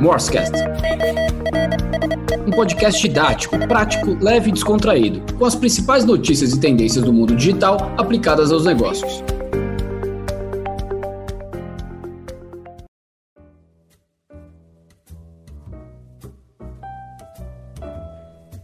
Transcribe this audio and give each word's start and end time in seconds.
Morsecast. 0.00 0.52
Um 2.46 2.50
podcast 2.50 3.00
didático, 3.00 3.58
prático, 3.66 4.16
leve 4.20 4.50
e 4.50 4.52
descontraído, 4.52 5.34
com 5.34 5.44
as 5.44 5.54
principais 5.54 6.04
notícias 6.04 6.52
e 6.52 6.60
tendências 6.60 7.04
do 7.04 7.12
mundo 7.12 7.34
digital 7.34 7.92
aplicadas 7.96 8.52
aos 8.52 8.64
negócios. 8.64 9.22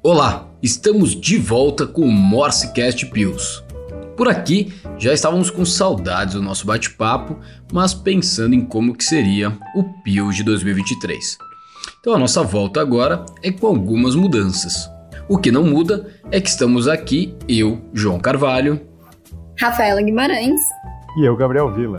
Olá, 0.02 0.48
estamos 0.62 1.14
de 1.18 1.38
volta 1.38 1.86
com 1.86 2.02
o 2.02 2.12
Morsecast 2.12 3.06
Pills. 3.06 3.62
Por 4.22 4.28
aqui 4.28 4.72
já 4.98 5.12
estávamos 5.12 5.50
com 5.50 5.64
saudades 5.64 6.34
do 6.34 6.42
nosso 6.42 6.64
bate-papo, 6.64 7.40
mas 7.72 7.92
pensando 7.92 8.54
em 8.54 8.64
como 8.64 8.94
que 8.94 9.02
seria 9.02 9.50
o 9.74 9.82
Pills 10.04 10.36
de 10.36 10.44
2023. 10.44 11.38
Então 11.98 12.14
a 12.14 12.18
nossa 12.20 12.40
volta 12.40 12.80
agora 12.80 13.26
é 13.42 13.50
com 13.50 13.66
algumas 13.66 14.14
mudanças. 14.14 14.88
O 15.28 15.38
que 15.38 15.50
não 15.50 15.64
muda 15.64 16.08
é 16.30 16.40
que 16.40 16.48
estamos 16.48 16.86
aqui, 16.86 17.34
eu, 17.48 17.82
João 17.92 18.20
Carvalho, 18.20 18.80
Rafaela 19.58 20.00
Guimarães 20.00 20.60
e 21.18 21.26
eu, 21.26 21.36
Gabriel 21.36 21.74
Vila. 21.74 21.98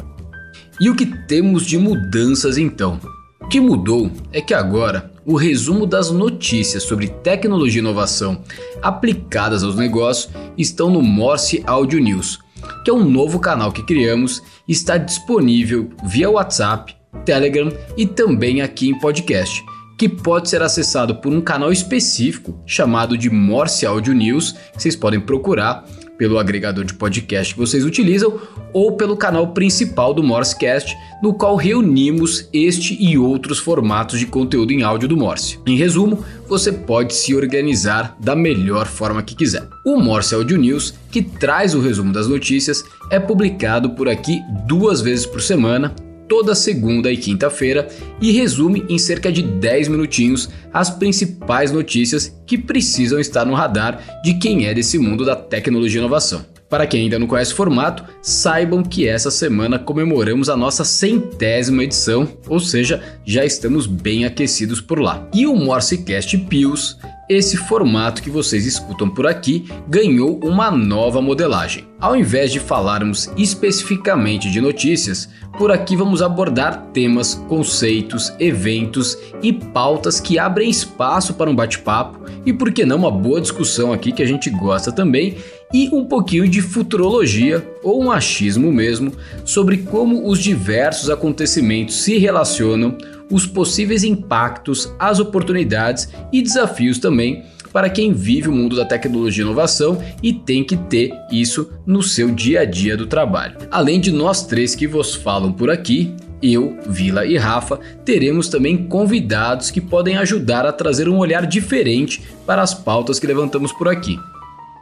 E 0.80 0.90
o 0.90 0.96
que 0.96 1.06
temos 1.28 1.66
de 1.66 1.78
mudanças 1.78 2.58
então? 2.58 3.02
O 3.42 3.50
que 3.50 3.60
mudou 3.60 4.10
é 4.32 4.40
que 4.40 4.54
agora 4.54 5.12
o 5.26 5.36
resumo 5.36 5.86
das 5.86 6.12
notícias 6.12 6.84
sobre 6.84 7.08
tecnologia 7.08 7.80
e 7.80 7.84
inovação 7.84 8.42
aplicadas 8.82 9.64
aos 9.64 9.76
negócios 9.76 10.34
estão 10.58 10.90
no 10.90 11.02
Morse 11.02 11.64
Audio 11.66 12.00
News, 12.00 12.40
que 12.84 12.92
é 12.92 12.94
um 12.94 13.04
novo 13.04 13.40
canal 13.40 13.72
que 13.72 13.84
criamos 13.84 14.42
e 14.68 14.72
está 14.72 14.98
disponível 14.98 15.90
via 16.06 16.30
WhatsApp, 16.30 16.96
Telegram 17.26 17.72
e 17.96 18.06
também 18.06 18.62
aqui 18.62 18.90
em 18.90 19.00
podcast, 19.00 19.64
que 19.98 20.10
pode 20.10 20.50
ser 20.50 20.62
acessado 20.62 21.16
por 21.16 21.32
um 21.32 21.42
canal 21.42 21.72
específico 21.72 22.60
chamado 22.66 23.18
de 23.18 23.30
Morse 23.30 23.86
Audio 23.86 24.14
News, 24.14 24.52
que 24.52 24.82
vocês 24.82 24.96
podem 24.96 25.20
procurar 25.20 25.86
pelo 26.24 26.40
agregador 26.40 26.86
de 26.86 26.94
podcast 26.94 27.54
que 27.54 27.60
vocês 27.60 27.84
utilizam 27.84 28.40
ou 28.72 28.94
pelo 28.94 29.18
canal 29.18 29.50
principal 29.50 30.14
do 30.14 30.24
Morsecast, 30.24 30.96
no 31.22 31.34
qual 31.34 31.58
reunimos 31.58 32.48
este 32.54 32.96
e 32.98 33.18
outros 33.18 33.60
formatos 33.60 34.18
de 34.18 34.26
conteúdo 34.26 34.72
em 34.72 34.84
áudio 34.84 35.10
do 35.10 35.18
Morse. 35.18 35.60
Em 35.68 35.76
resumo, 35.76 36.24
você 36.48 36.72
pode 36.72 37.14
se 37.14 37.36
organizar 37.36 38.16
da 38.22 38.38
melhor 38.38 38.88
forma 38.88 39.22
que 39.22 39.36
quiser. 39.36 39.68
O 39.86 39.98
Morse 39.98 40.34
Audio 40.34 40.58
News, 40.58 40.94
que 41.12 41.22
traz 41.22 41.76
o 41.76 41.82
resumo 41.82 42.14
das 42.14 42.26
notícias, 42.26 42.86
é 43.10 43.20
publicado 43.20 43.90
por 43.90 44.08
aqui 44.08 44.40
duas 44.66 45.02
vezes 45.02 45.26
por 45.26 45.42
semana 45.42 45.94
toda 46.34 46.56
segunda 46.56 47.12
e 47.12 47.18
quinta-feira 47.18 47.88
e 48.20 48.32
resume 48.32 48.84
em 48.90 48.98
cerca 48.98 49.32
de 49.32 49.44
10 49.44 49.88
minutinhos 49.88 50.50
as 50.74 50.90
principais 50.90 51.72
notícias 51.72 52.36
que 52.48 52.58
precisam 52.58 53.20
estar 53.20 53.46
no 53.46 53.54
radar 53.54 54.22
de 54.24 54.34
quem 54.40 54.66
é 54.66 54.74
desse 54.74 54.98
mundo 54.98 55.24
da 55.24 55.36
tecnologia 55.36 56.00
e 56.00 56.02
inovação. 56.02 56.44
Para 56.68 56.88
quem 56.88 57.02
ainda 57.02 57.20
não 57.20 57.28
conhece 57.28 57.54
o 57.54 57.56
formato, 57.56 58.04
saibam 58.20 58.82
que 58.82 59.08
essa 59.08 59.30
semana 59.30 59.78
comemoramos 59.78 60.50
a 60.50 60.58
nossa 60.58 60.84
centésima 60.84 61.84
edição, 61.84 62.28
ou 62.48 62.60
seja, 62.60 63.00
já 63.24 63.46
estamos 63.46 63.86
bem 63.86 64.26
aquecidos 64.26 64.82
por 64.82 65.00
lá. 65.00 65.30
E 65.36 65.46
o 65.46 65.56
Morsecast 65.56 66.36
Pios 66.50 66.98
esse 67.30 67.56
formato 67.56 68.22
que 68.22 68.30
vocês 68.30 68.66
escutam 68.66 69.10
por 69.10 69.26
aqui 69.26 69.66
ganhou 69.88 70.40
uma 70.44 70.70
nova 70.70 71.22
modelagem. 71.22 71.88
Ao 72.00 72.16
invés 72.16 72.52
de 72.52 72.60
falarmos 72.60 73.32
especificamente 73.38 74.52
de 74.52 74.60
notícias, 74.60 75.30
por 75.58 75.72
aqui 75.72 75.96
vamos 75.96 76.22
abordar 76.22 76.88
temas, 76.92 77.36
conceitos, 77.48 78.34
eventos 78.40 79.18
e 79.42 79.54
pautas 79.54 80.20
que 80.20 80.38
abrem 80.38 80.70
espaço 80.70 81.34
para 81.36 81.50
um 81.50 81.56
bate-papo 81.56 82.20
e, 82.46 82.52
por 82.52 82.74
que 82.74 82.86
não, 82.86 82.98
uma 82.98 83.12
boa 83.12 83.40
discussão 83.40 83.94
aqui 83.94 84.12
que 84.12 84.22
a 84.22 84.26
gente 84.26 84.50
gosta 84.50 84.92
também 84.92 85.38
e 85.74 85.90
um 85.94 86.06
pouquinho 86.06 86.48
de 86.48 86.62
futurologia 86.62 87.66
ou 87.82 88.04
um 88.04 88.12
achismo 88.12 88.72
mesmo 88.72 89.14
sobre 89.46 89.78
como 89.78 90.28
os 90.28 90.40
diversos 90.40 91.10
acontecimentos 91.10 92.04
se 92.04 92.18
relacionam 92.18 92.98
os 93.34 93.48
possíveis 93.48 94.04
impactos, 94.04 94.94
as 95.00 95.20
oportunidades 95.20 96.08
e 96.32 96.42
desafios 96.42 97.00
também 97.00 97.44
para 97.74 97.90
quem 97.90 98.14
vive 98.14 98.48
o 98.48 98.52
mundo 98.52 98.76
da 98.76 98.86
tecnologia 98.86 99.44
e 99.44 99.46
inovação 99.46 100.02
e 100.22 100.32
tem 100.32 100.64
que 100.64 100.78
ter 100.78 101.12
isso 101.32 101.72
no 101.88 102.04
seu 102.04 102.30
dia 102.30 102.62
a 102.62 102.66
dia 102.66 102.96
do 102.96 103.08
trabalho. 103.08 103.58
Além 103.72 104.00
de 104.00 104.12
nós 104.12 104.46
três 104.46 104.76
que 104.76 104.86
vos 104.86 105.16
falam 105.16 105.52
por 105.52 105.72
aqui, 105.72 106.16
eu, 106.42 106.78
Vila 106.86 107.26
e 107.26 107.36
Rafa, 107.36 107.80
teremos 108.06 108.48
também 108.48 108.86
convidados 108.86 109.72
que 109.72 109.82
podem 109.82 110.18
ajudar 110.18 110.68
a 110.68 110.72
trazer 110.72 111.10
um 111.10 111.18
olhar 111.18 111.48
diferente 111.48 112.22
para 112.46 112.62
as 112.62 112.74
pautas 112.74 113.18
que 113.18 113.26
levantamos 113.26 113.72
por 113.72 113.88
aqui. 113.88 114.20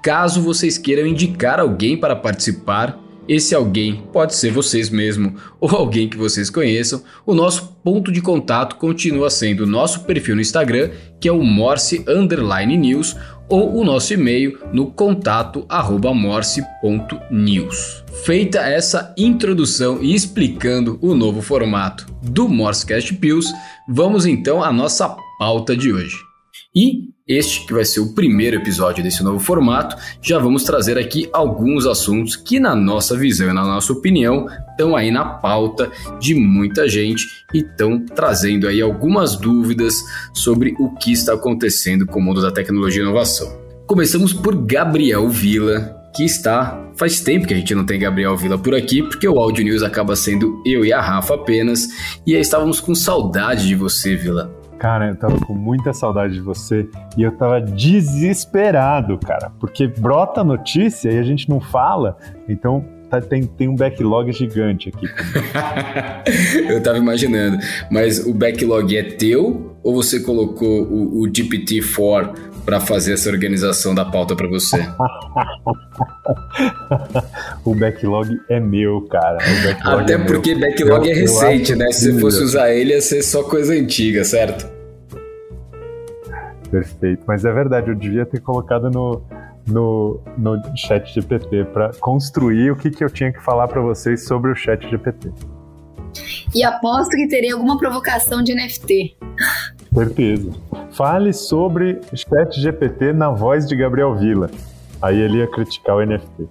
Caso 0.04 0.42
vocês 0.42 0.78
queiram 0.78 1.08
indicar 1.08 1.60
alguém 1.60 1.96
para 1.96 2.16
participar, 2.16 3.00
esse 3.28 3.54
alguém 3.54 4.04
pode 4.12 4.36
ser 4.36 4.52
vocês 4.52 4.90
mesmo 4.90 5.36
ou 5.60 5.70
alguém 5.70 6.10
que 6.10 6.18
vocês 6.18 6.50
conheçam. 6.50 7.04
O 7.26 7.34
nosso 7.34 7.78
ponto 7.84 8.12
de 8.12 8.22
contato 8.22 8.76
continua 8.76 9.30
sendo 9.30 9.64
o 9.64 9.68
nosso 9.68 10.02
perfil 10.02 10.36
no 10.36 10.42
Instagram, 10.42 10.92
que 11.20 11.28
é 11.28 11.32
o 11.32 11.44
Morse 11.44 12.04
Underline 12.08 12.78
News, 12.78 13.16
ou 13.48 13.78
o 13.78 13.84
nosso 13.84 14.14
e-mail 14.14 14.58
no 14.72 14.92
contato 14.92 15.66
arroba 15.68 16.14
morse.news. 16.14 18.04
Feita 18.24 18.60
essa 18.60 19.14
introdução 19.18 20.02
e 20.02 20.16
explicando 20.16 20.98
o 21.02 21.14
novo 21.14 21.42
formato 21.42 22.06
do 22.22 22.48
Morsecast 22.48 23.14
Pills, 23.16 23.54
vamos 23.90 24.26
então 24.26 24.64
à 24.64 24.72
nossa 24.72 25.18
pauta 25.38 25.76
de 25.76 25.92
hoje. 25.92 26.16
E 26.74 27.11
este, 27.32 27.66
que 27.66 27.74
vai 27.74 27.86
ser 27.86 28.00
o 28.00 28.14
primeiro 28.14 28.58
episódio 28.58 29.04
desse 29.04 29.24
novo 29.24 29.40
formato, 29.40 29.96
já 30.22 30.38
vamos 30.38 30.64
trazer 30.64 30.98
aqui 30.98 31.30
alguns 31.32 31.86
assuntos 31.86 32.36
que, 32.36 32.60
na 32.60 32.76
nossa 32.76 33.16
visão 33.16 33.50
e 33.50 33.54
na 33.54 33.64
nossa 33.64 33.94
opinião, 33.94 34.48
estão 34.72 34.96
aí 34.96 35.12
na 35.12 35.26
pauta 35.26 35.90
de 36.20 36.36
muita 36.36 36.88
gente 36.88 37.26
e 37.54 37.60
estão 37.60 38.04
trazendo 38.06 38.68
aí 38.68 38.82
algumas 38.82 39.36
dúvidas 39.36 39.96
sobre 40.34 40.76
o 40.80 40.94
que 40.96 41.12
está 41.12 41.34
acontecendo 41.34 42.06
com 42.06 42.20
o 42.20 42.22
mundo 42.22 42.42
da 42.42 42.52
tecnologia 42.52 43.02
e 43.02 43.06
inovação. 43.06 43.60
Começamos 43.88 44.34
por 44.34 44.56
Gabriel 44.56 45.28
Vila, 45.30 46.02
que 46.16 46.24
está. 46.24 46.80
Faz 46.96 47.20
tempo 47.22 47.48
que 47.48 47.54
a 47.54 47.58
gente 47.58 47.74
não 47.74 47.86
tem 47.86 48.00
Gabriel 48.00 48.38
Vila 48.38 48.58
por 48.58 48.76
aqui, 48.76 49.02
porque 49.02 49.28
o 49.28 49.40
Audio 49.40 49.64
News 49.64 49.84
acaba 49.84 50.16
sendo 50.16 50.62
eu 50.66 50.86
e 50.86 50.94
a 50.94 51.02
Rafa 51.02 51.36
apenas, 51.36 51.88
e 52.26 52.36
aí 52.36 52.42
estávamos 52.42 52.80
com 52.80 52.94
saudade 52.94 53.68
de 53.68 53.76
você, 53.76 54.16
Vila. 54.16 54.61
Cara, 54.82 55.10
eu 55.10 55.16
tava 55.16 55.40
com 55.46 55.54
muita 55.54 55.94
saudade 55.94 56.34
de 56.34 56.42
você 56.42 56.90
e 57.16 57.22
eu 57.22 57.32
tava 57.32 57.62
desesperado, 57.62 59.16
cara, 59.20 59.52
porque 59.60 59.86
brota 59.86 60.44
notícia 60.44 61.12
e 61.12 61.20
a 61.20 61.24
gente 61.24 61.48
não 61.48 61.60
fala, 61.60 62.18
então 62.50 62.84
tá, 63.08 63.22
tem, 63.22 63.44
tem 63.44 63.68
um 63.68 63.76
backlog 63.76 64.32
gigante 64.32 64.90
aqui. 64.90 65.06
eu 66.68 66.82
tava 66.82 66.98
imaginando, 66.98 67.60
mas 67.92 68.26
o 68.26 68.34
backlog 68.34 68.98
é 68.98 69.04
teu 69.04 69.78
ou 69.84 69.94
você 69.94 70.20
colocou 70.20 70.82
o, 70.82 71.22
o 71.22 71.28
GPT-4 71.28 72.34
para 72.66 72.80
fazer 72.80 73.14
essa 73.14 73.30
organização 73.30 73.94
da 73.94 74.06
pauta 74.06 74.36
para 74.36 74.48
você? 74.48 74.78
o 77.66 77.74
backlog 77.76 78.40
é 78.50 78.60
meu, 78.60 79.02
cara. 79.02 79.38
Até 79.84 80.14
é 80.14 80.18
porque 80.18 80.56
meu. 80.56 80.70
backlog 80.70 81.08
eu, 81.08 81.14
é 81.14 81.20
recente, 81.20 81.76
né? 81.76 81.92
Se 81.92 82.12
você 82.12 82.20
fosse 82.20 82.44
usar 82.44 82.72
ele, 82.72 82.94
ia 82.94 83.02
ser 83.02 83.22
só 83.24 83.44
coisa 83.44 83.74
antiga, 83.74 84.24
certo? 84.24 84.70
Perfeito. 86.70 87.24
Mas 87.28 87.44
é 87.44 87.52
verdade, 87.52 87.90
eu 87.90 87.96
devia 87.96 88.26
ter 88.26 88.40
colocado 88.40 88.90
no, 88.90 89.22
no, 89.68 90.22
no 90.38 90.62
chat 90.78 91.14
GPT 91.14 91.66
para 91.66 91.92
construir 92.00 92.72
o 92.72 92.76
que, 92.76 92.90
que 92.90 93.04
eu 93.04 93.10
tinha 93.10 93.32
que 93.32 93.42
falar 93.42 93.68
para 93.68 93.82
vocês 93.82 94.26
sobre 94.26 94.52
o 94.52 94.56
chat 94.56 94.90
GPT. 94.90 95.32
E 96.54 96.64
aposto 96.64 97.12
que 97.12 97.28
teria 97.28 97.54
alguma 97.54 97.78
provocação 97.78 98.42
de 98.44 98.54
NFT. 98.54 99.16
Certeza. 99.94 100.52
Fale 100.92 101.34
sobre 101.34 102.02
chat 102.14 102.60
GPT 102.60 103.14
na 103.14 103.30
voz 103.30 103.66
de 103.66 103.76
Gabriel 103.76 104.16
Vila. 104.16 104.50
Aí 105.02 105.20
ele 105.20 105.40
ia 105.40 105.48
criticar 105.48 105.96
o 105.96 106.06
NFT. 106.06 106.48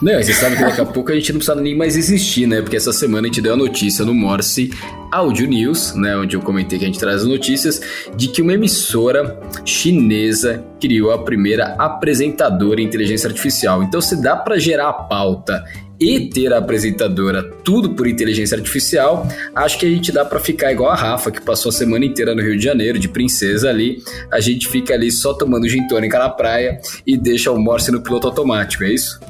Não, 0.00 0.14
você 0.14 0.32
sabe 0.32 0.56
que 0.56 0.62
daqui 0.62 0.80
a 0.80 0.86
pouco 0.86 1.12
a 1.12 1.14
gente 1.14 1.30
não 1.30 1.38
precisa 1.38 1.60
nem 1.60 1.76
mais 1.76 1.94
existir, 1.94 2.46
né? 2.46 2.62
Porque 2.62 2.76
essa 2.76 2.92
semana 2.92 3.26
a 3.26 3.28
gente 3.28 3.42
deu 3.42 3.52
a 3.52 3.56
notícia 3.56 4.02
no 4.02 4.14
Morse 4.14 4.72
Audio 5.10 5.46
News, 5.46 5.94
né? 5.94 6.16
Onde 6.16 6.34
eu 6.34 6.40
comentei 6.40 6.78
que 6.78 6.86
a 6.86 6.88
gente 6.88 6.98
traz 6.98 7.16
as 7.20 7.28
notícias, 7.28 7.82
de 8.16 8.28
que 8.28 8.40
uma 8.40 8.54
emissora 8.54 9.38
chinesa 9.66 10.64
criou 10.80 11.12
a 11.12 11.18
primeira 11.18 11.74
apresentadora 11.78 12.80
em 12.80 12.84
inteligência 12.84 13.28
artificial. 13.28 13.82
Então, 13.82 14.00
se 14.00 14.20
dá 14.22 14.36
para 14.36 14.58
gerar 14.58 14.88
a 14.88 14.92
pauta 14.94 15.62
e 16.02 16.28
ter 16.28 16.52
a 16.52 16.58
apresentadora 16.58 17.44
tudo 17.62 17.90
por 17.94 18.08
inteligência 18.08 18.56
artificial, 18.56 19.24
acho 19.54 19.78
que 19.78 19.86
a 19.86 19.88
gente 19.88 20.10
dá 20.10 20.24
para 20.24 20.40
ficar 20.40 20.72
igual 20.72 20.90
a 20.90 20.96
Rafa, 20.96 21.30
que 21.30 21.40
passou 21.40 21.70
a 21.70 21.72
semana 21.72 22.04
inteira 22.04 22.34
no 22.34 22.42
Rio 22.42 22.58
de 22.58 22.64
Janeiro, 22.64 22.98
de 22.98 23.08
princesa 23.08 23.68
ali. 23.68 24.02
A 24.32 24.40
gente 24.40 24.68
fica 24.68 24.94
ali 24.94 25.12
só 25.12 25.32
tomando 25.32 25.68
gin 25.68 25.86
tônica 25.86 26.18
na 26.18 26.28
praia 26.28 26.80
e 27.06 27.16
deixa 27.16 27.52
o 27.52 27.58
Morse 27.58 27.92
no 27.92 28.02
piloto 28.02 28.26
automático, 28.26 28.82
é 28.82 28.90
isso? 28.92 29.20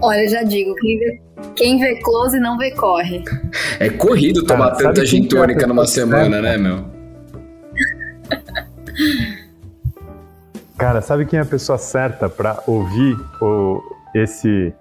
Olha, 0.00 0.28
já 0.28 0.44
digo, 0.44 0.76
quem 0.76 0.98
vê, 0.98 1.20
quem 1.56 1.78
vê 1.80 1.96
close 1.96 2.38
não 2.38 2.56
vê 2.56 2.70
corre. 2.70 3.24
É 3.80 3.88
corrido 3.90 4.44
tomar 4.44 4.70
Cara, 4.70 4.84
tanta 4.84 5.04
gin 5.04 5.24
tônica 5.24 5.66
numa 5.66 5.88
semana, 5.88 6.40
né, 6.40 6.56
meu? 6.56 6.84
Cara, 10.78 11.00
sabe 11.00 11.26
quem 11.26 11.40
é 11.40 11.42
a 11.42 11.46
pessoa 11.46 11.76
certa 11.76 12.28
para 12.28 12.62
ouvir 12.66 13.16
o, 13.42 13.82
esse 14.14 14.72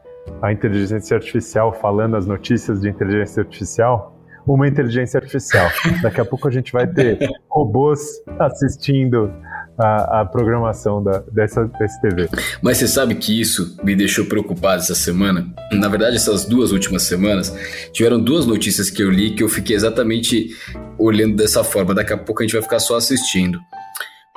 a 0.42 0.52
inteligência 0.52 1.16
artificial 1.16 1.74
falando 1.74 2.16
as 2.16 2.26
notícias 2.26 2.82
de 2.82 2.90
inteligência 2.90 3.42
artificial? 3.42 4.16
Uma 4.48 4.68
inteligência 4.68 5.20
artificial. 5.20 5.70
Daqui 6.02 6.22
a 6.22 6.26
pouco 6.26 6.48
a 6.48 6.52
gente 6.52 6.72
vai 6.72 6.88
ter 6.88 7.20
robôs 7.50 8.02
assistindo 8.40 9.32
a, 9.78 10.22
a 10.22 10.26
programação 10.26 11.02
da, 11.02 11.20
dessa, 11.32 11.66
dessa 11.66 12.02
TV. 12.02 12.30
Mas 12.62 12.78
você 12.78 12.88
sabe 12.88 13.16
que 13.16 13.40
isso 13.40 13.78
me 13.84 13.96
deixou 13.96 14.26
preocupado 14.26 14.82
essa 14.82 14.96
semana? 14.96 15.48
Na 15.72 15.88
verdade, 15.88 16.18
essas 16.18 16.46
duas 16.46 16.72
últimas 16.72 17.04
semanas, 17.04 17.56
tiveram 17.94 18.20
duas 18.20 18.46
notícias 18.46 18.90
que 18.90 19.02
eu 19.02 19.10
li 19.10 19.32
que 19.32 19.44
eu 19.44 19.50
fiquei 19.50 19.76
exatamente 19.76 20.50
olhando 20.98 21.36
dessa 21.36 21.64
forma. 21.64 21.94
Daqui 21.94 22.12
a 22.12 22.18
pouco 22.18 22.42
a 22.42 22.46
gente 22.46 22.54
vai 22.54 22.62
ficar 22.62 22.80
só 22.80 22.98
assistindo. 22.98 23.60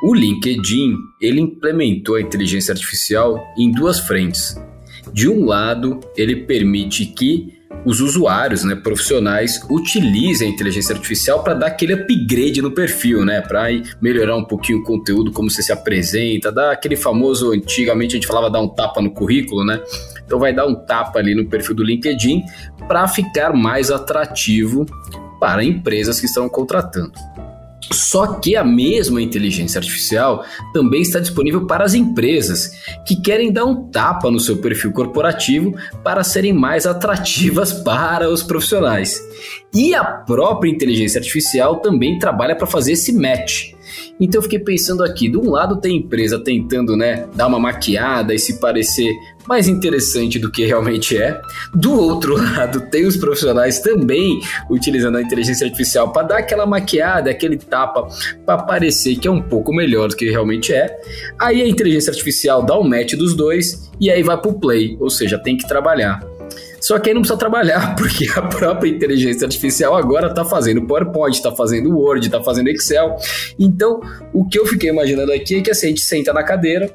O 0.04 0.14
LinkedIn, 0.14 0.96
ele 1.20 1.40
implementou 1.40 2.16
a 2.16 2.20
inteligência 2.20 2.72
artificial 2.72 3.38
em 3.56 3.70
duas 3.70 4.00
frentes. 4.00 4.60
De 5.12 5.28
um 5.28 5.46
lado, 5.46 6.00
ele 6.16 6.36
permite 6.36 7.06
que 7.06 7.62
os 7.84 8.00
usuários, 8.00 8.62
né, 8.64 8.76
profissionais, 8.76 9.60
utilizem 9.68 10.48
a 10.48 10.50
inteligência 10.50 10.94
artificial 10.94 11.42
para 11.42 11.54
dar 11.54 11.66
aquele 11.66 11.94
upgrade 11.94 12.62
no 12.62 12.70
perfil, 12.70 13.24
né, 13.24 13.40
para 13.40 13.64
melhorar 14.00 14.36
um 14.36 14.44
pouquinho 14.44 14.78
o 14.78 14.84
conteúdo, 14.84 15.32
como 15.32 15.50
você 15.50 15.62
se 15.62 15.72
apresenta, 15.72 16.52
dar 16.52 16.72
aquele 16.72 16.96
famoso, 16.96 17.52
antigamente 17.52 18.14
a 18.14 18.16
gente 18.18 18.26
falava 18.26 18.50
dar 18.50 18.60
um 18.60 18.68
tapa 18.68 19.00
no 19.00 19.10
currículo, 19.10 19.64
né? 19.64 19.80
Então 20.24 20.38
vai 20.38 20.52
dar 20.54 20.66
um 20.66 20.74
tapa 20.74 21.18
ali 21.18 21.34
no 21.34 21.46
perfil 21.46 21.74
do 21.74 21.82
LinkedIn 21.82 22.42
para 22.86 23.08
ficar 23.08 23.52
mais 23.52 23.90
atrativo 23.90 24.86
para 25.40 25.64
empresas 25.64 26.20
que 26.20 26.26
estão 26.26 26.48
contratando. 26.48 27.12
Só 27.92 28.34
que 28.34 28.56
a 28.56 28.64
mesma 28.64 29.20
inteligência 29.20 29.78
artificial 29.78 30.44
também 30.72 31.02
está 31.02 31.20
disponível 31.20 31.66
para 31.66 31.84
as 31.84 31.94
empresas 31.94 32.72
que 33.06 33.16
querem 33.16 33.52
dar 33.52 33.64
um 33.64 33.90
tapa 33.90 34.30
no 34.30 34.40
seu 34.40 34.58
perfil 34.58 34.92
corporativo 34.92 35.74
para 36.02 36.24
serem 36.24 36.52
mais 36.52 36.86
atrativas 36.86 37.72
para 37.84 38.30
os 38.30 38.42
profissionais. 38.42 39.20
E 39.74 39.94
a 39.94 40.04
própria 40.04 40.70
inteligência 40.70 41.18
artificial 41.18 41.76
também 41.76 42.18
trabalha 42.18 42.56
para 42.56 42.66
fazer 42.66 42.92
esse 42.92 43.12
match. 43.12 43.72
Então 44.20 44.38
eu 44.38 44.42
fiquei 44.42 44.58
pensando 44.58 45.04
aqui, 45.04 45.28
de 45.28 45.36
um 45.36 45.50
lado 45.50 45.80
tem 45.80 45.96
empresa 45.96 46.38
tentando, 46.38 46.96
né, 46.96 47.26
dar 47.34 47.46
uma 47.46 47.58
maquiada 47.58 48.34
e 48.34 48.38
se 48.38 48.60
parecer 48.60 49.12
mais 49.46 49.68
interessante 49.68 50.38
do 50.38 50.50
que 50.50 50.64
realmente 50.64 51.16
é. 51.16 51.40
Do 51.74 51.92
outro 51.92 52.36
lado, 52.40 52.80
tem 52.90 53.06
os 53.06 53.16
profissionais 53.16 53.80
também 53.80 54.40
utilizando 54.70 55.16
a 55.18 55.22
inteligência 55.22 55.66
artificial 55.66 56.12
para 56.12 56.28
dar 56.28 56.38
aquela 56.38 56.66
maquiada, 56.66 57.30
aquele 57.30 57.56
tapa 57.56 58.08
para 58.46 58.62
parecer 58.62 59.16
que 59.16 59.26
é 59.26 59.30
um 59.30 59.42
pouco 59.42 59.74
melhor 59.74 60.08
do 60.08 60.16
que 60.16 60.30
realmente 60.30 60.72
é. 60.72 60.96
Aí 61.38 61.62
a 61.62 61.68
inteligência 61.68 62.10
artificial 62.10 62.62
dá 62.62 62.76
o 62.76 62.82
um 62.82 62.88
match 62.88 63.14
dos 63.14 63.34
dois 63.34 63.90
e 64.00 64.10
aí 64.10 64.22
vai 64.22 64.40
pro 64.40 64.54
play, 64.54 64.96
ou 65.00 65.10
seja, 65.10 65.38
tem 65.38 65.56
que 65.56 65.66
trabalhar. 65.66 66.20
Só 66.82 66.98
que 66.98 67.08
aí 67.08 67.14
não 67.14 67.22
precisa 67.22 67.38
trabalhar, 67.38 67.94
porque 67.96 68.28
a 68.34 68.42
própria 68.42 68.90
inteligência 68.90 69.46
artificial 69.46 69.94
agora 69.94 70.26
está 70.26 70.44
fazendo 70.44 70.82
PowerPoint, 70.82 71.36
está 71.36 71.52
fazendo 71.52 71.96
Word, 71.96 72.26
está 72.26 72.42
fazendo 72.42 72.68
Excel. 72.68 73.16
Então, 73.58 74.00
o 74.32 74.44
que 74.46 74.58
eu 74.58 74.66
fiquei 74.66 74.90
imaginando 74.90 75.32
aqui 75.32 75.56
é 75.56 75.60
que 75.60 75.70
assim, 75.70 75.86
a 75.86 75.88
gente 75.90 76.02
senta 76.02 76.32
na 76.32 76.42
cadeira, 76.42 76.92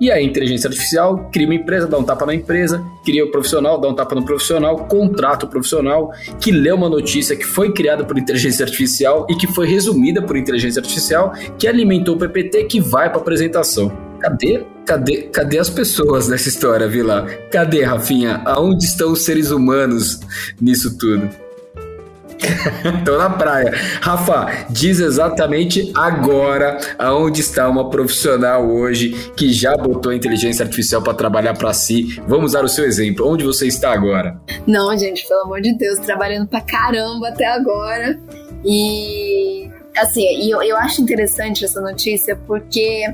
e 0.00 0.10
a 0.10 0.20
inteligência 0.20 0.68
artificial 0.68 1.28
cria 1.30 1.46
uma 1.46 1.54
empresa, 1.54 1.86
dá 1.86 1.98
um 1.98 2.02
tapa 2.02 2.24
na 2.24 2.34
empresa, 2.34 2.82
cria 3.04 3.24
o 3.24 3.30
profissional, 3.30 3.78
dá 3.78 3.88
um 3.88 3.94
tapa 3.94 4.14
no 4.14 4.24
profissional, 4.24 4.86
contrata 4.86 5.44
o 5.44 5.48
profissional 5.48 6.12
que 6.40 6.50
lê 6.50 6.72
uma 6.72 6.88
notícia 6.88 7.36
que 7.36 7.44
foi 7.44 7.72
criada 7.72 8.02
por 8.02 8.16
inteligência 8.18 8.64
artificial 8.64 9.26
e 9.28 9.34
que 9.34 9.46
foi 9.46 9.66
resumida 9.66 10.22
por 10.22 10.36
inteligência 10.36 10.80
artificial, 10.80 11.34
que 11.58 11.68
alimentou 11.68 12.16
o 12.16 12.18
PPT 12.18 12.64
que 12.64 12.80
vai 12.80 13.10
para 13.10 13.18
a 13.18 13.20
apresentação. 13.20 14.09
Cadê, 14.20 14.66
cadê, 14.84 15.22
cadê 15.32 15.58
as 15.58 15.70
pessoas 15.70 16.28
nessa 16.28 16.48
história, 16.48 16.86
Vila? 16.86 17.26
Cadê, 17.50 17.82
Rafinha? 17.82 18.42
Aonde 18.44 18.84
estão 18.84 19.12
os 19.12 19.24
seres 19.24 19.50
humanos 19.50 20.20
nisso 20.60 20.98
tudo? 20.98 21.28
Tô 23.04 23.16
na 23.16 23.30
praia. 23.30 23.72
Rafa, 24.00 24.66
diz 24.70 25.00
exatamente 25.00 25.90
agora 25.94 26.78
aonde 26.98 27.40
está 27.40 27.68
uma 27.68 27.88
profissional 27.88 28.68
hoje 28.68 29.32
que 29.36 29.52
já 29.52 29.76
botou 29.76 30.12
a 30.12 30.14
inteligência 30.14 30.64
artificial 30.64 31.02
para 31.02 31.14
trabalhar 31.14 31.54
para 31.54 31.72
si. 31.72 32.20
Vamos 32.26 32.52
dar 32.52 32.64
o 32.64 32.68
seu 32.68 32.84
exemplo. 32.84 33.26
Onde 33.26 33.44
você 33.44 33.66
está 33.66 33.92
agora? 33.92 34.38
Não, 34.66 34.96
gente, 34.98 35.26
pelo 35.26 35.40
amor 35.40 35.60
de 35.60 35.76
Deus, 35.76 35.98
trabalhando 35.98 36.46
pra 36.46 36.60
caramba 36.60 37.28
até 37.28 37.46
agora. 37.46 38.18
E 38.64 39.70
assim, 39.96 40.24
eu, 40.50 40.62
eu 40.62 40.76
acho 40.76 41.02
interessante 41.02 41.64
essa 41.64 41.80
notícia 41.80 42.36
porque 42.46 43.04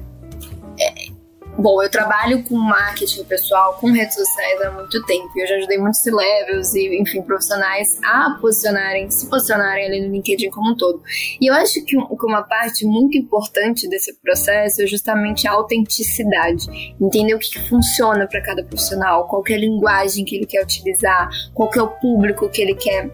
é, 0.78 1.10
Bom, 1.58 1.82
eu 1.82 1.90
trabalho 1.90 2.42
com 2.42 2.54
marketing 2.54 3.24
pessoal, 3.24 3.78
com 3.80 3.90
redes 3.90 4.14
sociais 4.14 4.60
há 4.60 4.70
muito 4.72 5.02
tempo. 5.06 5.30
Eu 5.34 5.46
já 5.46 5.54
ajudei 5.54 5.78
muitos 5.78 6.04
levels 6.04 6.74
e, 6.74 7.00
enfim, 7.00 7.22
profissionais 7.22 7.98
a 8.04 8.36
posicionarem, 8.38 9.10
se 9.10 9.26
posicionarem 9.26 9.86
ali 9.86 10.06
no 10.06 10.12
LinkedIn 10.12 10.50
como 10.50 10.72
um 10.72 10.76
todo. 10.76 11.02
E 11.40 11.48
eu 11.48 11.54
acho 11.54 11.82
que 11.82 11.96
uma 11.96 12.42
parte 12.42 12.84
muito 12.84 13.16
importante 13.16 13.88
desse 13.88 14.12
processo 14.20 14.82
é 14.82 14.86
justamente 14.86 15.48
a 15.48 15.52
autenticidade. 15.52 16.66
Entender 17.00 17.34
o 17.34 17.38
que, 17.38 17.48
que 17.48 17.68
funciona 17.70 18.26
para 18.26 18.42
cada 18.42 18.62
profissional, 18.62 19.26
qual 19.26 19.42
é 19.48 19.54
a 19.54 19.58
linguagem 19.58 20.26
que 20.26 20.36
ele 20.36 20.46
quer 20.46 20.62
utilizar, 20.62 21.30
qual 21.54 21.70
é 21.74 21.80
o 21.80 21.88
público 21.88 22.50
que 22.50 22.60
ele 22.60 22.74
quer 22.74 23.10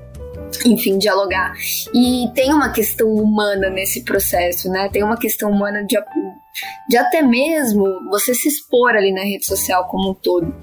enfim, 0.67 0.99
dialogar. 0.99 1.55
E 1.95 2.29
tem 2.35 2.53
uma 2.53 2.71
questão 2.71 3.09
humana 3.09 3.71
nesse 3.71 4.03
processo, 4.03 4.69
né? 4.69 4.89
Tem 4.93 5.03
uma 5.03 5.17
questão 5.17 5.51
humana 5.51 5.85
de, 5.85 5.97
de 6.89 6.97
até 6.97 7.23
mesmo 7.23 7.85
você 8.11 8.35
se 8.35 8.49
expor 8.49 8.91
ali 8.91 9.13
na 9.13 9.23
rede 9.23 9.47
social 9.47 9.87
como 9.89 10.11
um 10.11 10.15
todo. 10.15 10.55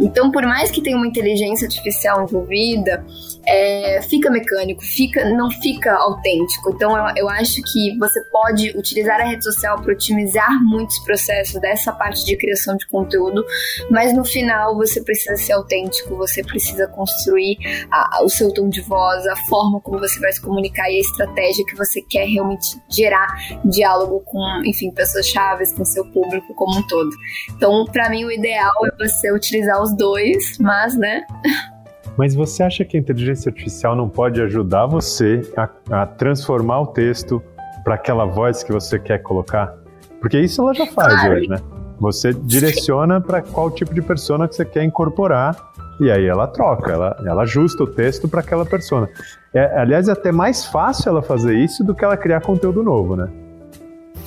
Então, 0.00 0.30
por 0.30 0.44
mais 0.44 0.70
que 0.70 0.82
tenha 0.82 0.96
uma 0.96 1.06
inteligência 1.06 1.66
artificial 1.66 2.22
envolvida, 2.22 3.04
é, 3.48 4.02
fica 4.02 4.30
mecânico, 4.30 4.82
fica, 4.82 5.24
não 5.30 5.50
fica 5.50 5.94
autêntico. 5.94 6.70
Então, 6.70 6.96
eu, 6.96 7.14
eu 7.16 7.28
acho 7.30 7.62
que 7.72 7.96
você 7.98 8.22
pode 8.24 8.70
utilizar 8.76 9.20
a 9.20 9.24
rede 9.24 9.42
social 9.42 9.80
para 9.80 9.92
otimizar 9.92 10.62
muitos 10.64 10.98
processos 11.00 11.58
dessa 11.60 11.92
parte 11.92 12.24
de 12.24 12.36
criação 12.36 12.76
de 12.76 12.86
conteúdo, 12.86 13.44
mas 13.90 14.12
no 14.12 14.24
final 14.24 14.76
você 14.76 15.02
precisa 15.02 15.36
ser 15.36 15.52
autêntico, 15.52 16.14
você 16.16 16.42
precisa 16.42 16.86
construir 16.88 17.56
a, 17.90 18.22
o 18.22 18.28
seu 18.28 18.52
tom 18.52 18.68
de 18.68 18.82
voz, 18.82 19.26
a 19.26 19.36
forma 19.48 19.80
como 19.80 19.98
você 19.98 20.20
vai 20.20 20.32
se 20.32 20.40
comunicar 20.40 20.90
e 20.90 20.96
a 20.96 21.00
estratégia 21.00 21.64
que 21.64 21.76
você 21.76 22.02
quer 22.02 22.26
realmente 22.26 22.78
gerar 22.90 23.28
diálogo 23.64 24.20
com, 24.26 24.62
enfim, 24.66 24.90
pessoas 24.90 25.26
chaves, 25.26 25.72
com 25.72 25.84
seu 25.84 26.04
público 26.04 26.54
como 26.54 26.78
um 26.78 26.86
todo. 26.86 27.10
Então, 27.56 27.86
para 27.86 28.10
mim, 28.10 28.24
o 28.24 28.30
ideal 28.30 28.74
é 28.86 29.08
você 29.08 29.32
utilizar 29.32 29.82
os 29.82 29.96
dois, 29.96 30.58
mas, 30.58 30.96
né? 30.96 31.22
Mas 32.18 32.34
você 32.34 32.64
acha 32.64 32.84
que 32.84 32.96
a 32.96 33.00
inteligência 33.00 33.48
artificial 33.48 33.94
não 33.94 34.08
pode 34.08 34.42
ajudar 34.42 34.86
você 34.86 35.40
a, 35.56 35.68
a 36.02 36.04
transformar 36.04 36.80
o 36.80 36.86
texto 36.88 37.40
para 37.84 37.94
aquela 37.94 38.24
voz 38.24 38.64
que 38.64 38.72
você 38.72 38.98
quer 38.98 39.18
colocar? 39.18 39.72
Porque 40.20 40.40
isso 40.40 40.60
ela 40.60 40.74
já 40.74 40.86
faz 40.86 41.14
claro. 41.14 41.36
hoje, 41.36 41.48
né? 41.48 41.58
Você 42.00 42.34
direciona 42.34 43.20
para 43.20 43.40
qual 43.40 43.70
tipo 43.70 43.94
de 43.94 44.02
persona 44.02 44.48
que 44.48 44.56
você 44.56 44.64
quer 44.64 44.82
incorporar 44.82 45.56
e 46.00 46.10
aí 46.10 46.26
ela 46.26 46.48
troca, 46.48 46.90
ela, 46.90 47.16
ela 47.24 47.42
ajusta 47.42 47.84
o 47.84 47.86
texto 47.86 48.28
para 48.28 48.40
aquela 48.40 48.66
persona. 48.66 49.08
É, 49.54 49.80
aliás, 49.80 50.08
é 50.08 50.12
até 50.12 50.32
mais 50.32 50.64
fácil 50.64 51.10
ela 51.10 51.22
fazer 51.22 51.56
isso 51.56 51.84
do 51.84 51.94
que 51.94 52.04
ela 52.04 52.16
criar 52.16 52.40
conteúdo 52.40 52.82
novo, 52.82 53.14
né? 53.14 53.28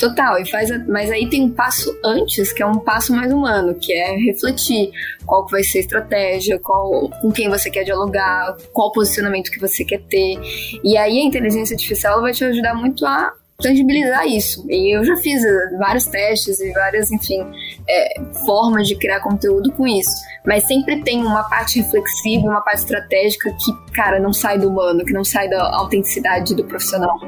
Total, 0.01 0.41
e 0.41 0.49
faz 0.49 0.71
a, 0.71 0.79
mas 0.87 1.11
aí 1.11 1.29
tem 1.29 1.43
um 1.43 1.51
passo 1.51 1.95
antes, 2.03 2.51
que 2.51 2.63
é 2.63 2.65
um 2.65 2.79
passo 2.79 3.13
mais 3.13 3.31
humano, 3.31 3.75
que 3.75 3.93
é 3.93 4.15
refletir 4.15 4.89
qual 5.27 5.45
que 5.45 5.51
vai 5.51 5.63
ser 5.63 5.77
a 5.77 5.81
estratégia, 5.81 6.57
qual, 6.57 7.07
com 7.21 7.31
quem 7.31 7.47
você 7.47 7.69
quer 7.69 7.83
dialogar, 7.83 8.57
qual 8.73 8.91
posicionamento 8.91 9.51
que 9.51 9.59
você 9.59 9.85
quer 9.85 10.01
ter. 10.09 10.39
E 10.83 10.97
aí 10.97 11.19
a 11.19 11.23
inteligência 11.23 11.75
artificial 11.75 12.19
vai 12.19 12.33
te 12.33 12.43
ajudar 12.43 12.73
muito 12.73 13.05
a 13.05 13.31
tangibilizar 13.59 14.25
isso. 14.25 14.65
E 14.67 14.97
eu 14.97 15.05
já 15.05 15.15
fiz 15.17 15.45
eh, 15.45 15.77
vários 15.77 16.07
testes 16.07 16.59
e 16.59 16.71
várias, 16.71 17.11
enfim, 17.11 17.45
é, 17.87 18.19
formas 18.43 18.87
de 18.87 18.95
criar 18.95 19.19
conteúdo 19.19 19.71
com 19.73 19.85
isso. 19.85 20.09
Mas 20.43 20.65
sempre 20.65 21.03
tem 21.03 21.21
uma 21.21 21.43
parte 21.43 21.79
reflexiva, 21.79 22.47
uma 22.47 22.61
parte 22.61 22.79
estratégica 22.79 23.51
que, 23.51 23.93
cara, 23.93 24.19
não 24.19 24.33
sai 24.33 24.57
do 24.57 24.67
humano, 24.67 25.05
que 25.05 25.13
não 25.13 25.23
sai 25.23 25.47
da 25.47 25.75
autenticidade 25.75 26.55
do 26.55 26.63
profissional. 26.63 27.19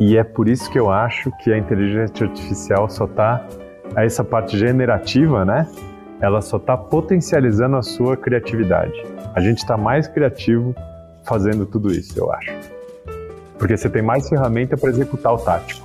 E 0.00 0.16
é 0.16 0.24
por 0.24 0.48
isso 0.48 0.70
que 0.70 0.78
eu 0.78 0.90
acho 0.90 1.30
que 1.42 1.52
a 1.52 1.58
inteligência 1.58 2.26
artificial 2.26 2.88
só 2.88 3.04
está, 3.04 3.46
essa 3.96 4.24
parte 4.24 4.58
generativa, 4.58 5.44
né? 5.44 5.68
Ela 6.20 6.40
só 6.40 6.56
está 6.56 6.76
potencializando 6.76 7.76
a 7.76 7.82
sua 7.82 8.16
criatividade. 8.16 8.94
A 9.34 9.40
gente 9.40 9.58
está 9.58 9.76
mais 9.76 10.08
criativo 10.08 10.74
fazendo 11.24 11.64
tudo 11.64 11.92
isso, 11.92 12.18
eu 12.18 12.32
acho. 12.32 12.52
Porque 13.58 13.76
você 13.76 13.88
tem 13.88 14.02
mais 14.02 14.28
ferramenta 14.28 14.76
para 14.76 14.90
executar 14.90 15.32
o 15.32 15.38
tático. 15.38 15.84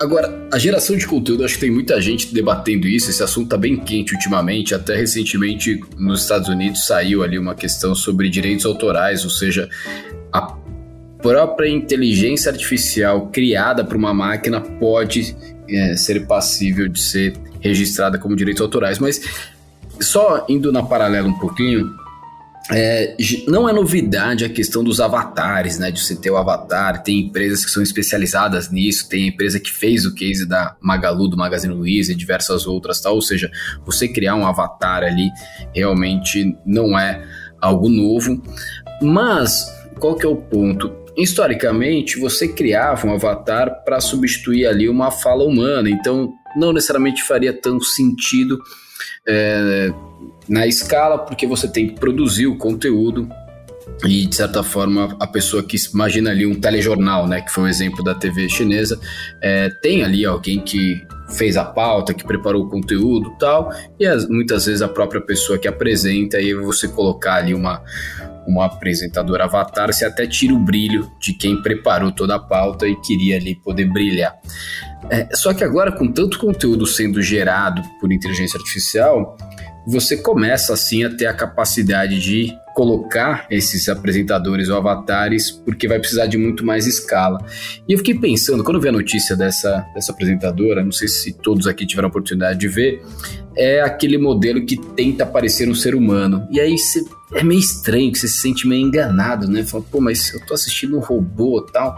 Agora, 0.00 0.48
a 0.52 0.58
geração 0.58 0.96
de 0.96 1.06
conteúdo, 1.06 1.44
acho 1.44 1.54
que 1.54 1.60
tem 1.60 1.70
muita 1.70 2.00
gente 2.00 2.34
debatendo 2.34 2.88
isso. 2.88 3.08
Esse 3.08 3.22
assunto 3.22 3.44
está 3.44 3.56
bem 3.56 3.76
quente 3.76 4.12
ultimamente. 4.12 4.74
Até 4.74 4.96
recentemente, 4.96 5.80
nos 5.96 6.22
Estados 6.22 6.48
Unidos, 6.48 6.86
saiu 6.86 7.22
ali 7.22 7.38
uma 7.38 7.54
questão 7.54 7.94
sobre 7.94 8.28
direitos 8.28 8.66
autorais, 8.66 9.22
ou 9.22 9.30
seja, 9.30 9.70
a 10.32 10.56
própria 11.22 11.70
inteligência 11.70 12.50
artificial 12.50 13.28
criada 13.28 13.84
por 13.84 13.96
uma 13.96 14.12
máquina 14.12 14.60
pode 14.60 15.36
é, 15.68 15.96
ser 15.96 16.26
passível 16.26 16.88
de 16.88 17.00
ser 17.00 17.34
registrada 17.60 18.18
como 18.18 18.36
direitos 18.36 18.60
autorais. 18.60 18.98
Mas 18.98 19.22
só 20.00 20.44
indo 20.48 20.72
na 20.72 20.82
paralela 20.82 21.28
um 21.28 21.38
pouquinho, 21.38 21.88
é, 22.70 23.16
não 23.48 23.68
é 23.68 23.72
novidade 23.72 24.44
a 24.44 24.48
questão 24.48 24.84
dos 24.84 25.00
avatares, 25.00 25.78
né? 25.78 25.90
De 25.90 26.00
você 26.00 26.14
ter 26.14 26.30
o 26.30 26.36
avatar, 26.36 27.02
tem 27.02 27.20
empresas 27.20 27.64
que 27.64 27.70
são 27.70 27.82
especializadas 27.82 28.70
nisso, 28.70 29.08
tem 29.08 29.28
empresa 29.28 29.58
que 29.58 29.70
fez 29.70 30.06
o 30.06 30.14
case 30.14 30.46
da 30.46 30.76
Magalu, 30.80 31.28
do 31.28 31.36
Magazine 31.36 31.74
Luiza 31.74 32.12
e 32.12 32.16
diversas 32.16 32.66
outras, 32.66 33.00
tal. 33.00 33.14
Ou 33.14 33.22
seja, 33.22 33.50
você 33.84 34.08
criar 34.08 34.34
um 34.34 34.46
avatar 34.46 35.02
ali 35.02 35.28
realmente 35.74 36.56
não 36.64 36.98
é 36.98 37.24
algo 37.60 37.88
novo. 37.88 38.42
Mas 39.00 39.66
qual 39.98 40.14
que 40.14 40.24
é 40.24 40.28
o 40.28 40.36
ponto? 40.36 41.01
Historicamente, 41.16 42.18
você 42.18 42.48
criava 42.48 43.06
um 43.06 43.14
avatar 43.14 43.84
para 43.84 44.00
substituir 44.00 44.66
ali 44.66 44.88
uma 44.88 45.10
fala 45.10 45.44
humana, 45.44 45.90
então 45.90 46.32
não 46.56 46.72
necessariamente 46.72 47.22
faria 47.22 47.52
tanto 47.52 47.84
sentido 47.84 48.58
é, 49.26 49.92
na 50.48 50.66
escala, 50.66 51.18
porque 51.18 51.46
você 51.46 51.68
tem 51.68 51.88
que 51.88 51.94
produzir 51.94 52.46
o 52.46 52.56
conteúdo 52.56 53.28
e 54.04 54.26
de 54.26 54.34
certa 54.34 54.62
forma 54.62 55.16
a 55.20 55.26
pessoa 55.26 55.62
que 55.62 55.76
imagina 55.92 56.30
ali 56.30 56.46
um 56.46 56.54
telejornal, 56.54 57.28
né, 57.28 57.40
que 57.40 57.52
foi 57.52 57.64
o 57.64 57.68
exemplo 57.68 58.02
da 58.02 58.14
TV 58.14 58.48
chinesa, 58.48 58.98
é, 59.40 59.68
tem 59.68 60.02
ali 60.02 60.24
alguém 60.24 60.60
que 60.60 61.00
fez 61.30 61.56
a 61.56 61.64
pauta, 61.64 62.12
que 62.12 62.24
preparou 62.24 62.64
o 62.64 62.68
conteúdo 62.68 63.30
tal, 63.38 63.70
e 63.98 64.06
as, 64.06 64.28
muitas 64.28 64.66
vezes 64.66 64.82
a 64.82 64.88
própria 64.88 65.20
pessoa 65.20 65.58
que 65.58 65.68
apresenta, 65.68 66.40
e 66.40 66.52
você 66.54 66.88
colocar 66.88 67.36
ali 67.36 67.54
uma, 67.54 67.82
uma 68.46 68.66
apresentadora 68.66 69.44
avatar, 69.44 69.92
você 69.92 70.04
até 70.04 70.26
tira 70.26 70.54
o 70.54 70.58
brilho 70.58 71.10
de 71.20 71.32
quem 71.32 71.60
preparou 71.62 72.12
toda 72.12 72.34
a 72.34 72.38
pauta 72.38 72.86
e 72.86 72.96
queria 72.96 73.36
ali 73.36 73.54
poder 73.54 73.86
brilhar. 73.86 74.36
É, 75.10 75.28
só 75.34 75.52
que 75.52 75.64
agora, 75.64 75.92
com 75.92 76.10
tanto 76.10 76.38
conteúdo 76.38 76.86
sendo 76.86 77.20
gerado 77.20 77.82
por 78.00 78.12
inteligência 78.12 78.58
artificial, 78.58 79.36
você 79.86 80.16
começa 80.16 80.72
assim 80.72 81.04
a 81.04 81.10
ter 81.10 81.26
a 81.26 81.34
capacidade 81.34 82.20
de 82.20 82.52
colocar 82.74 83.46
esses 83.50 83.88
apresentadores 83.88 84.68
ou 84.68 84.76
avatares, 84.76 85.50
porque 85.50 85.86
vai 85.86 85.98
precisar 85.98 86.26
de 86.26 86.36
muito 86.36 86.64
mais 86.64 86.86
escala. 86.86 87.38
E 87.88 87.92
eu 87.92 87.98
fiquei 87.98 88.18
pensando, 88.18 88.64
quando 88.64 88.76
eu 88.76 88.80
vi 88.80 88.88
a 88.88 88.92
notícia 88.92 89.36
dessa, 89.36 89.84
dessa 89.94 90.12
apresentadora, 90.12 90.84
não 90.84 90.92
sei 90.92 91.08
se 91.08 91.32
todos 91.32 91.66
aqui 91.66 91.86
tiveram 91.86 92.08
a 92.08 92.10
oportunidade 92.10 92.58
de 92.58 92.68
ver, 92.68 93.02
é 93.56 93.82
aquele 93.82 94.16
modelo 94.16 94.64
que 94.64 94.76
tenta 94.76 95.26
parecer 95.26 95.68
um 95.68 95.74
ser 95.74 95.94
humano. 95.94 96.46
E 96.50 96.60
aí 96.60 96.76
você, 96.76 97.04
é 97.34 97.42
meio 97.42 97.60
estranho, 97.60 98.10
que 98.10 98.18
você 98.18 98.28
se 98.28 98.38
sente 98.38 98.66
meio 98.66 98.86
enganado, 98.86 99.48
né? 99.48 99.62
Fala, 99.64 99.84
pô, 99.90 100.00
mas 100.00 100.32
eu 100.32 100.44
tô 100.46 100.54
assistindo 100.54 100.96
um 100.96 101.00
robô 101.00 101.64
e 101.68 101.72
tal. 101.72 101.96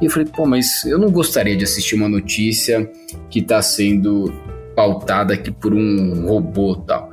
E 0.00 0.06
eu 0.06 0.10
falei, 0.10 0.28
pô, 0.28 0.46
mas 0.46 0.84
eu 0.84 0.98
não 0.98 1.10
gostaria 1.10 1.56
de 1.56 1.64
assistir 1.64 1.94
uma 1.94 2.08
notícia 2.08 2.90
que 3.30 3.42
tá 3.42 3.60
sendo 3.60 4.32
pautada 4.74 5.34
aqui 5.34 5.50
por 5.50 5.74
um 5.74 6.26
robô 6.26 6.76
tal. 6.76 7.05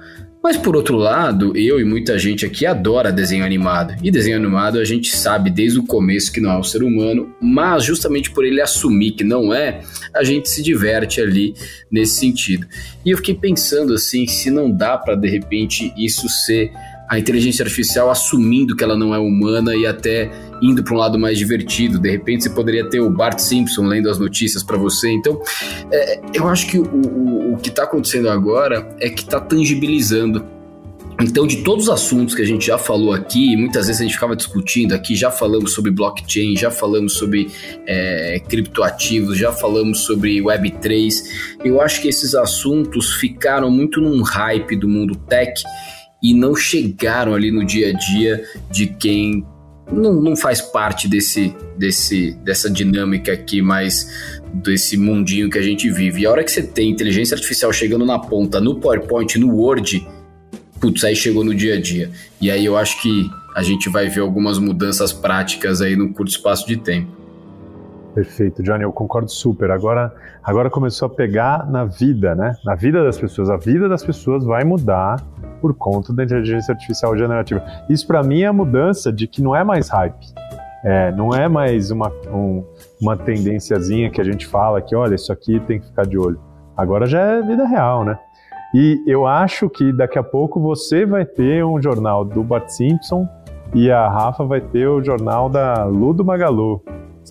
Mas 0.43 0.57
por 0.57 0.75
outro 0.75 0.97
lado, 0.97 1.55
eu 1.55 1.79
e 1.79 1.85
muita 1.85 2.19
gente 2.19 2.45
aqui 2.45 2.65
adora 2.65 3.13
desenho 3.13 3.45
animado. 3.45 3.95
E 4.03 4.11
desenho 4.11 4.35
animado 4.35 4.77
a 4.77 4.83
gente 4.83 5.15
sabe 5.15 5.49
desde 5.49 5.79
o 5.79 5.85
começo 5.85 6.33
que 6.33 6.41
não 6.41 6.51
é 6.51 6.57
um 6.57 6.63
ser 6.63 6.83
humano, 6.83 7.33
mas 7.39 7.85
justamente 7.85 8.29
por 8.29 8.43
ele 8.43 8.59
assumir 8.59 9.11
que 9.11 9.23
não 9.23 9.53
é, 9.53 9.79
a 10.13 10.21
gente 10.21 10.49
se 10.49 10.61
diverte 10.61 11.21
ali 11.21 11.53
nesse 11.89 12.19
sentido. 12.19 12.67
E 13.05 13.11
eu 13.11 13.17
fiquei 13.17 13.35
pensando 13.35 13.93
assim, 13.93 14.27
se 14.27 14.51
não 14.51 14.69
dá 14.69 14.97
para 14.97 15.15
de 15.15 15.29
repente 15.29 15.93
isso 15.95 16.27
ser 16.27 16.73
a 17.13 17.19
inteligência 17.19 17.61
artificial 17.61 18.09
assumindo 18.09 18.75
que 18.75 18.83
ela 18.83 18.97
não 18.97 19.13
é 19.13 19.19
humana 19.19 19.75
e 19.75 19.85
até 19.85 20.31
indo 20.59 20.83
para 20.83 20.95
um 20.95 20.97
lado 20.97 21.19
mais 21.19 21.37
divertido. 21.37 21.99
De 21.99 22.09
repente 22.09 22.43
você 22.43 22.49
poderia 22.49 22.89
ter 22.89 23.01
o 23.01 23.09
Bart 23.09 23.37
Simpson 23.37 23.83
lendo 23.83 24.09
as 24.09 24.17
notícias 24.17 24.63
para 24.63 24.77
você. 24.77 25.11
Então, 25.11 25.39
é, 25.91 26.19
eu 26.33 26.47
acho 26.47 26.65
que 26.65 26.79
o, 26.79 26.83
o, 26.83 27.53
o 27.53 27.57
que 27.57 27.69
está 27.69 27.83
acontecendo 27.83 28.29
agora 28.29 28.89
é 28.99 29.09
que 29.09 29.21
está 29.21 29.39
tangibilizando 29.39 30.43
então, 31.21 31.45
de 31.45 31.57
todos 31.57 31.85
os 31.85 31.89
assuntos 31.93 32.33
que 32.33 32.41
a 32.41 32.45
gente 32.45 32.65
já 32.65 32.77
falou 32.77 33.13
aqui, 33.13 33.55
muitas 33.55 33.85
vezes 33.85 34.01
a 34.01 34.03
gente 34.03 34.15
ficava 34.15 34.35
discutindo 34.35 34.93
aqui, 34.93 35.15
já 35.15 35.29
falamos 35.29 35.71
sobre 35.71 35.91
blockchain, 35.91 36.57
já 36.57 36.71
falamos 36.71 37.13
sobre 37.13 37.51
é, 37.85 38.41
criptoativos, 38.49 39.37
já 39.37 39.51
falamos 39.51 40.05
sobre 40.05 40.41
Web3. 40.41 41.13
Eu 41.63 41.79
acho 41.79 42.01
que 42.01 42.07
esses 42.07 42.33
assuntos 42.33 43.13
ficaram 43.13 43.69
muito 43.69 44.01
num 44.01 44.23
hype 44.23 44.75
do 44.75 44.87
mundo 44.87 45.15
tech 45.15 45.53
e 46.23 46.33
não 46.33 46.55
chegaram 46.55 47.35
ali 47.35 47.51
no 47.51 47.65
dia 47.65 47.89
a 47.89 47.93
dia 47.93 48.43
de 48.71 48.87
quem 48.87 49.45
não, 49.91 50.13
não 50.21 50.35
faz 50.35 50.61
parte 50.61 51.07
desse, 51.07 51.53
desse, 51.77 52.31
dessa 52.43 52.69
dinâmica 52.69 53.33
aqui 53.33 53.61
mais 53.61 54.31
desse 54.53 54.95
mundinho 54.95 55.49
que 55.49 55.57
a 55.57 55.61
gente 55.61 55.91
vive. 55.91 56.21
E 56.21 56.25
a 56.25 56.31
hora 56.31 56.43
que 56.43 56.51
você 56.51 56.63
tem 56.63 56.89
inteligência 56.89 57.35
artificial 57.35 57.73
chegando 57.73 58.05
na 58.05 58.17
ponta, 58.17 58.61
no 58.61 58.75
PowerPoint, 58.75 59.37
no 59.37 59.53
Word, 59.53 60.07
putz, 60.79 61.03
aí 61.03 61.15
chegou 61.15 61.43
no 61.43 61.53
dia 61.53 61.75
a 61.75 61.81
dia. 61.81 62.09
E 62.39 62.49
aí 62.49 62.63
eu 62.63 62.77
acho 62.77 63.01
que 63.01 63.29
a 63.53 63.61
gente 63.61 63.89
vai 63.89 64.07
ver 64.07 64.21
algumas 64.21 64.57
mudanças 64.57 65.11
práticas 65.11 65.81
aí 65.81 65.95
no 65.95 66.13
curto 66.13 66.31
espaço 66.31 66.65
de 66.65 66.77
tempo. 66.77 67.22
Perfeito, 68.13 68.61
Johnny, 68.61 68.83
eu 68.83 68.91
concordo 68.91 69.29
super. 69.31 69.71
Agora, 69.71 70.13
agora 70.43 70.69
começou 70.69 71.07
a 71.07 71.09
pegar 71.09 71.67
na 71.69 71.83
vida, 71.83 72.35
né? 72.35 72.55
Na 72.63 72.75
vida 72.75 73.03
das 73.03 73.17
pessoas. 73.17 73.49
A 73.49 73.57
vida 73.57 73.89
das 73.89 74.03
pessoas 74.03 74.45
vai 74.45 74.63
mudar 74.63 75.19
por 75.59 75.73
conta 75.73 76.13
da 76.13 76.23
inteligência 76.23 76.73
artificial 76.73 77.17
generativa. 77.17 77.63
Isso 77.89 78.05
para 78.05 78.21
mim 78.21 78.41
é 78.41 78.47
a 78.47 78.53
mudança 78.53 79.11
de 79.11 79.27
que 79.27 79.41
não 79.41 79.55
é 79.55 79.63
mais 79.63 79.89
hype. 79.89 80.27
É, 80.83 81.11
não 81.13 81.33
é 81.33 81.47
mais 81.47 81.89
uma, 81.89 82.11
um, 82.31 82.63
uma 83.01 83.17
tendênciazinha 83.17 84.11
que 84.11 84.21
a 84.21 84.23
gente 84.23 84.45
fala 84.45 84.81
que, 84.81 84.95
olha, 84.95 85.15
isso 85.15 85.31
aqui 85.31 85.59
tem 85.61 85.79
que 85.79 85.87
ficar 85.87 86.05
de 86.05 86.17
olho. 86.17 86.39
Agora 86.77 87.07
já 87.07 87.19
é 87.19 87.41
vida 87.41 87.65
real, 87.65 88.03
né? 88.03 88.19
E 88.75 89.01
eu 89.07 89.25
acho 89.25 89.69
que 89.69 89.93
daqui 89.93 90.19
a 90.19 90.23
pouco 90.23 90.59
você 90.59 91.05
vai 91.05 91.25
ter 91.25 91.63
um 91.63 91.81
jornal 91.81 92.25
do 92.25 92.43
Bart 92.43 92.69
Simpson 92.69 93.27
e 93.73 93.89
a 93.89 94.09
Rafa 94.09 94.43
vai 94.43 94.61
ter 94.61 94.87
o 94.87 95.03
jornal 95.03 95.49
da 95.49 95.85
Ludo 95.85 96.25
Magalu. 96.25 96.83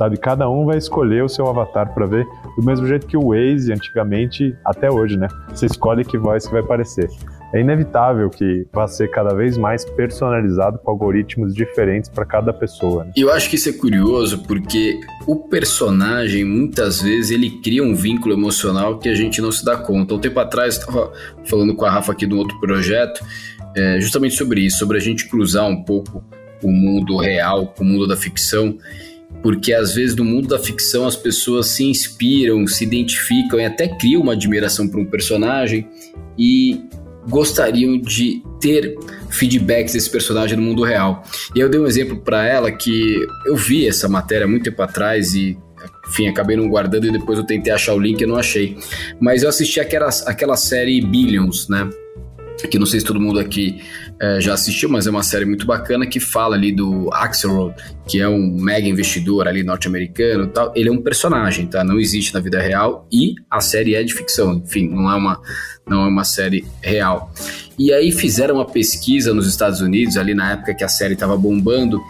Sabe, 0.02 0.16
cada 0.16 0.50
um 0.50 0.66
vai 0.66 0.78
escolher 0.78 1.22
o 1.22 1.28
seu 1.28 1.46
avatar 1.46 1.94
para 1.94 2.06
ver, 2.06 2.26
do 2.56 2.64
mesmo 2.64 2.88
jeito 2.88 3.06
que 3.06 3.16
o 3.16 3.28
Waze 3.28 3.72
antigamente, 3.72 4.52
até 4.64 4.90
hoje, 4.90 5.16
né? 5.16 5.28
Você 5.50 5.66
escolhe 5.66 6.04
que 6.04 6.18
voz 6.18 6.44
que 6.44 6.52
vai 6.52 6.60
aparecer 6.60 7.08
é 7.54 7.60
inevitável 7.60 8.30
que 8.30 8.66
vá 8.72 8.88
ser 8.88 9.10
cada 9.10 9.34
vez 9.34 9.56
mais 9.58 9.84
personalizado 9.84 10.78
com 10.78 10.90
algoritmos 10.90 11.54
diferentes 11.54 12.08
para 12.08 12.24
cada 12.24 12.52
pessoa. 12.52 13.04
Né? 13.04 13.12
Eu 13.14 13.30
acho 13.30 13.48
que 13.48 13.56
isso 13.56 13.68
é 13.68 13.72
curioso 13.72 14.42
porque 14.44 14.98
o 15.26 15.36
personagem, 15.36 16.44
muitas 16.44 17.02
vezes, 17.02 17.30
ele 17.30 17.50
cria 17.60 17.84
um 17.84 17.94
vínculo 17.94 18.34
emocional 18.34 18.98
que 18.98 19.08
a 19.08 19.14
gente 19.14 19.40
não 19.42 19.52
se 19.52 19.64
dá 19.64 19.76
conta. 19.76 20.14
Um 20.14 20.18
tempo 20.18 20.40
atrás, 20.40 20.78
estava 20.78 21.12
falando 21.44 21.76
com 21.76 21.84
a 21.84 21.90
Rafa 21.90 22.12
aqui 22.12 22.26
de 22.26 22.34
um 22.34 22.38
outro 22.38 22.58
projeto, 22.58 23.22
é, 23.76 24.00
justamente 24.00 24.34
sobre 24.34 24.62
isso, 24.62 24.78
sobre 24.78 24.96
a 24.96 25.00
gente 25.00 25.28
cruzar 25.28 25.66
um 25.68 25.84
pouco 25.84 26.24
o 26.62 26.70
mundo 26.72 27.18
real 27.18 27.66
com 27.66 27.84
o 27.84 27.86
mundo 27.86 28.08
da 28.08 28.16
ficção 28.16 28.78
porque 29.42 29.72
às 29.72 29.94
vezes 29.94 30.14
no 30.14 30.24
mundo 30.24 30.48
da 30.48 30.58
ficção 30.58 31.06
as 31.06 31.16
pessoas 31.16 31.66
se 31.66 31.84
inspiram, 31.84 32.66
se 32.66 32.84
identificam 32.84 33.58
e 33.58 33.64
até 33.64 33.88
criam 33.88 34.22
uma 34.22 34.32
admiração 34.32 34.88
por 34.88 35.00
um 35.00 35.04
personagem 35.04 35.88
e 36.38 36.80
gostariam 37.28 37.98
de 37.98 38.42
ter 38.60 38.96
feedbacks 39.30 39.92
desse 39.92 40.10
personagem 40.10 40.56
no 40.56 40.62
mundo 40.62 40.82
real. 40.82 41.24
E 41.54 41.60
eu 41.60 41.68
dei 41.68 41.80
um 41.80 41.86
exemplo 41.86 42.16
para 42.20 42.46
ela 42.46 42.70
que 42.70 43.26
eu 43.46 43.56
vi 43.56 43.86
essa 43.86 44.08
matéria 44.08 44.46
muito 44.46 44.64
tempo 44.64 44.82
atrás 44.82 45.34
e 45.34 45.56
enfim, 46.08 46.28
acabei 46.28 46.56
não 46.56 46.68
guardando 46.68 47.06
e 47.06 47.12
depois 47.12 47.38
eu 47.38 47.44
tentei 47.44 47.72
achar 47.72 47.94
o 47.94 47.98
link 47.98 48.20
e 48.20 48.26
não 48.26 48.36
achei. 48.36 48.76
Mas 49.20 49.42
eu 49.42 49.48
assisti 49.48 49.80
aquela, 49.80 50.08
aquela 50.26 50.56
série 50.56 51.00
Billions, 51.00 51.68
né? 51.68 51.88
Que 52.70 52.78
não 52.78 52.86
sei 52.86 53.00
se 53.00 53.06
todo 53.06 53.20
mundo 53.20 53.40
aqui 53.40 53.80
é, 54.22 54.40
já 54.40 54.54
assistiu, 54.54 54.88
mas 54.88 55.08
é 55.08 55.10
uma 55.10 55.24
série 55.24 55.44
muito 55.44 55.66
bacana 55.66 56.06
que 56.06 56.20
fala 56.20 56.54
ali 56.54 56.70
do 56.70 57.12
Axelrod, 57.12 57.74
que 58.06 58.20
é 58.20 58.28
um 58.28 58.52
mega 58.52 58.86
investidor 58.86 59.48
ali 59.48 59.64
norte-americano 59.64 60.46
tal. 60.46 60.72
Ele 60.76 60.88
é 60.88 60.92
um 60.92 61.02
personagem, 61.02 61.66
tá? 61.66 61.82
Não 61.82 61.98
existe 61.98 62.32
na 62.32 62.38
vida 62.38 62.60
real 62.60 63.04
e 63.12 63.34
a 63.50 63.60
série 63.60 63.96
é 63.96 64.02
de 64.04 64.14
ficção. 64.14 64.62
Enfim, 64.64 64.88
não 64.88 65.10
é 65.10 65.16
uma, 65.16 65.42
não 65.84 66.04
é 66.04 66.08
uma 66.08 66.22
série 66.22 66.64
real. 66.80 67.32
E 67.76 67.92
aí 67.92 68.12
fizeram 68.12 68.54
uma 68.54 68.64
pesquisa 68.64 69.34
nos 69.34 69.48
Estados 69.48 69.80
Unidos, 69.80 70.16
ali 70.16 70.34
na 70.34 70.52
época 70.52 70.72
que 70.72 70.84
a 70.84 70.88
série 70.88 71.14
estava 71.14 71.36
bombando, 71.36 72.00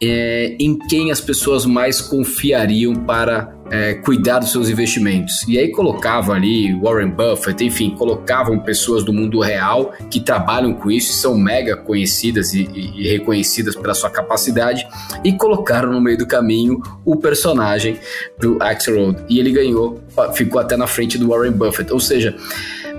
é, 0.00 0.54
em 0.60 0.78
quem 0.78 1.10
as 1.10 1.20
pessoas 1.20 1.66
mais 1.66 2.00
confiariam 2.00 2.94
para 2.94 3.52
é, 3.70 3.94
cuidar 3.94 4.38
dos 4.38 4.52
seus 4.52 4.68
investimentos. 4.68 5.46
E 5.46 5.58
aí 5.58 5.70
colocavam 5.70 6.34
ali 6.34 6.74
Warren 6.80 7.10
Buffett, 7.10 7.64
enfim, 7.64 7.90
colocavam 7.90 8.58
pessoas 8.58 9.04
do 9.04 9.12
mundo 9.12 9.40
real 9.40 9.92
que 10.10 10.20
trabalham 10.20 10.74
com 10.74 10.90
isso, 10.90 11.12
são 11.12 11.36
mega 11.36 11.76
conhecidas 11.76 12.52
e, 12.54 12.68
e, 12.74 13.02
e 13.02 13.08
reconhecidas 13.08 13.74
pela 13.74 13.94
sua 13.94 14.10
capacidade, 14.10 14.86
e 15.24 15.32
colocaram 15.32 15.92
no 15.92 16.00
meio 16.00 16.18
do 16.18 16.26
caminho 16.26 16.80
o 17.04 17.16
personagem 17.16 17.98
do 18.38 18.56
Axelrod. 18.60 19.18
E 19.28 19.38
ele 19.38 19.50
ganhou, 19.50 20.00
ficou 20.34 20.60
até 20.60 20.76
na 20.76 20.86
frente 20.86 21.18
do 21.18 21.28
Warren 21.28 21.52
Buffett. 21.52 21.92
Ou 21.92 22.00
seja, 22.00 22.36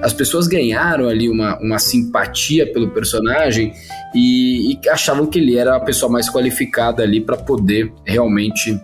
as 0.01 0.13
pessoas 0.13 0.47
ganharam 0.47 1.07
ali 1.07 1.29
uma, 1.29 1.57
uma 1.59 1.79
simpatia 1.79 2.71
pelo 2.71 2.89
personagem 2.89 3.73
e, 4.13 4.73
e 4.73 4.89
achavam 4.89 5.25
que 5.25 5.39
ele 5.39 5.57
era 5.57 5.75
a 5.75 5.79
pessoa 5.79 6.11
mais 6.11 6.29
qualificada 6.29 7.03
ali 7.03 7.19
para 7.19 7.37
poder 7.37 7.91
realmente 8.05 8.79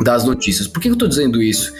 dar 0.00 0.14
as 0.14 0.24
notícias. 0.24 0.66
Por 0.66 0.80
que 0.80 0.88
eu 0.88 0.96
tô 0.96 1.06
dizendo 1.06 1.42
isso? 1.42 1.72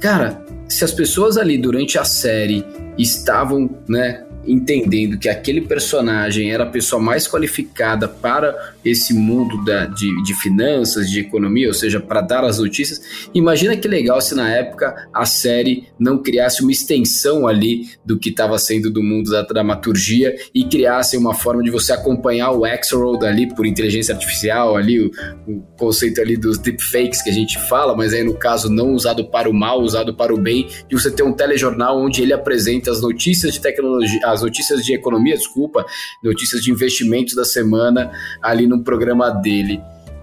Cara, 0.00 0.44
se 0.68 0.84
as 0.84 0.92
pessoas 0.92 1.36
ali 1.36 1.58
durante 1.58 1.98
a 1.98 2.04
série 2.04 2.64
estavam, 2.98 3.70
né, 3.88 4.23
entendendo 4.46 5.18
que 5.18 5.28
aquele 5.28 5.60
personagem 5.60 6.50
era 6.52 6.64
a 6.64 6.70
pessoa 6.70 7.00
mais 7.00 7.26
qualificada 7.26 8.08
para 8.08 8.74
esse 8.84 9.14
mundo 9.14 9.64
da, 9.64 9.86
de, 9.86 10.22
de 10.22 10.34
finanças, 10.34 11.10
de 11.10 11.20
economia, 11.20 11.68
ou 11.68 11.74
seja, 11.74 12.00
para 12.00 12.20
dar 12.20 12.44
as 12.44 12.58
notícias. 12.58 13.28
Imagina 13.34 13.76
que 13.76 13.88
legal 13.88 14.20
se 14.20 14.34
na 14.34 14.50
época 14.50 15.08
a 15.12 15.24
série 15.24 15.88
não 15.98 16.18
criasse 16.18 16.62
uma 16.62 16.72
extensão 16.72 17.46
ali 17.46 17.88
do 18.04 18.18
que 18.18 18.28
estava 18.28 18.58
sendo 18.58 18.90
do 18.90 19.02
mundo 19.02 19.30
da 19.30 19.42
dramaturgia 19.42 20.34
e 20.54 20.64
criasse 20.64 21.16
uma 21.16 21.34
forma 21.34 21.62
de 21.62 21.70
você 21.70 21.92
acompanhar 21.92 22.50
o 22.52 22.64
Axelrod 22.64 23.24
ali 23.24 23.52
por 23.54 23.66
inteligência 23.66 24.14
artificial, 24.14 24.76
ali 24.76 25.00
o, 25.00 25.10
o 25.46 25.60
conceito 25.76 26.20
ali 26.20 26.36
dos 26.36 26.58
deepfakes 26.58 27.22
que 27.22 27.30
a 27.30 27.32
gente 27.32 27.58
fala, 27.68 27.96
mas 27.96 28.12
aí 28.12 28.22
no 28.22 28.34
caso 28.34 28.70
não 28.70 28.92
usado 28.92 29.24
para 29.26 29.48
o 29.48 29.54
mal, 29.54 29.80
usado 29.80 30.14
para 30.14 30.34
o 30.34 30.38
bem, 30.38 30.68
de 30.88 30.94
você 30.94 31.10
ter 31.10 31.22
um 31.22 31.32
telejornal 31.32 31.98
onde 31.98 32.22
ele 32.22 32.32
apresenta 32.32 32.90
as 32.90 33.00
notícias 33.00 33.54
de 33.54 33.60
tecnologia, 33.60 34.20
as 34.34 34.42
notícias 34.42 34.84
de 34.84 34.94
economia, 34.94 35.36
desculpa, 35.36 35.84
notícias 36.22 36.60
de 36.60 36.70
investimentos 36.70 37.34
da 37.34 37.44
semana 37.44 38.10
ali 38.42 38.66
no 38.66 38.82
programa 38.82 39.30
dele. 39.30 39.80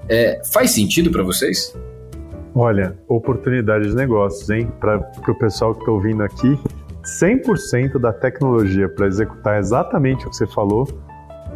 É, 0.07 0.41
faz 0.51 0.71
sentido 0.71 1.09
para 1.09 1.23
vocês? 1.23 1.75
Olha, 2.53 2.97
oportunidade 3.07 3.87
de 3.87 3.95
negócios, 3.95 4.49
hein? 4.49 4.69
Para 4.79 4.97
o 5.27 5.35
pessoal 5.35 5.73
que 5.73 5.79
está 5.79 5.91
ouvindo 5.91 6.21
aqui, 6.21 6.59
100% 7.03 7.97
da 7.97 8.11
tecnologia 8.11 8.89
para 8.89 9.07
executar 9.07 9.57
exatamente 9.57 10.27
o 10.27 10.29
que 10.29 10.35
você 10.35 10.45
falou 10.45 10.87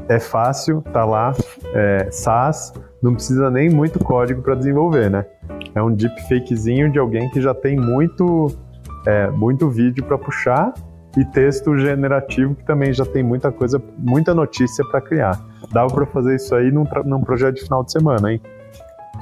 é 0.07 0.19
fácil, 0.19 0.81
tá 0.93 1.03
lá, 1.03 1.33
é, 1.73 2.09
SaaS, 2.11 2.73
não 3.01 3.13
precisa 3.13 3.49
nem 3.49 3.69
muito 3.69 3.99
código 3.99 4.41
para 4.41 4.55
desenvolver, 4.55 5.09
né? 5.09 5.25
É 5.73 5.81
um 5.81 5.91
deepfakezinho 5.91 6.91
de 6.91 6.99
alguém 6.99 7.29
que 7.31 7.41
já 7.41 7.53
tem 7.53 7.75
muito, 7.75 8.47
é, 9.05 9.29
muito 9.31 9.69
vídeo 9.69 10.03
para 10.03 10.17
puxar 10.17 10.73
e 11.17 11.25
texto 11.25 11.77
generativo 11.77 12.55
que 12.55 12.65
também 12.65 12.93
já 12.93 13.05
tem 13.05 13.23
muita 13.23 13.51
coisa, 13.51 13.81
muita 13.97 14.33
notícia 14.33 14.83
para 14.85 15.01
criar. 15.01 15.39
Dava 15.71 15.93
para 15.93 16.05
fazer 16.05 16.35
isso 16.35 16.53
aí 16.53 16.71
num, 16.71 16.85
num 17.05 17.21
projeto 17.21 17.55
de 17.55 17.63
final 17.63 17.83
de 17.83 17.91
semana, 17.91 18.33
hein? 18.33 18.41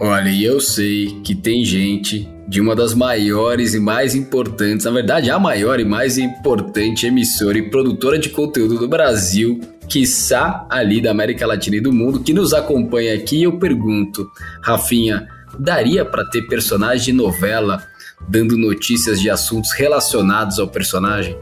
Olha, 0.01 0.27
e 0.27 0.43
eu 0.43 0.59
sei 0.59 1.21
que 1.23 1.35
tem 1.35 1.63
gente 1.63 2.27
de 2.47 2.59
uma 2.59 2.75
das 2.75 2.93
maiores 2.93 3.73
e 3.73 3.79
mais 3.79 4.15
importantes, 4.15 4.85
na 4.85 4.91
verdade, 4.91 5.29
a 5.29 5.37
maior 5.37 5.79
e 5.79 5.85
mais 5.85 6.17
importante 6.17 7.05
emissora 7.05 7.57
e 7.57 7.69
produtora 7.69 8.17
de 8.17 8.29
conteúdo 8.29 8.79
do 8.79 8.87
Brasil, 8.87 9.61
quiçá 9.87 10.65
ali 10.69 10.99
da 10.99 11.11
América 11.11 11.45
Latina 11.45 11.77
e 11.77 11.81
do 11.81 11.93
mundo, 11.93 12.21
que 12.21 12.33
nos 12.33 12.53
acompanha 12.53 13.13
aqui. 13.13 13.43
Eu 13.43 13.59
pergunto, 13.59 14.27
Rafinha, 14.63 15.27
daria 15.59 16.03
para 16.03 16.25
ter 16.25 16.41
personagem 16.47 17.05
de 17.05 17.13
novela 17.13 17.83
dando 18.27 18.57
notícias 18.57 19.21
de 19.21 19.29
assuntos 19.29 19.71
relacionados 19.73 20.59
ao 20.59 20.67
personagem? 20.67 21.37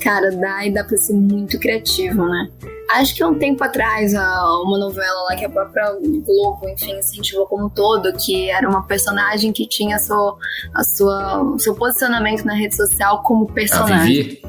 Cara, 0.00 0.30
dá 0.30 0.66
e 0.66 0.72
dá 0.72 0.84
pra 0.84 0.96
ser 0.96 1.14
muito 1.14 1.58
criativo, 1.58 2.24
né? 2.24 2.48
Acho 2.90 3.14
que 3.14 3.22
há 3.22 3.28
um 3.28 3.38
tempo 3.38 3.62
atrás, 3.62 4.14
uma 4.14 4.78
novela 4.78 5.24
lá 5.28 5.36
que 5.36 5.44
a 5.44 5.50
própria 5.50 5.92
Globo, 6.24 6.68
enfim, 6.68 6.98
incentivou 6.98 7.46
como 7.46 7.66
um 7.66 7.68
todo, 7.68 8.12
que 8.14 8.48
era 8.48 8.68
uma 8.68 8.86
personagem 8.86 9.52
que 9.52 9.66
tinha 9.66 9.96
a 9.96 9.98
sua, 9.98 10.38
a 10.74 10.84
sua, 10.84 11.58
seu 11.58 11.74
posicionamento 11.74 12.44
na 12.44 12.54
rede 12.54 12.74
social 12.74 13.22
como 13.22 13.46
personagem. 13.52 13.98
A 13.98 14.04
Vivi? 14.04 14.42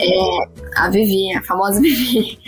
É, 0.00 0.80
a 0.82 0.90
Vivi, 0.90 1.34
a 1.34 1.42
famosa 1.42 1.80
Vivi. 1.80 2.38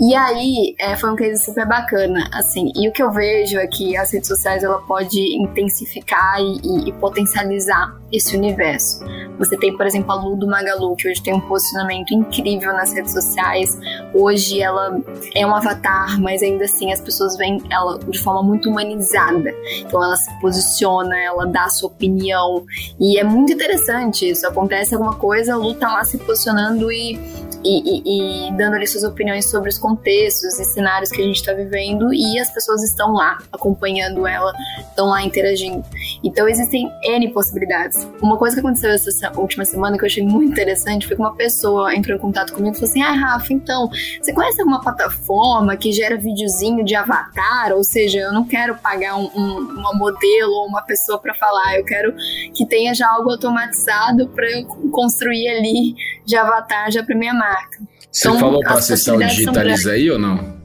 E 0.00 0.14
aí, 0.14 0.74
é, 0.78 0.96
foi 0.96 1.12
um 1.12 1.16
case 1.16 1.44
super 1.44 1.66
bacana, 1.66 2.28
assim, 2.32 2.72
e 2.74 2.88
o 2.88 2.92
que 2.92 3.02
eu 3.02 3.12
vejo 3.12 3.58
é 3.58 3.66
que 3.66 3.96
as 3.96 4.12
redes 4.12 4.28
sociais, 4.28 4.64
ela 4.64 4.80
pode 4.80 5.20
intensificar 5.36 6.40
e, 6.40 6.60
e, 6.64 6.88
e 6.88 6.92
potencializar 6.94 7.96
esse 8.10 8.36
universo. 8.36 9.04
Você 9.38 9.56
tem, 9.56 9.76
por 9.76 9.86
exemplo, 9.86 10.12
a 10.12 10.14
Lu 10.14 10.36
do 10.36 10.46
Magalu, 10.46 10.94
que 10.96 11.08
hoje 11.08 11.22
tem 11.22 11.34
um 11.34 11.40
posicionamento 11.40 12.12
incrível 12.12 12.72
nas 12.72 12.92
redes 12.92 13.12
sociais. 13.12 13.78
Hoje 14.14 14.60
ela 14.60 15.00
é 15.34 15.44
um 15.46 15.54
avatar, 15.54 16.20
mas 16.20 16.42
ainda 16.42 16.64
assim 16.64 16.92
as 16.92 17.00
pessoas 17.00 17.36
veem 17.36 17.60
ela 17.70 17.98
de 17.98 18.18
forma 18.20 18.42
muito 18.42 18.70
humanizada. 18.70 19.52
Então 19.80 20.02
ela 20.02 20.16
se 20.16 20.40
posiciona, 20.40 21.16
ela 21.20 21.46
dá 21.46 21.64
a 21.64 21.68
sua 21.68 21.88
opinião. 21.88 22.64
E 23.00 23.18
é 23.18 23.24
muito 23.24 23.52
interessante 23.52 24.28
isso. 24.28 24.46
Acontece 24.46 24.94
alguma 24.94 25.16
coisa, 25.16 25.54
a 25.54 25.56
Lu 25.56 25.74
tá 25.74 25.92
lá 25.92 26.04
se 26.04 26.18
posicionando 26.18 26.92
e 26.92 27.18
e, 27.64 28.48
e, 28.48 28.52
dando 28.52 28.74
ali 28.74 28.86
suas 28.86 29.04
opiniões 29.04 29.50
sobre 29.50 29.70
os 29.70 29.78
contextos 29.84 30.58
e 30.58 30.64
cenários 30.64 31.10
que 31.10 31.20
a 31.20 31.24
gente 31.26 31.36
está 31.36 31.52
vivendo 31.52 32.10
e 32.14 32.38
as 32.38 32.50
pessoas 32.50 32.82
estão 32.82 33.12
lá 33.12 33.36
acompanhando 33.52 34.26
ela, 34.26 34.50
estão 34.80 35.08
lá 35.08 35.22
interagindo. 35.22 35.84
Então 36.22 36.48
existem 36.48 36.90
N 37.02 37.30
possibilidades. 37.34 38.08
Uma 38.22 38.38
coisa 38.38 38.56
que 38.56 38.60
aconteceu 38.60 38.90
essa 38.90 39.38
última 39.38 39.62
semana 39.66 39.98
que 39.98 40.04
eu 40.04 40.06
achei 40.06 40.24
muito 40.24 40.52
interessante 40.52 41.06
foi 41.06 41.16
que 41.16 41.22
uma 41.22 41.34
pessoa 41.34 41.94
entrou 41.94 42.16
em 42.16 42.20
contato 42.20 42.54
comigo 42.54 42.74
e 42.74 42.78
falou 42.78 42.90
assim: 42.90 43.02
Ah, 43.02 43.12
Rafa, 43.12 43.52
então, 43.52 43.90
você 44.22 44.32
conhece 44.32 44.58
alguma 44.58 44.80
plataforma 44.80 45.76
que 45.76 45.92
gera 45.92 46.16
videozinho 46.16 46.82
de 46.82 46.94
avatar? 46.94 47.72
Ou 47.74 47.84
seja, 47.84 48.20
eu 48.20 48.32
não 48.32 48.46
quero 48.46 48.76
pagar 48.76 49.16
um, 49.16 49.30
um, 49.36 49.58
uma 49.80 49.92
modelo 49.92 50.52
ou 50.52 50.66
uma 50.66 50.80
pessoa 50.80 51.18
para 51.18 51.34
falar, 51.34 51.76
eu 51.76 51.84
quero 51.84 52.14
que 52.54 52.64
tenha 52.64 52.94
já 52.94 53.06
algo 53.06 53.30
automatizado 53.30 54.28
para 54.28 54.50
eu 54.50 54.64
construir 54.90 55.48
ali 55.48 55.94
de 56.24 56.36
avatar 56.36 56.90
já 56.90 57.02
para 57.02 57.16
minha 57.16 57.34
marca. 57.34 57.78
Você 58.10 58.28
então, 58.28 58.40
falou 58.40 58.60
para 58.60 58.74
acessar 58.74 59.16
o 59.16 59.18
Digitaliza 59.18 59.92
aí 59.92 60.10
ou 60.10 60.18
não? 60.18 60.62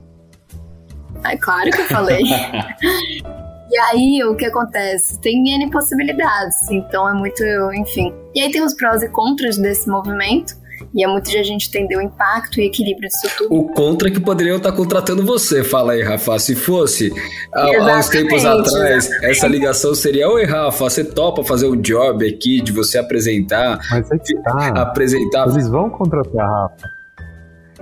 É 1.24 1.36
claro 1.38 1.69
que 1.72 1.82
eu 1.82 1.86
falei. 1.86 2.24
E 3.72 3.78
aí, 3.78 4.24
o 4.24 4.36
que 4.36 4.45
acontece? 4.45 5.22
Tem 5.22 5.48
N 5.48 5.69
possibilidades, 5.69 6.72
então 6.72 7.08
é 7.08 7.13
muito, 7.13 7.43
enfim. 7.76 8.12
E 8.34 8.41
aí 8.41 8.52
tem 8.52 8.63
os 8.63 8.74
prós 8.74 9.04
e 9.04 9.10
contras 9.10 9.60
desse 9.60 9.88
movimento. 9.88 10.56
E 10.93 11.04
é 11.04 11.08
muito 11.08 11.30
de 11.30 11.38
a 11.38 11.43
gente 11.43 11.67
entender 11.67 11.97
o 11.97 12.02
impacto 12.02 12.60
e 12.60 12.65
equilíbrio 12.65 13.08
disso 13.08 13.28
tudo. 13.38 13.54
O 13.54 13.71
contra 13.73 14.10
é 14.10 14.12
que 14.12 14.19
poderiam 14.19 14.58
estar 14.58 14.71
contratando 14.71 15.23
você, 15.23 15.63
fala 15.63 15.93
aí, 15.93 16.02
Rafa. 16.02 16.39
Se 16.39 16.56
fosse 16.56 17.13
há 17.54 17.97
uns 17.97 18.10
tempos 18.10 18.43
atrás, 18.45 19.10
essa 19.23 19.47
ligação 19.47 19.93
seria: 19.93 20.28
Oi, 20.30 20.45
Rafa, 20.45 20.89
você 20.89 21.04
topa 21.04 21.43
fazer 21.43 21.67
um 21.67 21.80
job 21.80 22.28
aqui 22.28 22.62
de 22.62 22.71
você 22.71 22.97
apresentar? 22.97 23.80
Mas 23.91 24.12
é 24.12 24.17
que 24.17 24.36
tá. 24.41 24.67
Apresentar. 24.82 25.47
Eles 25.49 25.67
vão 25.67 25.89
contratar 25.89 26.43
a 26.43 26.62
Rafa. 26.63 26.99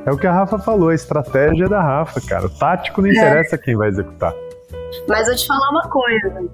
É 0.06 0.12
o 0.12 0.18
que 0.18 0.26
a 0.26 0.32
Rafa 0.32 0.58
falou, 0.60 0.90
a 0.90 0.96
estratégia 0.96 1.66
é 1.66 1.70
da 1.70 1.82
Rafa, 1.82 2.22
cara. 2.22 2.46
O 2.46 2.50
tático 2.50 3.02
não 3.02 3.10
é. 3.10 3.12
interessa 3.12 3.56
é. 3.56 3.58
quem 3.58 3.76
vai 3.76 3.90
executar. 3.90 4.34
Mas 5.08 5.28
eu 5.28 5.36
te 5.36 5.46
falar 5.46 5.70
uma 5.70 5.90
coisa. 5.90 6.50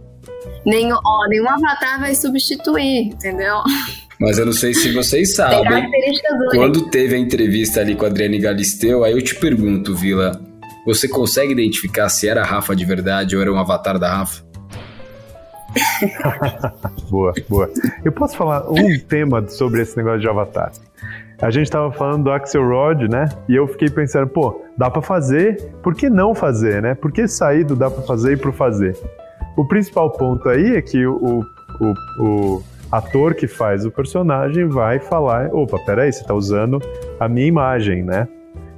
Nenhum, 0.66 0.98
ó, 1.06 1.28
nenhum 1.28 1.50
avatar 1.50 2.00
vai 2.00 2.16
substituir, 2.16 3.10
entendeu? 3.10 3.58
Mas 4.24 4.38
eu 4.38 4.46
não 4.46 4.54
sei 4.54 4.74
se 4.74 4.94
vocês 4.94 5.36
sabem. 5.36 5.92
Quando 6.52 6.90
teve 6.90 7.14
a 7.14 7.18
entrevista 7.18 7.82
ali 7.82 7.94
com 7.94 8.06
a 8.06 8.08
Adriane 8.08 8.40
Galisteu, 8.40 9.04
aí 9.04 9.12
eu 9.12 9.22
te 9.22 9.36
pergunto, 9.36 9.94
Vila, 9.94 10.40
você 10.86 11.10
consegue 11.10 11.52
identificar 11.52 12.08
se 12.08 12.30
era 12.30 12.42
a 12.42 12.46
Rafa 12.46 12.74
de 12.74 12.86
verdade 12.86 13.36
ou 13.36 13.42
era 13.42 13.52
um 13.52 13.60
avatar 13.60 14.00
da 14.00 14.10
Rafa? 14.10 14.42
boa, 17.12 17.34
boa. 17.50 17.70
Eu 18.06 18.14
posso 18.14 18.38
falar 18.38 18.72
um 18.72 18.98
tema 19.10 19.46
sobre 19.50 19.82
esse 19.82 19.98
negócio 19.98 20.22
de 20.22 20.30
avatar. 20.30 20.72
A 21.42 21.52
gente 21.52 21.66
estava 21.66 21.92
falando 21.92 22.24
do 22.24 22.32
Axelrod, 22.32 23.10
né? 23.10 23.28
E 23.50 23.56
eu 23.56 23.68
fiquei 23.68 23.90
pensando, 23.90 24.28
pô, 24.30 24.64
dá 24.78 24.90
para 24.90 25.02
fazer, 25.02 25.62
por 25.84 25.94
que 25.94 26.10
não 26.10 26.34
fazer, 26.34 26.82
né? 26.82 26.96
Por 26.96 27.12
que 27.12 27.28
sair 27.28 27.66
do 27.66 27.76
dá 27.76 27.92
para 27.92 28.04
fazer 28.04 28.34
e 28.34 28.38
pro 28.38 28.54
fazer? 28.54 28.98
O 29.58 29.68
principal 29.68 30.10
ponto 30.12 30.48
aí 30.48 30.78
é 30.78 30.82
que 30.82 31.06
o, 31.06 31.44
o, 31.82 31.94
o 32.20 32.64
ator 32.94 33.34
que 33.34 33.48
faz 33.48 33.86
o 33.86 33.92
personagem 33.92 34.68
vai 34.68 35.00
falar, 35.00 35.50
opa, 35.52 35.80
peraí, 35.80 36.14
você 36.14 36.22
está 36.22 36.36
usando 36.36 36.80
a 37.20 37.28
minha 37.28 37.48
imagem, 37.48 38.04
né? 38.04 38.28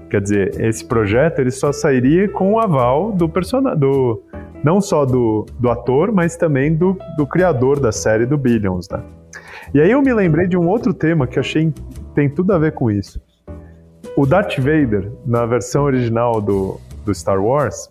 Quer 0.10 0.22
dizer, 0.22 0.62
esse 0.62 0.86
projeto 0.86 1.40
ele 1.40 1.52
só 1.52 1.74
sairia 1.74 2.30
com 2.30 2.54
o 2.54 2.60
aval 2.60 3.12
do 3.12 3.28
personagem, 3.28 3.78
do, 3.78 4.24
não 4.64 4.80
só 4.80 5.06
do, 5.06 5.46
do 5.60 5.70
ator, 5.70 6.14
mas 6.14 6.38
também 6.38 6.74
do, 6.74 6.98
do 7.18 7.28
criador 7.28 7.78
da 7.78 7.92
série 7.92 8.26
do 8.26 8.38
Billions, 8.38 8.88
né? 8.88 9.04
E 9.74 9.82
aí 9.82 9.92
eu 9.92 10.02
me 10.02 10.14
lembrei 10.14 10.48
de 10.48 10.56
um 10.56 10.66
outro 10.70 10.94
tema 10.94 11.28
que 11.28 11.38
achei 11.38 11.74
tem 12.14 12.30
tudo 12.30 12.54
a 12.54 12.58
ver 12.58 12.72
com 12.72 12.90
isso. 12.90 13.22
O 14.16 14.26
Darth 14.26 14.58
Vader, 14.60 15.12
na 15.26 15.46
versão 15.46 15.84
original 15.84 16.40
do, 16.40 16.80
do 17.04 17.14
Star 17.14 17.44
Wars, 17.44 17.90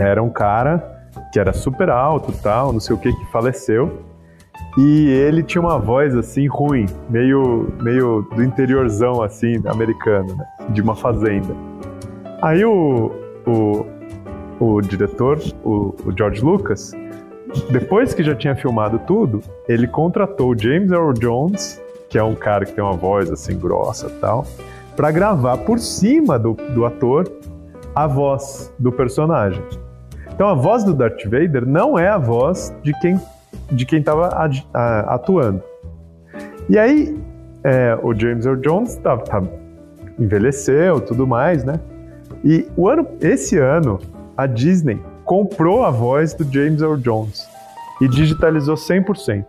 era 0.00 0.22
um 0.22 0.30
cara 0.30 1.12
que 1.30 1.38
era 1.38 1.52
super 1.52 1.90
alto 1.90 2.32
tal, 2.42 2.72
não 2.72 2.80
sei 2.80 2.96
o 2.96 2.98
que, 2.98 3.12
que 3.12 3.30
faleceu. 3.30 4.15
E 4.76 5.08
ele 5.08 5.42
tinha 5.42 5.62
uma 5.62 5.78
voz 5.78 6.14
assim 6.14 6.46
ruim, 6.46 6.86
meio, 7.08 7.72
meio 7.82 8.22
do 8.34 8.42
interiorzão 8.42 9.22
assim, 9.22 9.62
americano, 9.66 10.34
né? 10.36 10.46
de 10.68 10.82
uma 10.82 10.94
fazenda. 10.94 11.54
Aí 12.42 12.64
o, 12.64 13.10
o, 13.46 13.86
o 14.60 14.80
diretor, 14.82 15.38
o, 15.64 15.94
o 16.04 16.12
George 16.16 16.42
Lucas, 16.42 16.92
depois 17.70 18.12
que 18.12 18.22
já 18.22 18.34
tinha 18.34 18.54
filmado 18.54 18.98
tudo, 19.06 19.40
ele 19.66 19.86
contratou 19.86 20.50
o 20.50 20.58
James 20.58 20.90
Earl 20.90 21.12
Jones 21.12 21.80
que 22.08 22.18
é 22.18 22.22
um 22.22 22.34
cara 22.34 22.64
que 22.64 22.72
tem 22.72 22.82
uma 22.82 22.94
voz 22.94 23.30
assim 23.30 23.58
grossa 23.58 24.10
tal, 24.20 24.46
para 24.96 25.10
gravar 25.10 25.58
por 25.58 25.78
cima 25.78 26.38
do, 26.38 26.54
do 26.54 26.84
ator 26.84 27.30
a 27.94 28.06
voz 28.06 28.72
do 28.78 28.92
personagem. 28.92 29.62
Então 30.32 30.48
a 30.48 30.54
voz 30.54 30.84
do 30.84 30.92
Darth 30.92 31.24
Vader 31.24 31.66
não 31.66 31.98
é 31.98 32.08
a 32.08 32.18
voz 32.18 32.74
de 32.82 32.92
quem 33.00 33.20
de 33.70 33.84
quem 33.84 34.00
estava 34.00 34.28
atuando. 35.06 35.62
E 36.68 36.78
aí 36.78 37.16
é, 37.64 37.98
o 38.02 38.14
James 38.14 38.46
Earl 38.46 38.60
Jones 38.60 38.96
tá, 38.96 39.16
tá, 39.18 39.42
envelheceu, 40.18 41.00
tudo 41.00 41.26
mais, 41.26 41.64
né? 41.64 41.80
E 42.44 42.66
o 42.76 42.88
ano, 42.88 43.06
esse 43.20 43.58
ano 43.58 43.98
a 44.36 44.46
Disney 44.46 45.00
comprou 45.24 45.84
a 45.84 45.90
voz 45.90 46.32
do 46.34 46.44
James 46.44 46.80
Earl 46.80 46.96
Jones 46.96 47.48
e 48.00 48.08
digitalizou 48.08 48.76
100%. 48.76 49.44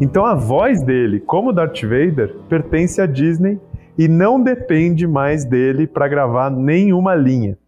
Então 0.00 0.24
a 0.24 0.34
voz 0.34 0.80
dele, 0.82 1.18
como 1.18 1.52
Darth 1.52 1.82
Vader, 1.82 2.36
pertence 2.48 3.00
à 3.00 3.06
Disney 3.06 3.60
e 3.96 4.06
não 4.06 4.40
depende 4.40 5.06
mais 5.06 5.44
dele 5.44 5.86
para 5.86 6.06
gravar 6.06 6.50
nenhuma 6.50 7.16
linha. 7.16 7.58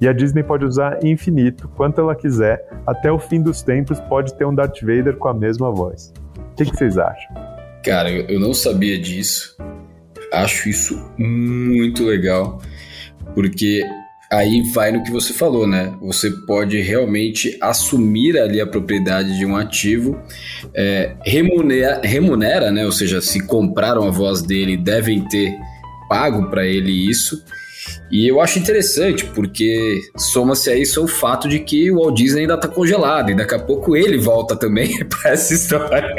E 0.00 0.06
a 0.06 0.12
Disney 0.12 0.42
pode 0.42 0.64
usar 0.64 1.04
infinito, 1.04 1.68
quanto 1.76 2.00
ela 2.00 2.14
quiser, 2.14 2.64
até 2.86 3.10
o 3.10 3.18
fim 3.18 3.42
dos 3.42 3.62
tempos 3.62 3.98
pode 4.00 4.34
ter 4.34 4.44
um 4.44 4.54
Darth 4.54 4.80
Vader 4.80 5.16
com 5.16 5.28
a 5.28 5.34
mesma 5.34 5.72
voz. 5.72 6.12
O 6.36 6.54
que, 6.54 6.64
que 6.64 6.76
vocês 6.76 6.96
acham? 6.96 7.34
Cara, 7.84 8.10
eu 8.10 8.38
não 8.38 8.54
sabia 8.54 8.98
disso. 8.98 9.56
Acho 10.32 10.68
isso 10.68 11.10
muito 11.18 12.04
legal, 12.04 12.60
porque 13.34 13.82
aí 14.30 14.62
vai 14.74 14.92
no 14.92 15.02
que 15.02 15.10
você 15.10 15.32
falou, 15.32 15.66
né? 15.66 15.96
Você 16.02 16.30
pode 16.46 16.80
realmente 16.80 17.56
assumir 17.60 18.38
ali 18.38 18.60
a 18.60 18.66
propriedade 18.66 19.38
de 19.38 19.46
um 19.46 19.56
ativo, 19.56 20.20
é, 20.74 21.16
remunera, 21.24 22.00
remunera, 22.04 22.70
né? 22.70 22.84
Ou 22.84 22.92
seja, 22.92 23.20
se 23.20 23.44
compraram 23.46 24.06
a 24.06 24.10
voz 24.10 24.42
dele, 24.42 24.76
devem 24.76 25.26
ter 25.28 25.56
pago 26.08 26.50
para 26.50 26.66
ele 26.66 26.92
isso. 26.92 27.42
E 28.10 28.26
eu 28.26 28.40
acho 28.40 28.58
interessante, 28.58 29.24
porque 29.26 30.00
soma-se 30.16 30.70
a 30.70 30.76
isso 30.76 31.04
o 31.04 31.08
fato 31.08 31.48
de 31.48 31.58
que 31.60 31.90
o 31.90 31.96
Walt 31.96 32.16
Disney 32.16 32.42
ainda 32.42 32.58
tá 32.58 32.66
congelado, 32.66 33.30
e 33.30 33.36
daqui 33.36 33.54
a 33.54 33.58
pouco 33.58 33.94
ele 33.96 34.16
volta 34.18 34.56
também 34.56 35.04
para 35.06 35.32
essa 35.32 35.52
história. 35.52 36.14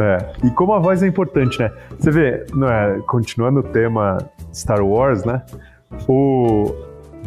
É, 0.00 0.18
e 0.44 0.50
como 0.50 0.72
a 0.72 0.78
voz 0.78 1.02
é 1.02 1.06
importante, 1.06 1.58
né? 1.58 1.70
Você 1.98 2.10
vê, 2.10 2.46
não 2.54 2.68
é, 2.68 2.98
continuando 3.06 3.60
o 3.60 3.62
tema 3.62 4.18
Star 4.52 4.84
Wars, 4.84 5.24
né? 5.24 5.42
O, 6.08 6.74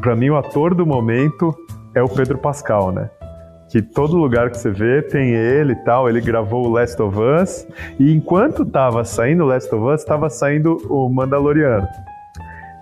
pra 0.01 0.15
mim, 0.15 0.29
o 0.29 0.37
ator 0.37 0.73
do 0.75 0.85
momento 0.85 1.55
é 1.93 2.01
o 2.01 2.09
Pedro 2.09 2.37
Pascal, 2.37 2.91
né? 2.91 3.09
Que 3.69 3.81
todo 3.81 4.15
lugar 4.15 4.51
que 4.51 4.57
você 4.57 4.69
vê 4.69 5.01
tem 5.01 5.31
ele 5.31 5.73
e 5.73 5.83
tal. 5.83 6.07
Ele 6.07 6.21
gravou 6.21 6.65
o 6.65 6.69
Last 6.69 7.01
of 7.01 7.17
Us. 7.17 7.67
E 7.99 8.13
enquanto 8.13 8.65
tava 8.65 9.03
saindo 9.03 9.43
o 9.43 9.47
Last 9.47 9.73
of 9.73 9.83
Us, 9.93 10.03
tava 10.03 10.29
saindo 10.29 10.77
o 10.89 11.09
Mandaloriano. 11.09 11.87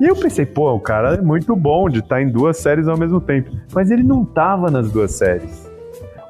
E 0.04 0.08
eu 0.08 0.18
pensei, 0.18 0.46
pô, 0.46 0.70
o 0.74 0.82
cara 0.82 1.14
é 1.14 1.22
muito 1.22 1.56
bom 1.56 1.88
de 1.88 2.00
estar 2.00 2.18
tá 2.18 2.22
em 2.22 2.28
duas 2.28 2.58
séries 2.58 2.90
ao 2.90 2.98
mesmo 2.98 3.22
tempo. 3.22 3.50
Mas 3.74 3.90
ele 3.90 4.04
não 4.04 4.26
tava 4.26 4.70
nas 4.70 4.92
duas 4.92 5.14
séries. 5.14 5.72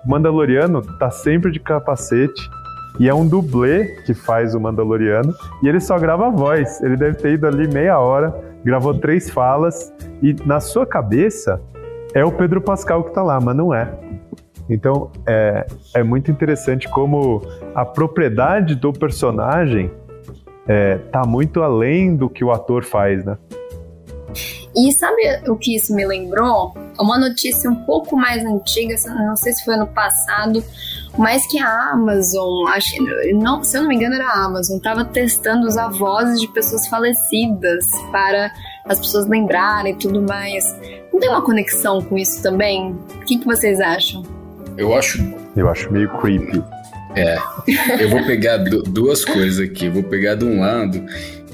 O 0.05 0.11
Mandaloriano 0.11 0.79
tá 0.99 1.09
sempre 1.09 1.51
de 1.51 1.59
capacete. 1.59 2.39
E 2.99 3.09
é 3.09 3.15
um 3.15 3.27
dublê 3.27 3.85
que 4.05 4.13
faz 4.13 4.53
o 4.53 4.59
Mandaloriano. 4.59 5.33
E 5.63 5.67
ele 5.67 5.79
só 5.79 5.97
grava 5.97 6.27
a 6.27 6.29
voz. 6.29 6.83
Ele 6.83 6.95
deve 6.95 7.17
ter 7.17 7.33
ido 7.33 7.47
ali 7.47 7.67
meia 7.67 7.97
hora 7.97 8.53
gravou 8.63 8.93
três 8.93 9.29
falas 9.29 9.93
e 10.21 10.35
na 10.45 10.59
sua 10.59 10.85
cabeça 10.85 11.61
é 12.13 12.23
o 12.23 12.31
Pedro 12.31 12.61
Pascal 12.61 13.03
que 13.03 13.09
está 13.09 13.21
lá, 13.21 13.39
mas 13.41 13.55
não 13.55 13.73
é. 13.73 13.91
Então 14.69 15.11
é, 15.27 15.65
é 15.95 16.03
muito 16.03 16.31
interessante 16.31 16.87
como 16.87 17.41
a 17.75 17.83
propriedade 17.83 18.75
do 18.75 18.93
personagem 18.93 19.91
é, 20.65 20.97
tá 21.11 21.25
muito 21.25 21.61
além 21.61 22.15
do 22.15 22.29
que 22.29 22.43
o 22.43 22.51
ator 22.51 22.83
faz, 22.85 23.25
né? 23.25 23.37
E 24.75 24.91
sabe 24.93 25.21
o 25.47 25.55
que 25.55 25.75
isso 25.75 25.93
me 25.93 26.05
lembrou? 26.05 26.73
Uma 26.99 27.19
notícia 27.19 27.69
um 27.69 27.75
pouco 27.75 28.15
mais 28.15 28.43
antiga, 28.45 28.95
não 29.07 29.35
sei 29.35 29.53
se 29.53 29.63
foi 29.63 29.75
ano 29.75 29.87
passado, 29.87 30.63
mas 31.17 31.45
que 31.47 31.59
a 31.59 31.91
Amazon, 31.91 32.67
acho, 32.69 32.95
não, 33.35 33.63
se 33.63 33.77
eu 33.77 33.81
não 33.81 33.89
me 33.89 33.95
engano 33.95 34.15
era 34.15 34.27
a 34.27 34.45
Amazon, 34.45 34.77
estava 34.77 35.05
testando 35.05 35.67
usar 35.67 35.89
vozes 35.89 36.39
de 36.39 36.47
pessoas 36.47 36.87
falecidas 36.87 37.85
para 38.11 38.51
as 38.85 38.99
pessoas 38.99 39.27
lembrarem 39.27 39.93
e 39.93 39.97
tudo 39.97 40.21
mais. 40.21 40.63
Não 41.11 41.19
tem 41.19 41.29
uma 41.29 41.41
conexão 41.41 42.01
com 42.01 42.17
isso 42.17 42.41
também? 42.41 42.91
O 42.91 43.25
que, 43.25 43.37
que 43.37 43.45
vocês 43.45 43.79
acham? 43.79 44.23
Eu 44.77 44.93
acho. 44.95 45.21
Eu 45.55 45.69
acho 45.69 45.91
meio 45.91 46.09
creepy. 46.19 46.63
É. 47.15 47.37
Eu 47.99 48.09
vou 48.09 48.25
pegar 48.25 48.57
duas 48.57 49.23
coisas 49.23 49.59
aqui. 49.59 49.85
Eu 49.85 49.93
vou 49.93 50.03
pegar 50.03 50.35
de 50.35 50.45
um 50.45 50.59
lado 50.59 51.05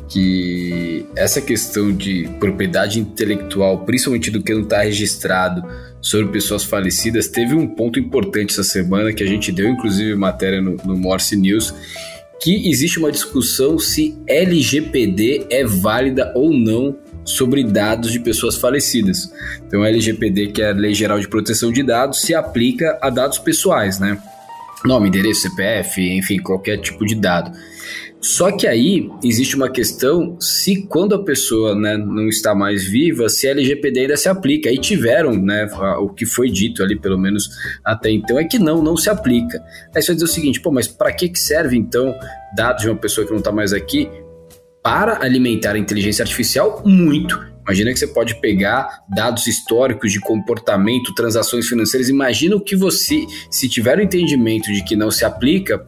que 0.09 1.05
essa 1.15 1.39
questão 1.39 1.91
de 1.91 2.27
propriedade 2.39 2.99
intelectual, 2.99 3.85
principalmente 3.85 4.31
do 4.31 4.41
que 4.41 4.53
não 4.53 4.63
está 4.63 4.81
registrado 4.81 5.63
sobre 6.01 6.31
pessoas 6.31 6.63
falecidas, 6.63 7.27
teve 7.27 7.53
um 7.53 7.67
ponto 7.67 7.99
importante 7.99 8.51
essa 8.51 8.63
semana 8.63 9.13
que 9.13 9.23
a 9.23 9.27
gente 9.27 9.51
deu, 9.51 9.69
inclusive, 9.69 10.15
matéria 10.15 10.61
no, 10.61 10.77
no 10.77 10.97
Morse 10.97 11.35
News, 11.35 11.73
que 12.41 12.69
existe 12.69 12.97
uma 12.97 13.11
discussão 13.11 13.77
se 13.77 14.17
LGPD 14.25 15.47
é 15.49 15.63
válida 15.65 16.31
ou 16.35 16.51
não 16.51 16.97
sobre 17.23 17.63
dados 17.63 18.11
de 18.11 18.19
pessoas 18.19 18.55
falecidas. 18.55 19.31
Então, 19.67 19.85
LGPD, 19.85 20.47
que 20.47 20.61
é 20.61 20.71
a 20.71 20.73
Lei 20.73 20.95
Geral 20.95 21.19
de 21.19 21.27
Proteção 21.27 21.71
de 21.71 21.83
Dados, 21.83 22.21
se 22.21 22.33
aplica 22.33 22.97
a 23.01 23.09
dados 23.09 23.37
pessoais, 23.37 23.99
né? 23.99 24.17
Nome, 24.85 25.09
endereço, 25.09 25.41
CPF, 25.41 26.01
enfim, 26.01 26.39
qualquer 26.39 26.77
tipo 26.77 27.05
de 27.05 27.13
dado. 27.13 27.51
Só 28.21 28.51
que 28.51 28.67
aí 28.67 29.09
existe 29.23 29.55
uma 29.55 29.69
questão 29.69 30.35
se 30.41 30.83
quando 30.83 31.15
a 31.15 31.23
pessoa 31.23 31.73
né, 31.73 31.97
não 31.97 32.27
está 32.27 32.53
mais 32.53 32.83
viva, 32.83 33.29
se 33.29 33.47
a 33.47 33.51
LGPD 33.51 34.01
ainda 34.01 34.17
se 34.17 34.27
aplica. 34.27 34.69
Aí 34.69 34.77
tiveram, 34.77 35.31
né, 35.33 35.69
o 35.99 36.09
que 36.09 36.25
foi 36.25 36.49
dito 36.49 36.83
ali, 36.83 36.99
pelo 36.99 37.17
menos 37.17 37.49
até 37.83 38.11
então, 38.11 38.37
é 38.37 38.43
que 38.43 38.59
não, 38.59 38.83
não 38.83 38.97
se 38.97 39.09
aplica. 39.09 39.63
Aí 39.95 40.01
você 40.01 40.07
vai 40.07 40.15
dizer 40.15 40.25
o 40.25 40.27
seguinte, 40.27 40.59
pô, 40.59 40.69
mas 40.71 40.87
para 40.87 41.13
que 41.13 41.33
serve 41.35 41.77
então 41.77 42.13
dados 42.55 42.83
de 42.83 42.89
uma 42.89 42.97
pessoa 42.97 43.25
que 43.25 43.31
não 43.31 43.39
está 43.39 43.51
mais 43.51 43.71
aqui? 43.71 44.09
Para 44.83 45.23
alimentar 45.23 45.75
a 45.75 45.79
inteligência 45.79 46.23
artificial, 46.23 46.83
muito. 46.85 47.39
Imagina 47.69 47.93
que 47.93 47.99
você 47.99 48.07
pode 48.07 48.41
pegar 48.41 49.03
dados 49.07 49.45
históricos 49.45 50.11
de 50.11 50.19
comportamento, 50.19 51.13
transações 51.13 51.67
financeiras. 51.67 52.09
Imagina 52.09 52.55
o 52.55 52.59
que 52.59 52.75
você, 52.75 53.27
se 53.51 53.69
tiver 53.69 53.99
o 53.99 54.01
entendimento 54.01 54.73
de 54.73 54.83
que 54.83 54.95
não 54.95 55.11
se 55.11 55.23
aplica 55.23 55.85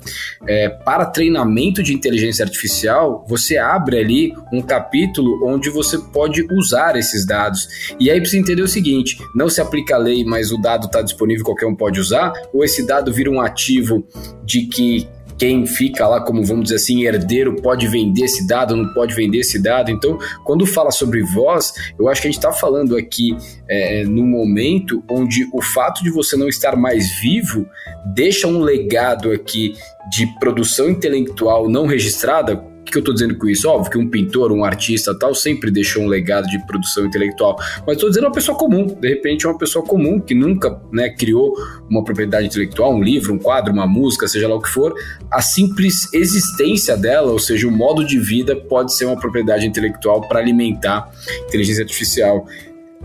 é, 0.47 0.69
para 0.69 1.07
treinamento 1.07 1.81
de 1.81 1.91
inteligência 1.91 2.45
artificial, 2.45 3.25
você 3.27 3.57
abre 3.57 3.97
ali 3.97 4.33
um 4.53 4.61
capítulo 4.61 5.43
onde 5.43 5.71
você 5.71 5.97
pode 5.97 6.45
usar 6.53 6.95
esses 6.95 7.25
dados. 7.25 7.67
E 7.99 8.11
aí 8.11 8.19
precisa 8.19 8.39
entender 8.39 8.61
o 8.61 8.67
seguinte: 8.67 9.17
não 9.33 9.49
se 9.49 9.59
aplica 9.59 9.95
a 9.95 9.97
lei, 9.97 10.23
mas 10.23 10.51
o 10.51 10.61
dado 10.61 10.85
está 10.85 11.01
disponível, 11.01 11.43
qualquer 11.43 11.65
um 11.65 11.75
pode 11.75 11.99
usar, 11.99 12.31
ou 12.53 12.63
esse 12.63 12.85
dado 12.85 13.11
vira 13.11 13.31
um 13.31 13.41
ativo 13.41 14.05
de 14.45 14.67
que 14.67 15.07
quem 15.41 15.65
fica 15.65 16.07
lá 16.07 16.21
como, 16.21 16.45
vamos 16.45 16.65
dizer 16.65 16.75
assim, 16.75 17.03
herdeiro 17.03 17.55
pode 17.63 17.87
vender 17.87 18.25
esse 18.25 18.45
dado, 18.45 18.75
não 18.75 18.93
pode 18.93 19.15
vender 19.15 19.39
esse 19.39 19.57
dado. 19.57 19.89
Então, 19.89 20.19
quando 20.43 20.67
fala 20.67 20.91
sobre 20.91 21.23
voz, 21.23 21.73
eu 21.97 22.07
acho 22.07 22.21
que 22.21 22.27
a 22.27 22.31
gente 22.31 22.37
está 22.37 22.53
falando 22.53 22.95
aqui 22.95 23.35
é, 23.67 24.03
no 24.03 24.23
momento 24.23 25.03
onde 25.09 25.49
o 25.51 25.59
fato 25.59 26.03
de 26.03 26.11
você 26.11 26.37
não 26.37 26.47
estar 26.47 26.75
mais 26.75 27.19
vivo 27.19 27.65
deixa 28.13 28.47
um 28.47 28.59
legado 28.59 29.31
aqui 29.31 29.73
de 30.11 30.27
produção 30.39 30.87
intelectual 30.87 31.67
não 31.67 31.87
registrada, 31.87 32.63
que, 32.91 32.97
eu 32.97 33.01
estou 33.01 33.13
dizendo 33.13 33.35
com 33.35 33.47
isso? 33.47 33.69
Óbvio 33.69 33.91
que 33.91 33.97
um 33.97 34.09
pintor, 34.09 34.51
um 34.51 34.63
artista 34.63 35.17
tal, 35.17 35.33
sempre 35.33 35.71
deixou 35.71 36.03
um 36.03 36.07
legado 36.07 36.47
de 36.47 36.59
produção 36.65 37.05
intelectual. 37.05 37.57
Mas 37.85 37.95
estou 37.95 38.09
dizendo 38.09 38.25
uma 38.25 38.31
pessoa 38.31 38.57
comum. 38.57 38.85
De 38.85 39.07
repente, 39.07 39.45
é 39.45 39.49
uma 39.49 39.57
pessoa 39.57 39.85
comum 39.85 40.19
que 40.19 40.35
nunca 40.35 40.81
né, 40.91 41.09
criou 41.09 41.53
uma 41.89 42.03
propriedade 42.03 42.47
intelectual, 42.47 42.93
um 42.93 43.01
livro, 43.01 43.33
um 43.33 43.39
quadro, 43.39 43.73
uma 43.73 43.87
música, 43.87 44.27
seja 44.27 44.47
lá 44.47 44.55
o 44.55 44.61
que 44.61 44.69
for. 44.69 44.93
A 45.31 45.41
simples 45.41 46.13
existência 46.13 46.97
dela, 46.97 47.31
ou 47.31 47.39
seja, 47.39 47.67
o 47.67 47.71
modo 47.71 48.05
de 48.05 48.19
vida, 48.19 48.55
pode 48.55 48.93
ser 48.93 49.05
uma 49.05 49.17
propriedade 49.17 49.65
intelectual 49.65 50.27
para 50.27 50.39
alimentar 50.39 51.09
inteligência 51.47 51.83
artificial 51.83 52.45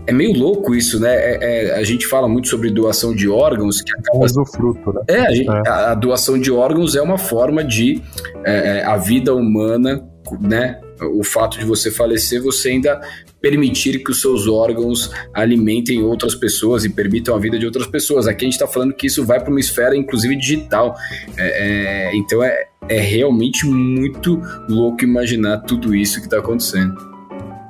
é 0.05 0.13
meio 0.13 0.37
louco 0.37 0.73
isso, 0.73 0.99
né? 0.99 1.13
É, 1.13 1.37
é, 1.41 1.75
a 1.75 1.83
gente 1.83 2.07
fala 2.07 2.27
muito 2.27 2.47
sobre 2.47 2.69
doação 2.69 3.13
de 3.13 3.27
órgãos. 3.27 3.81
Que 3.81 3.91
acaba... 3.91 4.25
o 4.25 4.45
fruto, 4.45 4.93
né? 4.93 5.01
É, 5.07 5.19
a, 5.19 5.33
gente, 5.33 5.49
é. 5.49 5.69
A, 5.69 5.93
doação 5.95 6.39
de 6.39 6.51
órgãos 6.51 6.95
é 6.95 7.01
uma 7.01 7.17
forma 7.17 7.63
de 7.63 8.01
é, 8.45 8.79
é, 8.79 8.85
a 8.85 8.95
vida 8.95 9.35
humana, 9.35 10.07
né? 10.39 10.79
O 11.13 11.23
fato 11.23 11.59
de 11.59 11.65
você 11.65 11.91
falecer, 11.91 12.41
você 12.41 12.69
ainda 12.69 12.99
permitir 13.41 14.03
que 14.03 14.09
os 14.09 14.19
seus 14.19 14.47
órgãos 14.47 15.11
alimentem 15.33 16.01
outras 16.01 16.33
pessoas 16.33 16.85
e 16.85 16.89
permitam 16.89 17.35
a 17.35 17.39
vida 17.39 17.59
de 17.59 17.65
outras 17.65 17.85
pessoas. 17.85 18.27
Aqui 18.27 18.45
a 18.45 18.47
gente 18.47 18.53
está 18.53 18.67
falando 18.67 18.93
que 18.93 19.07
isso 19.07 19.23
vai 19.25 19.39
para 19.39 19.51
uma 19.51 19.59
esfera, 19.59 19.95
inclusive 19.95 20.35
digital. 20.35 20.95
É, 21.37 22.11
então 22.15 22.41
é, 22.41 22.65
é 22.89 22.99
realmente 22.99 23.65
muito 23.65 24.41
louco 24.69 25.03
imaginar 25.03 25.59
tudo 25.59 25.93
isso 25.93 26.19
que 26.19 26.25
está 26.25 26.39
acontecendo. 26.39 27.16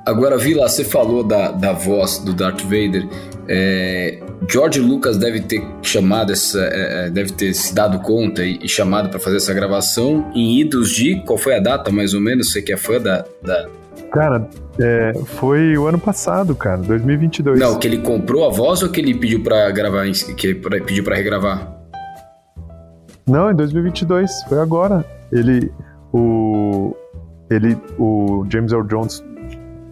Agora, 0.08 0.38
Vila, 0.38 0.66
você 0.66 0.84
falou 0.84 1.22
da, 1.22 1.50
da 1.50 1.74
voz 1.74 2.16
do 2.18 2.32
Darth 2.32 2.62
Vader. 2.62 3.06
É, 3.46 4.18
George 4.48 4.80
Lucas 4.80 5.18
deve 5.18 5.40
ter 5.40 5.62
chamado 5.82 6.32
essa, 6.32 6.60
é, 6.60 7.08
é 7.08 7.10
deve 7.10 7.32
ter 7.32 7.52
se 7.52 7.74
dado 7.74 7.98
conta 7.98 8.42
e, 8.42 8.58
e 8.62 8.66
chamado 8.66 9.10
para 9.10 9.18
fazer 9.18 9.36
essa 9.36 9.52
gravação 9.52 10.32
em 10.34 10.60
idos 10.60 10.92
de 10.92 11.22
qual 11.26 11.36
foi 11.36 11.56
a 11.56 11.60
data 11.60 11.92
mais 11.92 12.14
ou 12.14 12.22
menos? 12.22 12.50
Você 12.50 12.62
que 12.62 12.72
é 12.72 12.76
fã 12.78 12.98
da, 12.98 13.22
da... 13.42 13.68
Cara, 14.10 14.48
é, 14.80 15.12
foi 15.26 15.76
o 15.76 15.86
ano 15.86 15.98
passado, 15.98 16.54
cara, 16.54 16.78
2022. 16.78 17.60
Não, 17.60 17.78
que 17.78 17.86
ele 17.86 17.98
comprou 17.98 18.46
a 18.46 18.50
voz 18.50 18.82
ou 18.82 18.88
que 18.88 19.02
ele 19.02 19.12
pediu 19.12 19.42
para 19.42 19.70
gravar, 19.70 20.10
que 20.10 20.54
pra, 20.54 20.80
pediu 20.80 21.04
para 21.04 21.16
regravar? 21.16 21.70
Não, 23.26 23.50
em 23.50 23.54
2022, 23.54 24.30
foi 24.48 24.58
agora. 24.58 25.04
Ele, 25.30 25.70
o, 26.14 26.96
ele, 27.50 27.76
o 27.98 28.46
James 28.48 28.72
Earl 28.72 28.86
Jones 28.86 29.22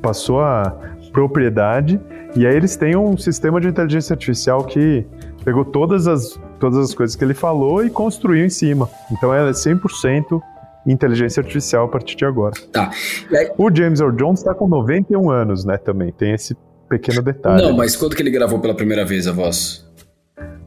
passou 0.02 0.40
a 0.40 0.76
propriedade 1.12 2.00
e 2.34 2.46
aí 2.46 2.54
eles 2.54 2.76
têm 2.76 2.96
um 2.96 3.16
sistema 3.16 3.60
de 3.60 3.68
inteligência 3.68 4.12
artificial 4.12 4.64
que 4.64 5.06
pegou 5.44 5.64
todas 5.64 6.06
as, 6.06 6.38
todas 6.60 6.78
as 6.78 6.94
coisas 6.94 7.16
que 7.16 7.24
ele 7.24 7.34
falou 7.34 7.84
e 7.84 7.88
construiu 7.88 8.44
em 8.44 8.50
cima. 8.50 8.88
Então 9.10 9.32
ela 9.32 9.48
é 9.48 9.52
100% 9.52 10.40
inteligência 10.86 11.40
artificial 11.40 11.86
a 11.86 11.88
partir 11.88 12.16
de 12.16 12.24
agora. 12.24 12.54
Tá. 12.72 12.90
Aí... 13.32 13.50
O 13.56 13.74
James 13.74 14.00
Earl 14.00 14.14
Jones 14.14 14.40
está 14.40 14.54
com 14.54 14.68
91 14.68 15.30
anos, 15.30 15.64
né, 15.64 15.76
também. 15.76 16.12
Tem 16.12 16.34
esse 16.34 16.56
pequeno 16.88 17.22
detalhe. 17.22 17.62
Não, 17.62 17.76
mas 17.76 17.96
quando 17.96 18.14
que 18.14 18.22
ele 18.22 18.30
gravou 18.30 18.60
pela 18.60 18.74
primeira 18.74 19.04
vez 19.04 19.26
a 19.26 19.32
voz? 19.32 19.84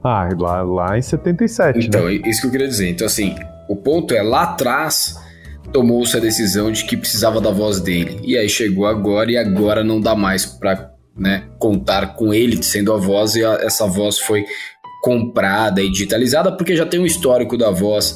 Ah, 0.04 0.28
lá, 0.38 0.62
lá 0.62 0.98
em 0.98 1.02
77, 1.02 1.88
Então, 1.88 2.06
né? 2.06 2.14
isso 2.26 2.42
que 2.42 2.48
eu 2.48 2.52
queria 2.52 2.68
dizer. 2.68 2.90
Então, 2.90 3.06
assim, 3.06 3.36
o 3.68 3.76
ponto 3.76 4.14
é, 4.14 4.22
lá 4.22 4.44
atrás 4.44 5.18
tomou-se 5.72 6.16
a 6.16 6.20
decisão 6.20 6.72
de 6.72 6.86
que 6.86 6.98
precisava 6.98 7.40
da 7.40 7.52
voz 7.52 7.80
dele. 7.80 8.20
E 8.24 8.38
aí 8.38 8.50
chegou 8.50 8.86
agora 8.86 9.32
e 9.32 9.38
agora 9.38 9.84
não 9.84 10.00
dá 10.00 10.16
mais 10.16 10.46
para 10.46 10.92
né, 11.16 11.48
contar 11.60 12.16
com 12.16 12.34
ele 12.34 12.62
sendo 12.64 12.94
a 12.94 12.98
voz 12.98 13.36
e 13.36 13.44
a, 13.44 13.54
essa 13.56 13.86
voz 13.86 14.20
foi 14.20 14.46
comprada 15.02 15.82
e 15.82 15.92
digitalizada 15.92 16.52
porque 16.52 16.76
já 16.76 16.86
tem 16.86 17.00
um 17.00 17.06
histórico 17.06 17.58
da 17.58 17.70
voz. 17.70 18.16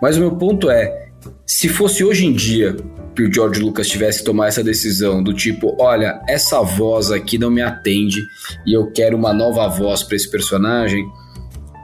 Mas 0.00 0.16
o 0.16 0.20
meu 0.20 0.36
ponto 0.36 0.70
é, 0.70 1.10
se 1.46 1.68
fosse 1.68 2.04
hoje 2.04 2.26
em 2.26 2.32
dia 2.32 2.76
que 3.14 3.22
o 3.22 3.32
George 3.32 3.60
Lucas 3.60 3.88
tivesse 3.88 4.20
que 4.20 4.24
tomar 4.24 4.48
essa 4.48 4.64
decisão 4.64 5.22
do 5.22 5.34
tipo, 5.34 5.76
olha, 5.78 6.20
essa 6.26 6.62
voz 6.62 7.10
aqui 7.10 7.36
não 7.36 7.50
me 7.50 7.60
atende 7.60 8.22
e 8.66 8.72
eu 8.72 8.90
quero 8.90 9.16
uma 9.16 9.34
nova 9.34 9.68
voz 9.68 10.02
para 10.02 10.16
esse 10.16 10.30
personagem, 10.30 11.04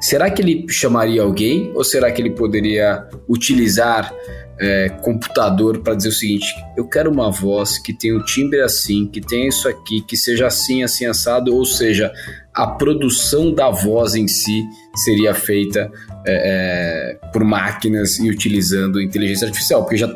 será 0.01 0.31
que 0.31 0.41
ele 0.41 0.67
chamaria 0.71 1.23
alguém 1.23 1.71
ou 1.75 1.85
será 1.85 2.11
que 2.11 2.23
ele 2.23 2.31
poderia 2.31 3.07
utilizar 3.29 4.13
é, 4.61 4.89
computador 4.89 5.79
para 5.79 5.95
dizer 5.95 6.09
o 6.09 6.13
seguinte: 6.13 6.47
eu 6.77 6.87
quero 6.89 7.11
uma 7.11 7.31
voz 7.31 7.79
que 7.79 7.93
tenha 7.93 8.17
o 8.17 8.25
timbre 8.25 8.61
assim, 8.61 9.07
que 9.07 9.21
tenha 9.21 9.49
isso 9.49 9.69
aqui, 9.69 10.01
que 10.01 10.17
seja 10.17 10.47
assim, 10.47 10.83
assim, 10.83 11.07
assado, 11.07 11.55
ou 11.55 11.65
seja, 11.65 12.13
a 12.55 12.67
produção 12.67 13.53
da 13.53 13.71
voz 13.71 14.15
em 14.15 14.27
si 14.27 14.65
seria 15.05 15.33
feita 15.35 15.91
é, 16.27 17.15
é, 17.15 17.29
por 17.33 17.45
máquinas 17.45 18.19
e 18.19 18.29
utilizando 18.29 19.01
inteligência 19.01 19.47
artificial, 19.47 19.83
porque 19.83 19.97
já 19.97 20.09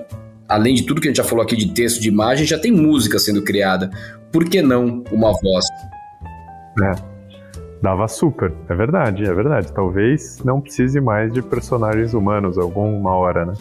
além 0.49 0.75
de 0.75 0.83
tudo 0.83 1.01
que 1.01 1.09
a 1.09 1.11
gente 1.11 1.17
já 1.17 1.25
falou 1.25 1.43
aqui 1.43 1.57
de 1.57 1.73
texto, 1.73 2.01
de 2.01 2.09
imagem, 2.09 2.47
já 2.47 2.59
tem 2.59 2.71
música 2.71 3.19
sendo 3.19 3.43
criada. 3.43 3.91
Por 4.31 4.45
que 4.45 4.61
não 4.61 5.03
uma 5.11 5.33
voz? 5.41 5.65
É. 6.83 7.13
Dava 7.83 8.07
super, 8.07 8.53
é 8.69 8.75
verdade, 8.75 9.25
é 9.25 9.35
verdade. 9.35 9.73
Talvez 9.73 10.39
não 10.45 10.61
precise 10.61 11.01
mais 11.01 11.33
de 11.33 11.43
personagens 11.43 12.15
humanos 12.15 12.57
alguma 12.57 13.17
hora, 13.17 13.45
né? 13.45 13.55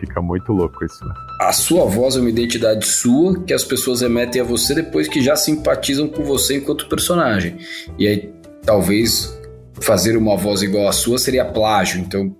Fica 0.00 0.20
muito 0.20 0.52
louco 0.52 0.84
isso, 0.84 1.04
né? 1.04 1.14
A 1.40 1.52
sua 1.52 1.84
voz 1.84 2.16
é 2.16 2.20
uma 2.20 2.30
identidade 2.30 2.86
sua 2.86 3.40
que 3.44 3.52
as 3.52 3.64
pessoas 3.64 4.00
remetem 4.00 4.40
a 4.40 4.44
você 4.44 4.74
depois 4.74 5.06
que 5.06 5.22
já 5.22 5.36
simpatizam 5.36 6.08
com 6.08 6.24
você 6.24 6.56
enquanto 6.56 6.88
personagem. 6.88 7.58
E 7.96 8.06
aí, 8.06 8.32
talvez 8.64 9.38
fazer 9.80 10.16
uma 10.16 10.36
voz 10.36 10.62
igual 10.62 10.88
à 10.88 10.92
sua 10.92 11.18
seria 11.18 11.44
plágio. 11.44 12.00
Então, 12.00 12.34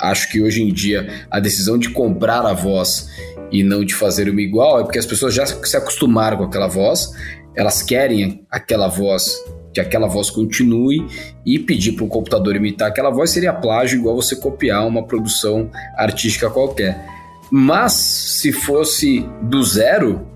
acho 0.00 0.30
que 0.30 0.42
hoje 0.42 0.62
em 0.62 0.72
dia 0.72 1.26
a 1.30 1.38
decisão 1.38 1.78
de 1.78 1.90
comprar 1.90 2.44
a 2.44 2.52
voz 2.52 3.08
e 3.52 3.62
não 3.62 3.84
de 3.84 3.94
fazer 3.94 4.28
uma 4.28 4.40
igual 4.40 4.80
é 4.80 4.82
porque 4.82 4.98
as 4.98 5.06
pessoas 5.06 5.34
já 5.34 5.46
se 5.46 5.76
acostumaram 5.76 6.38
com 6.38 6.44
aquela 6.44 6.68
voz, 6.68 7.10
elas 7.54 7.82
querem 7.82 8.46
aquela 8.50 8.88
voz 8.88 9.32
que 9.72 9.80
aquela 9.80 10.08
voz 10.08 10.30
continue 10.30 11.06
e 11.44 11.58
pedir 11.58 11.92
para 11.92 12.04
um 12.04 12.08
computador 12.08 12.56
imitar 12.56 12.88
aquela 12.88 13.10
voz 13.10 13.30
seria 13.30 13.52
plágio, 13.52 13.98
igual 13.98 14.16
você 14.16 14.36
copiar 14.36 14.86
uma 14.86 15.04
produção 15.04 15.70
artística 15.96 16.50
qualquer. 16.50 17.04
Mas 17.50 17.92
se 17.92 18.52
fosse 18.52 19.26
do 19.42 19.62
zero, 19.62 20.26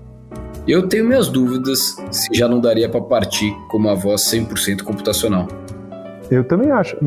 eu 0.67 0.87
tenho 0.87 1.05
minhas 1.05 1.27
dúvidas 1.27 1.95
se 2.11 2.27
já 2.33 2.47
não 2.47 2.59
daria 2.59 2.89
para 2.89 3.01
partir 3.01 3.55
com 3.69 3.77
uma 3.77 3.95
voz 3.95 4.21
100% 4.23 4.83
computacional. 4.83 5.47
Eu 6.29 6.43
também 6.43 6.71
acho. 6.71 6.97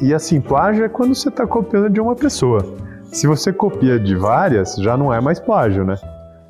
E 0.00 0.14
assim, 0.14 0.40
plágio 0.40 0.84
é 0.84 0.88
quando 0.88 1.14
você 1.14 1.28
está 1.28 1.46
copiando 1.46 1.90
de 1.90 2.00
uma 2.00 2.14
pessoa. 2.14 2.64
Se 3.12 3.26
você 3.26 3.52
copia 3.52 3.98
de 3.98 4.14
várias, 4.14 4.76
já 4.76 4.96
não 4.96 5.12
é 5.12 5.20
mais 5.20 5.40
plágio, 5.40 5.84
né? 5.84 5.96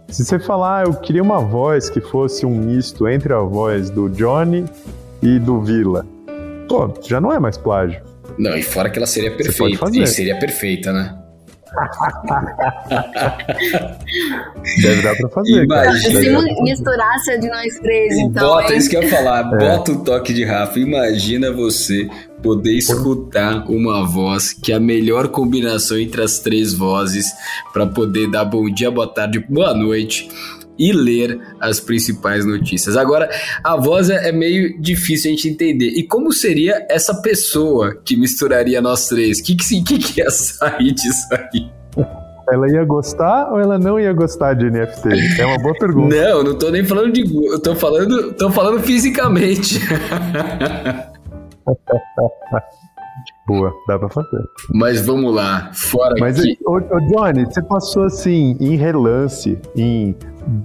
Se 0.08 0.24
você 0.24 0.38
falar, 0.38 0.80
ah, 0.80 0.82
eu 0.84 0.94
queria 0.94 1.22
uma 1.22 1.38
voz 1.38 1.88
que 1.88 2.00
fosse 2.00 2.44
um 2.44 2.54
misto 2.54 3.06
entre 3.08 3.32
a 3.32 3.40
voz 3.40 3.90
do 3.90 4.08
Johnny 4.08 4.64
e 5.22 5.38
do 5.38 5.60
Vila. 5.60 6.04
Pô, 6.68 6.92
já 7.06 7.20
não 7.20 7.32
é 7.32 7.38
mais 7.38 7.56
plágio. 7.56 8.02
Não, 8.38 8.56
e 8.56 8.62
fora 8.62 8.90
que 8.90 8.98
ela 8.98 9.06
seria 9.06 9.36
perfeita. 9.36 9.90
E 9.92 10.06
seria 10.06 10.38
perfeita, 10.38 10.92
né? 10.92 11.18
Deve 14.82 15.02
dar 15.02 15.14
pra 15.16 15.28
fazer. 15.28 15.64
Imagina. 15.64 16.20
Se 16.20 16.62
misturasse 16.62 17.32
a 17.32 17.36
de 17.36 17.48
nós 17.48 17.74
três, 17.80 18.16
então. 18.16 18.48
Bota 18.48 18.72
hein? 18.72 18.78
isso 18.78 18.88
que 18.88 18.96
eu 18.96 19.02
ia 19.02 19.10
falar. 19.10 19.38
É. 19.48 19.58
Bota 19.58 19.92
o 19.92 20.04
toque 20.04 20.32
de 20.32 20.44
Rafa. 20.44 20.78
Imagina 20.78 21.52
você 21.52 22.08
poder 22.42 22.72
escutar 22.72 23.68
uma 23.68 24.06
voz 24.06 24.52
que 24.52 24.72
é 24.72 24.76
a 24.76 24.80
melhor 24.80 25.28
combinação 25.28 25.98
entre 25.98 26.22
as 26.22 26.38
três 26.38 26.72
vozes 26.72 27.26
para 27.72 27.86
poder 27.86 28.30
dar 28.30 28.44
bom 28.44 28.70
dia, 28.70 28.90
boa 28.90 29.06
tarde, 29.06 29.44
boa 29.48 29.74
noite 29.74 30.28
e 30.78 30.92
ler 30.92 31.40
as 31.60 31.80
principais 31.80 32.44
notícias. 32.46 32.96
Agora, 32.96 33.28
a 33.64 33.76
voz 33.76 34.10
é, 34.10 34.30
meio 34.32 34.80
difícil 34.80 35.30
a 35.30 35.34
gente 35.34 35.48
entender. 35.48 35.88
E 35.88 36.02
como 36.04 36.32
seria 36.32 36.86
essa 36.88 37.20
pessoa 37.20 37.96
que 38.04 38.16
misturaria 38.16 38.80
nós 38.80 39.08
três? 39.08 39.40
O 39.40 39.44
que, 39.44 39.56
que, 39.56 39.82
que, 39.82 39.98
que 39.98 40.20
ia 40.20 40.30
sair 40.30 40.92
disso 40.92 41.28
aí? 41.32 41.70
Ela 42.50 42.70
ia 42.70 42.84
gostar 42.84 43.52
ou 43.52 43.60
ela 43.60 43.78
não 43.78 44.00
ia 44.00 44.12
gostar 44.12 44.54
de 44.54 44.70
NFT? 44.70 45.40
É 45.40 45.44
uma 45.44 45.58
boa 45.58 45.74
pergunta. 45.74 46.16
Não, 46.16 46.42
não 46.42 46.56
tô 46.56 46.70
nem 46.70 46.82
falando 46.84 47.12
de. 47.12 47.22
Eu 47.46 47.60
tô 47.60 47.74
falando, 47.74 48.32
tô 48.32 48.50
falando 48.50 48.80
fisicamente. 48.80 49.80
Boa, 53.46 53.72
dá 53.86 53.98
pra 53.98 54.08
fazer. 54.10 54.44
Mas 54.74 55.04
vamos 55.06 55.34
lá, 55.34 55.70
fora 55.72 56.14
Mas, 56.18 56.38
aqui. 56.38 56.58
Ô, 56.66 56.76
ô, 56.76 57.00
Johnny, 57.00 57.46
você 57.46 57.62
passou 57.62 58.04
assim, 58.04 58.56
em 58.60 58.76
relance, 58.76 59.58
em 59.74 60.14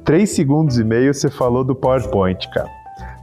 três 0.04 0.32
segundos 0.32 0.78
e 0.78 0.84
meio, 0.84 1.14
você 1.14 1.30
falou 1.30 1.64
do 1.64 1.76
PowerPoint, 1.76 2.50
cara. 2.52 2.70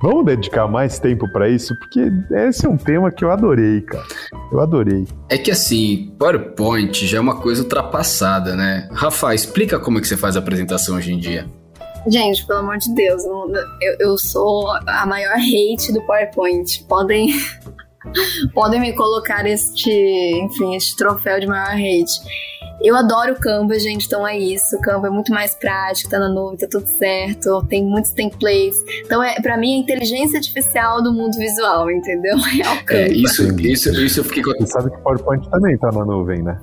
Vamos 0.02 0.24
dedicar 0.24 0.66
mais 0.66 0.98
tempo 0.98 1.30
para 1.30 1.48
isso, 1.48 1.78
porque 1.78 2.08
esse 2.48 2.64
é 2.64 2.68
um 2.68 2.76
tema 2.76 3.10
que 3.10 3.22
eu 3.22 3.30
adorei, 3.30 3.82
cara. 3.82 4.06
Eu 4.50 4.60
adorei. 4.60 5.06
É 5.28 5.36
que 5.36 5.50
assim, 5.50 6.14
PowerPoint 6.18 7.06
já 7.06 7.18
é 7.18 7.20
uma 7.20 7.36
coisa 7.36 7.62
ultrapassada, 7.62 8.56
né? 8.56 8.88
Rafa, 8.92 9.34
explica 9.34 9.78
como 9.78 9.98
é 9.98 10.00
que 10.00 10.08
você 10.08 10.16
faz 10.16 10.36
a 10.36 10.38
apresentação 10.38 10.96
hoje 10.96 11.12
em 11.12 11.18
dia. 11.18 11.46
Gente, 12.06 12.46
pelo 12.46 12.60
amor 12.60 12.78
de 12.78 12.94
Deus, 12.94 13.22
eu, 13.24 13.96
eu 14.00 14.18
sou 14.18 14.70
a 14.86 15.04
maior 15.04 15.34
hate 15.34 15.92
do 15.92 16.00
PowerPoint. 16.06 16.82
Podem 16.88 17.28
podem 18.54 18.80
me 18.80 18.94
colocar 18.94 19.46
este, 19.46 19.90
enfim, 20.42 20.74
este 20.74 20.96
troféu 20.96 21.38
de 21.38 21.46
maior 21.46 21.74
hate. 21.74 22.49
Eu 22.82 22.96
adoro 22.96 23.32
o 23.32 23.36
Canva, 23.36 23.78
gente, 23.78 24.06
então 24.06 24.26
é 24.26 24.38
isso. 24.38 24.76
O 24.76 24.80
Canva 24.80 25.08
é 25.08 25.10
muito 25.10 25.32
mais 25.32 25.54
prático, 25.54 26.10
tá 26.10 26.18
na 26.18 26.28
nuvem, 26.28 26.56
tá 26.56 26.66
tudo 26.70 26.86
certo, 26.86 27.64
tem 27.68 27.84
muitos 27.84 28.12
templates. 28.12 28.76
Então, 29.04 29.22
é, 29.22 29.40
para 29.40 29.56
mim, 29.56 29.74
é 29.74 29.76
a 29.76 29.78
inteligência 29.80 30.38
artificial 30.38 31.02
do 31.02 31.12
mundo 31.12 31.36
visual, 31.36 31.90
entendeu? 31.90 32.36
É 32.60 32.68
o 32.70 32.84
Canva. 32.84 33.02
É, 33.02 33.12
isso, 33.12 33.60
isso, 33.60 33.90
isso 33.90 34.20
eu 34.20 34.24
fiquei 34.24 34.42
com... 34.42 34.52
Você 34.52 34.66
sabe 34.66 34.90
que 34.90 34.96
o 34.96 35.00
PowerPoint 35.00 35.48
também 35.50 35.78
tá 35.78 35.90
na 35.92 36.04
nuvem, 36.04 36.42
né? 36.42 36.58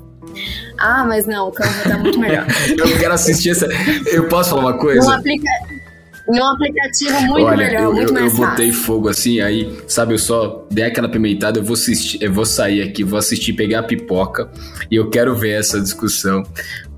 Ah, 0.77 1.03
mas 1.05 1.25
não, 1.25 1.47
o 1.47 1.51
Canva 1.51 1.83
tá 1.83 1.97
muito 1.97 2.19
melhor. 2.19 2.45
eu 2.77 2.99
quero 2.99 3.13
assistir 3.13 3.51
essa. 3.51 3.67
Eu 4.11 4.27
posso 4.27 4.51
falar 4.51 4.61
uma 4.61 4.77
coisa? 4.77 5.07
Um, 5.07 5.11
aplica... 5.11 5.49
um 6.29 6.43
aplicativo 6.43 7.21
muito 7.21 7.45
Olha, 7.45 7.57
melhor, 7.57 7.83
eu, 7.83 7.93
muito 7.93 8.09
eu, 8.09 8.13
mais 8.13 8.33
eu 8.33 8.45
botei 8.45 8.71
fogo 8.71 9.07
assim, 9.07 9.39
aí, 9.39 9.77
sabe, 9.87 10.13
eu 10.13 10.19
só 10.19 10.65
dei 10.69 10.85
aquela 10.85 11.07
pimentada, 11.07 11.59
eu 11.59 11.63
vou 11.63 11.73
assistir, 11.73 12.21
eu 12.21 12.33
vou 12.33 12.45
sair 12.45 12.81
aqui, 12.81 13.03
vou 13.03 13.17
assistir, 13.17 13.53
pegar 13.53 13.79
a 13.79 13.83
pipoca 13.83 14.49
e 14.91 14.95
eu 14.95 15.09
quero 15.09 15.35
ver 15.35 15.59
essa 15.59 15.79
discussão, 15.79 16.43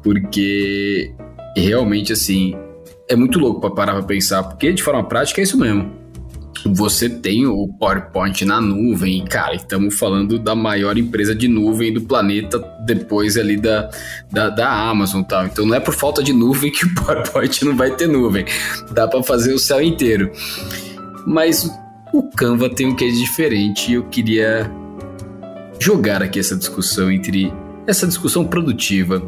porque 0.04 1.14
realmente, 1.56 2.14
assim, 2.14 2.56
é 3.08 3.16
muito 3.16 3.40
louco 3.40 3.62
para 3.62 3.72
parar 3.72 3.94
pra 3.94 4.04
pensar, 4.04 4.44
porque 4.44 4.74
de 4.74 4.82
forma 4.82 5.04
prática 5.04 5.42
é 5.42 5.44
isso 5.44 5.58
mesmo 5.58 6.00
você 6.66 7.10
tem 7.10 7.46
o 7.46 7.68
PowerPoint 7.68 8.44
na 8.46 8.60
nuvem, 8.60 9.20
e, 9.20 9.26
cara, 9.28 9.56
estamos 9.56 9.98
falando 9.98 10.40
da 10.40 10.56
maior 10.56 10.98
empresa 10.98 11.36
de 11.36 11.48
nuvem 11.48 11.94
do 11.94 12.02
planeta, 12.02 12.60
depois 12.86 13.38
ali 13.38 13.58
da, 13.58 13.90
da, 14.32 14.50
da 14.50 14.90
Amazon 14.90 15.24
tal. 15.24 15.46
Então 15.46 15.66
não 15.66 15.76
é 15.76 15.80
por 15.80 15.94
falta 15.94 16.24
de 16.24 16.34
nuvem 16.34 16.72
que 16.72 16.86
o 16.86 16.94
PowerPoint 16.96 17.66
não 17.66 17.76
vai 17.76 17.96
ter 17.96 18.08
nuvem. 18.08 18.46
Dá 18.92 19.08
para 19.08 19.24
fazer 19.24 19.54
o 19.54 19.60
céu 19.60 19.82
inteiro. 19.82 20.32
Mas 21.26 21.70
o 22.14 22.24
Canva 22.24 22.70
tem 22.70 22.88
um 22.88 22.96
que 22.96 23.06
é 23.06 23.10
diferente 23.10 23.92
e 23.92 23.96
eu 23.96 24.04
queria 24.06 24.70
jogar 25.80 26.22
aqui 26.22 26.40
essa 26.40 26.56
discussão 26.56 27.12
entre 27.12 27.54
essa 27.88 28.06
discussão 28.06 28.46
produtiva 28.46 29.22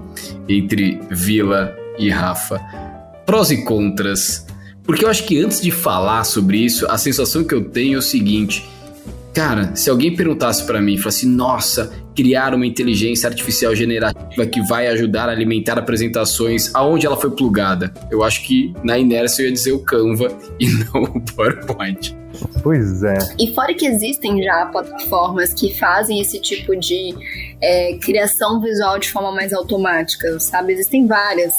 entre 0.48 1.00
Vila 1.10 1.76
e 1.98 2.10
Rafa. 2.10 2.60
Prós 3.26 3.50
e 3.50 3.64
contras. 3.64 4.46
Porque 4.92 5.06
eu 5.06 5.10
acho 5.10 5.24
que 5.24 5.42
antes 5.42 5.62
de 5.62 5.72
falar 5.72 6.26
sobre 6.26 6.58
isso, 6.58 6.86
a 6.92 6.98
sensação 6.98 7.46
que 7.46 7.56
eu 7.56 7.64
tenho 7.64 7.96
é 7.96 7.98
o 7.98 8.02
seguinte: 8.02 8.70
Cara, 9.34 9.74
se 9.74 9.90
alguém 9.90 10.14
perguntasse 10.14 10.66
para 10.66 10.82
mim, 10.82 10.98
falasse, 10.98 11.26
nossa, 11.26 11.94
criar 12.14 12.54
uma 12.54 12.68
inteligência 12.68 13.30
artificial 13.30 13.74
generativa 13.74 14.46
que 14.46 14.60
vai 14.68 14.88
ajudar 14.88 15.30
a 15.30 15.32
alimentar 15.32 15.80
apresentações, 15.80 16.76
aonde 16.76 17.06
ela 17.06 17.16
foi 17.16 17.32
plugada? 17.32 17.94
Eu 18.12 18.22
acho 18.22 18.44
que 18.44 18.74
na 18.84 19.00
inércia 19.00 19.44
eu 19.44 19.46
ia 19.46 19.54
dizer 19.54 19.72
o 19.72 19.80
Canva 19.80 20.38
e 20.60 20.68
não 20.84 21.04
o 21.04 21.22
PowerPoint. 21.22 22.14
Pois 22.62 23.02
é. 23.02 23.18
E 23.40 23.56
fora 23.56 23.74
que 23.74 23.86
existem 23.86 24.44
já 24.44 24.66
plataformas 24.66 25.54
que 25.54 25.74
fazem 25.80 26.20
esse 26.20 26.42
tipo 26.42 26.76
de 26.76 27.16
é, 27.62 27.94
criação 27.94 28.60
visual 28.60 29.00
de 29.00 29.10
forma 29.10 29.32
mais 29.32 29.54
automática, 29.54 30.38
sabe? 30.42 30.74
Existem 30.74 31.08
várias. 31.08 31.54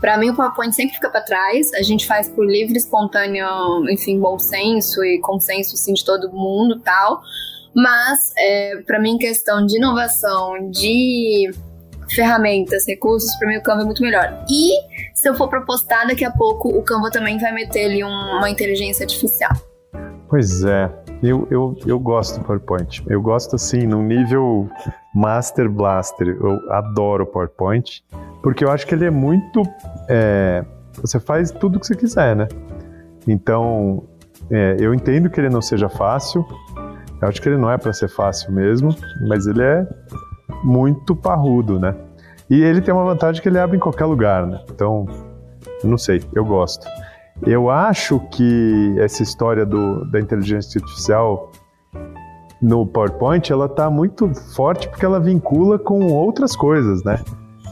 Para 0.00 0.16
mim, 0.18 0.30
o 0.30 0.34
PowerPoint 0.34 0.74
sempre 0.74 0.94
fica 0.94 1.10
para 1.10 1.20
trás. 1.20 1.72
A 1.74 1.82
gente 1.82 2.06
faz 2.06 2.28
por 2.28 2.44
livre, 2.44 2.76
espontâneo, 2.76 3.46
enfim, 3.90 4.18
bom 4.18 4.38
senso 4.38 5.04
e 5.04 5.18
consenso 5.20 5.74
assim, 5.74 5.92
de 5.92 6.04
todo 6.04 6.30
mundo 6.32 6.80
tal. 6.80 7.20
Mas, 7.74 8.32
é, 8.38 8.82
para 8.86 8.98
mim, 8.98 9.18
questão 9.18 9.64
de 9.64 9.76
inovação, 9.76 10.70
de 10.70 11.50
ferramentas, 12.14 12.84
recursos, 12.86 13.34
para 13.36 13.48
mim 13.48 13.56
o 13.56 13.62
Canva 13.62 13.82
é 13.82 13.84
muito 13.84 14.02
melhor. 14.02 14.44
E 14.48 14.72
se 15.14 15.28
eu 15.28 15.34
for 15.34 15.48
para 15.48 15.60
postar 15.60 16.06
daqui 16.06 16.24
a 16.24 16.30
pouco, 16.30 16.68
o 16.68 16.82
Canva 16.82 17.10
também 17.10 17.38
vai 17.38 17.52
meter 17.52 17.86
ali 17.86 18.02
um, 18.02 18.08
uma 18.08 18.50
inteligência 18.50 19.04
artificial. 19.04 19.52
Pois 20.28 20.62
é, 20.64 20.90
eu, 21.22 21.48
eu, 21.50 21.76
eu 21.86 21.98
gosto 21.98 22.38
do 22.38 22.44
PowerPoint. 22.44 23.02
Eu 23.08 23.20
gosto 23.20 23.56
assim, 23.56 23.86
num 23.86 24.02
nível 24.02 24.68
Master 25.14 25.70
Blaster. 25.70 26.28
Eu 26.28 26.72
adoro 26.72 27.24
o 27.24 27.26
PowerPoint, 27.26 28.04
porque 28.42 28.64
eu 28.64 28.70
acho 28.70 28.86
que 28.86 28.94
ele 28.94 29.04
é 29.04 29.10
muito. 29.10 29.62
É, 30.08 30.64
você 31.00 31.18
faz 31.20 31.50
tudo 31.50 31.76
o 31.76 31.80
que 31.80 31.86
você 31.86 31.94
quiser, 31.94 32.34
né? 32.36 32.48
Então, 33.26 34.04
é, 34.50 34.76
eu 34.80 34.94
entendo 34.94 35.28
que 35.28 35.40
ele 35.40 35.50
não 35.50 35.62
seja 35.62 35.88
fácil. 35.88 36.44
Eu 37.20 37.28
acho 37.28 37.42
que 37.42 37.48
ele 37.48 37.58
não 37.58 37.70
é 37.70 37.76
para 37.76 37.92
ser 37.92 38.08
fácil 38.08 38.52
mesmo, 38.52 38.94
mas 39.28 39.46
ele 39.46 39.62
é 39.62 39.86
muito 40.62 41.14
parrudo, 41.16 41.78
né? 41.78 41.94
E 42.48 42.62
ele 42.62 42.80
tem 42.80 42.94
uma 42.94 43.04
vantagem 43.04 43.42
que 43.42 43.48
ele 43.48 43.58
abre 43.58 43.76
em 43.76 43.80
qualquer 43.80 44.06
lugar, 44.06 44.46
né? 44.46 44.60
Então, 44.70 45.06
não 45.84 45.98
sei, 45.98 46.22
eu 46.34 46.44
gosto. 46.44 46.86
Eu 47.46 47.70
acho 47.70 48.20
que 48.30 48.96
essa 48.98 49.22
história 49.22 49.66
do, 49.66 50.04
da 50.10 50.18
inteligência 50.18 50.80
artificial 50.80 51.52
no 52.60 52.86
PowerPoint, 52.86 53.52
ela 53.52 53.66
está 53.66 53.88
muito 53.88 54.32
forte 54.54 54.88
porque 54.88 55.04
ela 55.04 55.20
vincula 55.20 55.78
com 55.78 56.06
outras 56.06 56.56
coisas, 56.56 57.04
né? 57.04 57.20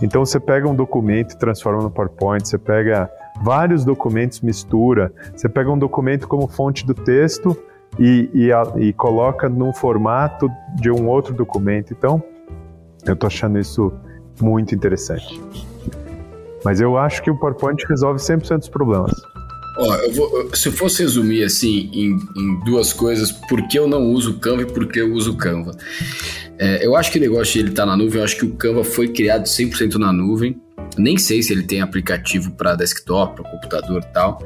Então 0.03 0.25
você 0.25 0.39
pega 0.39 0.69
um 0.69 0.75
documento 0.75 1.33
e 1.33 1.39
transforma 1.39 1.83
no 1.83 1.91
PowerPoint, 1.91 2.47
você 2.47 2.59
pega 2.59 3.11
vários 3.43 3.85
documentos, 3.85 4.41
mistura, 4.41 5.13
você 5.35 5.49
pega 5.49 5.71
um 5.71 5.79
documento 5.79 6.29
como 6.29 6.47
fonte 6.47 6.85
do 6.87 6.95
texto 6.95 7.57
e, 7.99 8.29
e, 8.33 8.53
a, 8.53 8.63
e 8.77 8.93
coloca 8.93 9.49
num 9.49 9.73
formato 9.73 10.51
de 10.75 10.91
um 10.91 11.09
outro 11.09 11.35
documento. 11.35 11.93
Então, 11.93 12.23
eu 13.07 13.15
estou 13.15 13.27
achando 13.27 13.59
isso 13.59 13.93
muito 14.41 14.75
interessante. 14.75 15.41
Mas 16.65 16.81
eu 16.81 16.99
acho 16.99 17.23
que 17.23 17.31
o 17.31 17.39
PowerPoint 17.39 17.87
resolve 17.89 18.19
100% 18.19 18.59
dos 18.59 18.69
problemas. 18.69 19.13
Ó, 19.79 19.95
eu 19.97 20.13
vou, 20.13 20.51
se 20.55 20.69
eu 20.69 20.73
fosse 20.73 21.03
resumir 21.03 21.45
assim 21.45 21.91
em, 21.93 22.19
em, 22.37 22.65
duas 22.65 22.93
coisas, 22.93 23.31
por 23.31 23.67
que 23.69 23.79
eu 23.79 23.87
não 23.87 24.05
uso 24.05 24.33
o 24.33 24.39
Canva 24.39 24.63
e 24.63 24.67
por 24.67 24.87
que 24.87 25.01
eu 25.01 25.13
uso 25.13 25.33
o 25.33 25.37
Canva. 25.37 25.77
É, 26.59 26.85
eu 26.85 26.97
acho 26.97 27.13
que 27.13 27.19
o 27.19 27.21
negócio 27.21 27.53
de 27.53 27.59
ele 27.59 27.69
estar 27.69 27.83
tá 27.83 27.91
na 27.91 27.97
nuvem, 27.97 28.19
eu 28.19 28.25
acho 28.25 28.37
que 28.37 28.47
o 28.47 28.55
Canva 28.55 28.83
foi 28.83 29.09
criado 29.09 29.45
100% 29.45 29.97
na 29.97 30.13
nuvem. 30.13 30.61
Nem 30.97 31.19
sei 31.19 31.43
se 31.43 31.53
ele 31.53 31.63
tem 31.63 31.83
aplicativo 31.83 32.53
para 32.53 32.75
desktop, 32.75 33.43
para 33.43 33.51
computador 33.51 34.03
e 34.03 34.13
tal, 34.15 34.39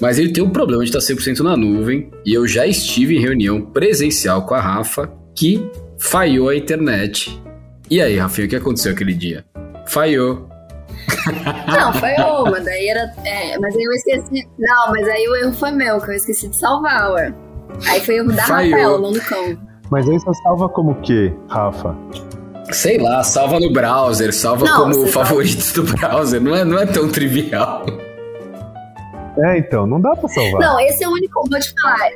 mas 0.00 0.18
ele 0.18 0.32
tem 0.32 0.42
um 0.42 0.50
problema 0.50 0.82
de 0.84 0.90
estar 0.90 0.98
100% 0.98 1.40
na 1.40 1.56
nuvem. 1.56 2.10
E 2.26 2.34
eu 2.34 2.46
já 2.46 2.66
estive 2.66 3.16
em 3.16 3.20
reunião 3.20 3.60
presencial 3.60 4.44
com 4.44 4.54
a 4.54 4.60
Rafa 4.60 5.12
que 5.34 5.64
falhou 5.98 6.48
a 6.48 6.56
internet. 6.56 7.40
E 7.88 8.00
aí, 8.00 8.16
Rafinha, 8.16 8.46
o 8.46 8.50
que 8.50 8.56
aconteceu 8.56 8.92
aquele 8.92 9.14
dia? 9.14 9.44
Falhou. 9.86 10.51
Não, 11.66 11.92
foi 11.92 12.14
uma, 12.14 12.60
daí 12.60 12.88
era. 12.88 13.12
É, 13.24 13.58
mas 13.58 13.74
aí 13.74 13.82
eu 13.82 13.92
esqueci. 13.92 14.48
Não, 14.58 14.90
mas 14.90 15.08
aí 15.08 15.28
o 15.28 15.36
erro 15.36 15.52
foi 15.52 15.70
meu, 15.70 16.00
que 16.00 16.10
eu 16.10 16.14
esqueci 16.14 16.48
de 16.48 16.56
salvar, 16.56 17.12
ué. 17.12 17.34
Aí 17.88 18.00
foi 18.00 18.16
erro 18.16 18.32
da 18.32 18.42
Falhou. 18.44 18.72
Rafael, 18.72 19.00
não 19.00 19.12
do 19.12 19.20
cão. 19.20 19.58
Mas 19.90 20.08
aí 20.08 20.18
você 20.18 20.42
salva 20.42 20.68
como 20.68 20.94
que, 21.02 21.32
Rafa? 21.48 21.94
Sei 22.70 22.98
lá, 22.98 23.22
salva 23.22 23.60
no 23.60 23.72
browser, 23.72 24.32
salva 24.32 24.64
não, 24.64 24.90
como 24.90 25.06
favoritos 25.08 25.66
salva... 25.66 25.90
do 25.90 25.98
browser, 25.98 26.40
não 26.40 26.56
é, 26.56 26.64
não 26.64 26.78
é 26.78 26.86
tão 26.86 27.08
trivial. 27.08 27.84
É, 29.38 29.58
então, 29.58 29.86
não 29.86 30.00
dá 30.00 30.14
pra 30.14 30.28
salvar. 30.28 30.60
Não, 30.60 30.80
esse 30.80 31.02
é 31.02 31.08
o 31.08 31.12
único, 31.12 31.48
vou 31.48 31.60
te 31.60 31.72
falar, 31.80 32.10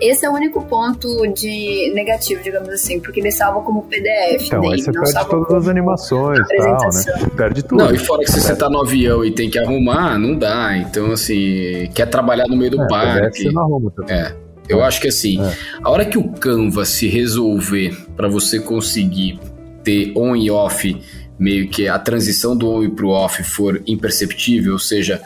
esse 0.00 0.24
é 0.24 0.30
o 0.30 0.32
único 0.32 0.64
ponto 0.64 1.26
de 1.32 1.92
negativo, 1.94 2.42
digamos 2.42 2.68
assim, 2.70 3.00
porque 3.00 3.20
ele 3.20 3.30
salva 3.30 3.60
como 3.60 3.82
PDF. 3.82 4.46
Então, 4.46 4.70
aí 4.70 4.80
você 4.80 4.92
perde 4.92 5.28
todas 5.28 5.54
as 5.54 5.68
animações 5.68 6.38
e 6.50 6.56
tal, 6.56 6.78
né? 6.78 7.30
Perde 7.36 7.62
tudo. 7.62 7.84
Não, 7.84 7.94
e 7.94 7.98
fora 7.98 8.22
que 8.22 8.30
se 8.30 8.40
você 8.40 8.56
tá 8.56 8.68
no 8.70 8.80
avião 8.80 9.24
e 9.24 9.30
tem 9.30 9.50
que 9.50 9.58
arrumar, 9.58 10.18
não 10.18 10.34
dá. 10.34 10.76
Então, 10.76 11.12
assim, 11.12 11.90
quer 11.94 12.06
trabalhar 12.06 12.46
no 12.48 12.56
meio 12.56 12.70
do 12.70 12.82
é, 12.82 12.88
parque. 12.88 13.42
Você 13.42 13.52
não 13.52 13.62
arruma 13.62 13.90
também. 13.90 14.16
É. 14.16 14.34
Eu 14.68 14.82
acho 14.84 15.00
que 15.00 15.08
assim, 15.08 15.42
é. 15.42 15.52
a 15.82 15.90
hora 15.90 16.04
que 16.04 16.16
o 16.16 16.28
Canva 16.28 16.84
se 16.84 17.08
resolver 17.08 17.96
para 18.16 18.28
você 18.28 18.60
conseguir 18.60 19.40
ter 19.82 20.12
on 20.16 20.36
e 20.36 20.50
off, 20.50 20.96
meio 21.38 21.68
que 21.68 21.88
a 21.88 21.98
transição 21.98 22.56
do 22.56 22.70
on 22.70 22.88
para 22.90 23.04
o 23.04 23.08
off 23.08 23.42
for 23.42 23.82
imperceptível, 23.86 24.74
ou 24.74 24.78
seja, 24.78 25.20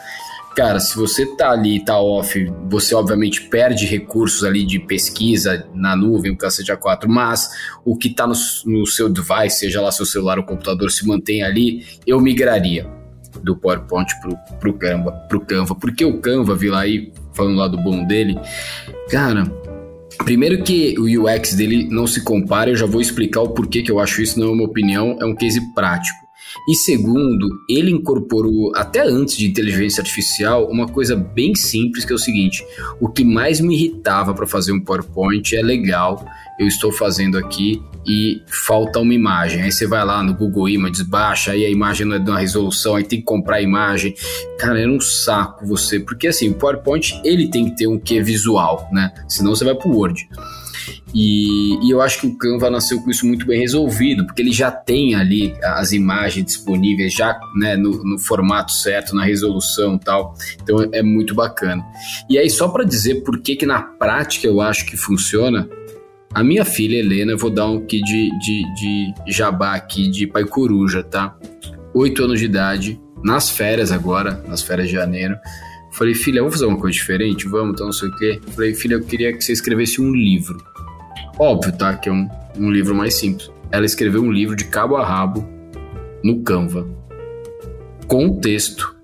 cara, 0.55 0.79
se 0.79 0.95
você 0.95 1.25
tá 1.35 1.51
ali 1.51 1.83
tá 1.83 1.99
off, 1.99 2.51
você 2.69 2.95
obviamente 2.95 3.41
perde 3.41 3.85
recursos 3.85 4.43
ali 4.43 4.65
de 4.65 4.79
pesquisa 4.79 5.67
na 5.73 5.95
nuvem, 5.95 6.31
o 6.31 6.37
cacete 6.37 6.71
A4, 6.71 7.07
mas 7.07 7.49
o 7.83 7.97
que 7.97 8.09
tá 8.09 8.25
no, 8.25 8.33
no 8.65 8.87
seu 8.87 9.09
device, 9.09 9.59
seja 9.59 9.81
lá 9.81 9.91
seu 9.91 10.05
celular 10.05 10.39
ou 10.39 10.45
computador, 10.45 10.89
se 10.89 11.05
mantém 11.05 11.43
ali, 11.43 11.85
eu 12.07 12.19
migraria 12.21 12.89
do 13.43 13.55
PowerPoint 13.55 14.09
pro, 14.21 14.37
pro, 14.59 14.73
Canva, 14.73 15.11
pro 15.27 15.41
Canva. 15.41 15.75
Porque 15.75 16.05
o 16.05 16.19
Canva, 16.19 16.55
vi 16.55 16.69
lá 16.69 16.81
aí, 16.81 17.11
falando 17.33 17.57
lá 17.57 17.67
do 17.67 17.77
bom 17.77 18.05
dele, 18.05 18.39
cara, 19.09 19.43
Primeiro 20.23 20.63
que 20.63 20.95
o 20.97 21.25
UX 21.25 21.55
dele 21.55 21.89
não 21.91 22.07
se 22.07 22.23
compara, 22.23 22.69
eu 22.69 22.75
já 22.75 22.85
vou 22.85 23.01
explicar 23.01 23.41
o 23.41 23.49
porquê 23.49 23.83
que 23.83 23.91
eu 23.91 23.99
acho 23.99 24.21
isso, 24.21 24.39
não 24.39 24.47
é 24.47 24.51
uma 24.51 24.63
opinião, 24.63 25.17
é 25.19 25.25
um 25.25 25.35
case 25.35 25.59
prático. 25.73 26.24
E 26.67 26.75
segundo, 26.75 27.47
ele 27.69 27.91
incorporou, 27.91 28.71
até 28.75 29.01
antes 29.01 29.37
de 29.37 29.47
inteligência 29.47 30.01
artificial, 30.01 30.67
uma 30.69 30.87
coisa 30.87 31.15
bem 31.15 31.53
simples 31.55 32.05
que 32.05 32.11
é 32.11 32.15
o 32.15 32.19
seguinte: 32.19 32.63
o 32.99 33.09
que 33.09 33.23
mais 33.23 33.59
me 33.59 33.75
irritava 33.75 34.33
para 34.33 34.47
fazer 34.47 34.71
um 34.71 34.79
PowerPoint 34.79 35.55
é 35.55 35.61
legal, 35.61 36.25
eu 36.59 36.67
estou 36.67 36.91
fazendo 36.91 37.37
aqui 37.37 37.81
e 38.07 38.41
falta 38.47 38.99
uma 38.99 39.13
imagem. 39.13 39.61
Aí 39.61 39.71
você 39.71 39.85
vai 39.85 40.03
lá 40.05 40.23
no 40.23 40.33
Google 40.33 40.69
Images, 40.69 41.01
baixa, 41.01 41.51
aí 41.51 41.65
a 41.65 41.69
imagem 41.69 42.07
não 42.07 42.15
é 42.15 42.19
de 42.19 42.29
uma 42.29 42.39
resolução, 42.39 42.95
aí 42.95 43.03
tem 43.03 43.19
que 43.19 43.25
comprar 43.25 43.57
a 43.57 43.61
imagem. 43.61 44.15
Cara, 44.57 44.79
é 44.79 44.87
um 44.87 44.99
saco 44.99 45.65
você, 45.65 45.99
porque 45.99 46.27
assim, 46.27 46.49
o 46.49 46.53
PowerPoint 46.53 47.19
ele 47.23 47.49
tem 47.49 47.65
que 47.65 47.75
ter 47.75 47.87
um 47.87 47.99
quê 47.99 48.21
visual, 48.21 48.87
né? 48.91 49.11
Senão 49.27 49.55
você 49.55 49.65
vai 49.65 49.75
pro 49.75 49.89
Word. 49.89 50.27
E, 51.13 51.85
e, 51.85 51.91
eu 51.91 52.01
acho 52.01 52.21
que 52.21 52.27
o 52.27 52.37
Canva 52.37 52.69
nasceu 52.69 53.01
com 53.01 53.09
isso 53.09 53.25
muito 53.25 53.45
bem 53.45 53.59
resolvido, 53.59 54.25
porque 54.25 54.41
ele 54.41 54.51
já 54.51 54.71
tem 54.71 55.15
ali 55.15 55.53
as 55.63 55.91
imagens 55.91 56.45
disponíveis, 56.45 57.13
já 57.13 57.39
né, 57.55 57.75
no, 57.75 58.03
no 58.03 58.19
formato 58.19 58.71
certo, 58.71 59.15
na 59.15 59.23
resolução 59.23 59.97
tal. 59.97 60.35
Então 60.61 60.81
é, 60.81 60.99
é 60.99 61.03
muito 61.03 61.33
bacana. 61.33 61.85
E 62.29 62.37
aí, 62.37 62.49
só 62.49 62.67
para 62.67 62.83
dizer 62.83 63.23
por 63.23 63.39
que, 63.39 63.55
que 63.55 63.65
na 63.65 63.81
prática 63.81 64.47
eu 64.47 64.61
acho 64.61 64.85
que 64.85 64.97
funciona, 64.97 65.69
a 66.33 66.43
minha 66.43 66.65
filha 66.65 66.97
Helena, 66.97 67.31
eu 67.31 67.37
vou 67.37 67.49
dar 67.49 67.69
um 67.69 67.77
aqui 67.77 68.01
de, 68.01 68.29
de, 68.39 68.73
de 68.75 69.13
jabá 69.31 69.73
aqui 69.73 70.09
de 70.09 70.27
pai 70.27 70.43
coruja, 70.43 71.01
tá? 71.01 71.33
Oito 71.93 72.25
anos 72.25 72.39
de 72.39 72.45
idade, 72.45 72.99
nas 73.23 73.49
férias 73.49 73.89
agora, 73.89 74.43
nas 74.45 74.61
férias 74.61 74.89
de 74.89 74.93
janeiro. 74.95 75.37
Falei, 75.93 76.13
filha, 76.13 76.41
vamos 76.41 76.55
fazer 76.55 76.65
uma 76.65 76.77
coisa 76.77 76.93
diferente? 76.93 77.47
Vamos, 77.47 77.75
então 77.75 77.85
não 77.85 77.93
sei 77.93 78.09
o 78.09 78.15
quê. 78.17 78.41
Falei, 78.53 78.75
filha, 78.75 78.95
eu 78.95 79.01
queria 79.01 79.31
que 79.31 79.41
você 79.41 79.53
escrevesse 79.53 80.01
um 80.01 80.13
livro. 80.13 80.57
Óbvio, 81.37 81.75
tá? 81.77 81.95
Que 81.95 82.09
é 82.09 82.11
um, 82.11 82.29
um 82.57 82.71
livro 82.71 82.95
mais 82.95 83.15
simples. 83.15 83.51
Ela 83.71 83.85
escreveu 83.85 84.21
um 84.21 84.31
livro 84.31 84.55
de 84.55 84.65
cabo 84.65 84.95
a 84.95 85.05
rabo 85.05 85.47
no 86.23 86.41
Canva, 86.41 86.87
com 88.07 88.39
texto 88.39 88.95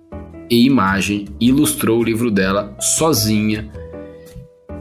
e 0.49 0.65
imagem, 0.65 1.27
ilustrou 1.39 1.99
o 1.99 2.03
livro 2.03 2.31
dela 2.31 2.75
sozinha. 2.79 3.69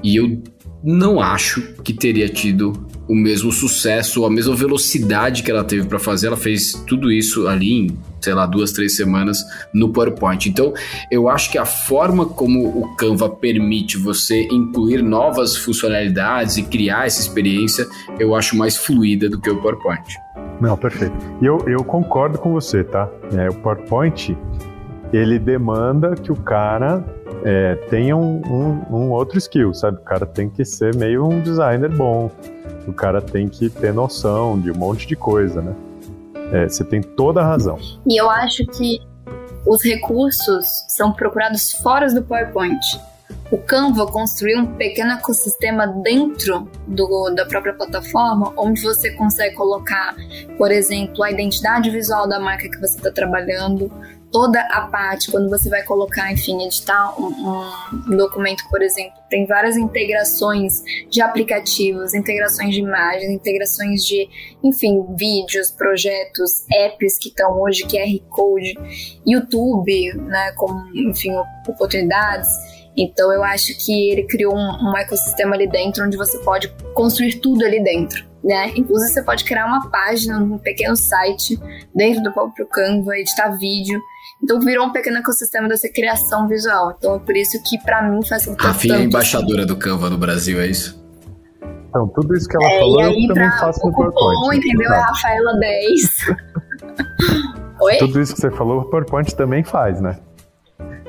E 0.03 0.16
eu 0.16 0.42
não 0.82 1.20
acho 1.20 1.74
que 1.82 1.92
teria 1.92 2.28
tido 2.28 2.72
o 3.09 3.14
mesmo 3.14 3.51
sucesso, 3.51 4.24
a 4.24 4.30
mesma 4.30 4.55
velocidade 4.55 5.42
que 5.42 5.51
ela 5.51 5.64
teve 5.64 5.86
para 5.86 5.98
fazer. 5.98 6.28
Ela 6.28 6.36
fez 6.36 6.72
tudo 6.86 7.11
isso 7.11 7.48
ali 7.48 7.72
em, 7.72 7.98
sei 8.20 8.34
lá, 8.34 8.46
duas, 8.46 8.72
três 8.72 8.96
semanas 8.96 9.38
no 9.74 9.92
PowerPoint. 9.92 10.48
Então, 10.48 10.72
eu 11.11 11.28
acho 11.28 11.51
que 11.51 11.59
a 11.59 11.64
forma 11.64 12.26
como 12.26 12.68
o 12.68 12.94
Canva 12.96 13.28
permite 13.28 13.96
você 13.96 14.42
incluir 14.53 15.03
novas 15.03 15.57
funcionalidades 15.57 16.57
e 16.57 16.62
criar 16.62 17.07
essa 17.07 17.20
experiência, 17.20 17.86
eu 18.18 18.34
acho 18.34 18.57
mais 18.57 18.76
fluida 18.76 19.28
do 19.28 19.40
que 19.40 19.51
o 19.51 19.61
PowerPoint. 19.61 20.14
Não, 20.61 20.76
perfeito. 20.76 21.14
E 21.40 21.46
eu, 21.46 21.59
eu 21.66 21.82
concordo 21.82 22.38
com 22.38 22.53
você, 22.53 22.84
tá? 22.84 23.09
É, 23.36 23.48
o 23.48 23.55
PowerPoint, 23.55 24.36
ele 25.12 25.38
demanda 25.38 26.14
que 26.14 26.30
o 26.30 26.36
cara 26.36 27.05
é, 27.44 27.74
tenha 27.88 28.16
um, 28.16 28.42
um, 28.46 28.96
um, 28.96 29.11
outro 29.11 29.38
skill, 29.38 29.72
sabe? 29.72 29.98
O 29.98 30.03
cara 30.03 30.26
tem 30.26 30.48
que 30.48 30.64
ser 30.64 30.94
meio 30.94 31.26
um 31.26 31.40
designer 31.40 31.90
bom, 31.90 32.30
o 32.87 32.93
cara 32.93 33.20
tem 33.20 33.49
que 33.49 33.68
ter 33.68 33.93
noção 33.93 34.59
de 34.61 34.70
um 34.70 34.74
monte 34.74 35.07
de 35.07 35.16
coisa, 35.16 35.61
né? 35.61 35.74
É, 36.53 36.68
você 36.68 36.85
tem 36.85 37.01
toda 37.01 37.41
a 37.41 37.47
razão. 37.47 37.78
E 38.07 38.20
eu 38.20 38.28
acho 38.28 38.66
que 38.66 39.01
os 39.66 39.85
recursos 39.85 40.66
são 40.89 41.12
procurados 41.12 41.72
fora 41.72 42.12
do 42.12 42.22
PowerPoint. 42.22 42.81
O 43.51 43.59
Canva 43.59 44.07
construiu 44.07 44.61
um 44.61 44.74
pequeno 44.74 45.12
ecossistema 45.12 45.87
dentro 45.87 46.68
do, 46.87 47.31
da 47.31 47.45
própria 47.45 47.72
plataforma, 47.72 48.53
onde 48.57 48.83
você 48.83 49.11
consegue 49.12 49.57
colocar, 49.57 50.14
por 50.57 50.70
exemplo, 50.70 51.22
a 51.22 51.31
identidade 51.31 51.91
visual 51.91 52.28
da 52.28 52.39
marca 52.39 52.68
que 52.68 52.78
você 52.78 52.97
está 52.97 53.11
trabalhando, 53.11 53.91
toda 54.31 54.61
a 54.61 54.83
parte, 54.83 55.31
quando 55.31 55.49
você 55.49 55.68
vai 55.68 55.83
colocar, 55.83 56.33
enfim, 56.33 56.64
editar 56.64 57.14
um, 57.20 58.12
um, 58.12 58.16
documento, 58.16 58.62
por 58.70 58.81
exemplo, 58.83 59.18
tem 59.28 59.47
várias 59.47 59.76
integrações 59.76 60.83
de 61.11 61.20
aplicativos, 61.20 62.14
integrações 62.14 62.74
de 62.74 62.81
imagens, 62.81 63.31
integrações 63.31 64.05
de, 64.05 64.28
enfim, 64.62 65.05
vídeos, 65.16 65.70
projetos, 65.70 66.64
apps 66.72 67.18
que 67.18 67.28
estão 67.28 67.61
hoje, 67.61 67.83
QR 67.85 68.28
Code, 68.28 68.74
YouTube, 69.26 70.14
né, 70.14 70.53
como, 70.57 70.81
enfim, 70.95 71.33
oportunidades. 71.68 72.49
Então 72.97 73.33
eu 73.33 73.43
acho 73.43 73.76
que 73.85 74.11
ele 74.11 74.24
criou 74.24 74.55
um, 74.55 74.91
um 74.91 74.97
ecossistema 74.97 75.55
ali 75.55 75.68
dentro 75.68 76.05
onde 76.05 76.16
você 76.16 76.39
pode 76.39 76.68
construir 76.95 77.41
tudo 77.41 77.64
ali 77.64 77.83
dentro. 77.83 78.28
Né? 78.43 78.72
Inclusive 78.74 79.12
você 79.12 79.22
pode 79.22 79.45
criar 79.45 79.66
uma 79.66 79.91
página, 79.91 80.39
um 80.39 80.59
pequeno 80.59 80.97
site 80.97 81.59
dentro 81.95 82.22
do 82.22 82.33
próprio 82.33 82.66
Canva, 82.66 83.16
editar 83.16 83.51
vídeo. 83.51 84.01
Então 84.43 84.59
virou 84.61 84.86
um 84.86 84.93
pequeno 84.93 85.18
ecossistema 85.18 85.68
dessa 85.68 85.88
criação 85.88 86.49
visual. 86.49 86.95
Então 86.97 87.16
é 87.16 87.18
por 87.18 87.36
isso 87.36 87.62
que 87.62 87.78
para 87.82 88.03
mim 88.03 88.24
faz 88.26 88.47
muito 88.47 88.62
Rafinha 88.62 88.97
é 88.97 89.03
embaixadora 89.03 89.66
do 89.66 89.76
Canva 89.76 90.09
no 90.09 90.16
Brasil, 90.16 90.61
é 90.61 90.66
isso? 90.66 91.01
Então, 91.91 92.07
tudo 92.09 92.36
isso 92.36 92.49
que 92.49 92.57
ela 92.57 92.72
é, 92.72 92.78
falou, 92.78 93.03
eu 93.03 93.26
também 93.26 93.51
faço 93.59 93.84
no 93.84 93.93
PowerPoint. 93.93 94.59
entendeu? 94.59 94.93
É 94.93 95.01
Rafaela 95.01 95.59
10. 95.59 96.26
Oi? 97.82 97.97
Tudo 97.97 98.20
isso 98.20 98.34
que 98.34 98.41
você 98.41 98.51
falou, 98.51 98.82
o 98.82 98.84
PowerPoint 98.84 99.34
também 99.34 99.64
faz, 99.64 100.01
né? 100.01 100.16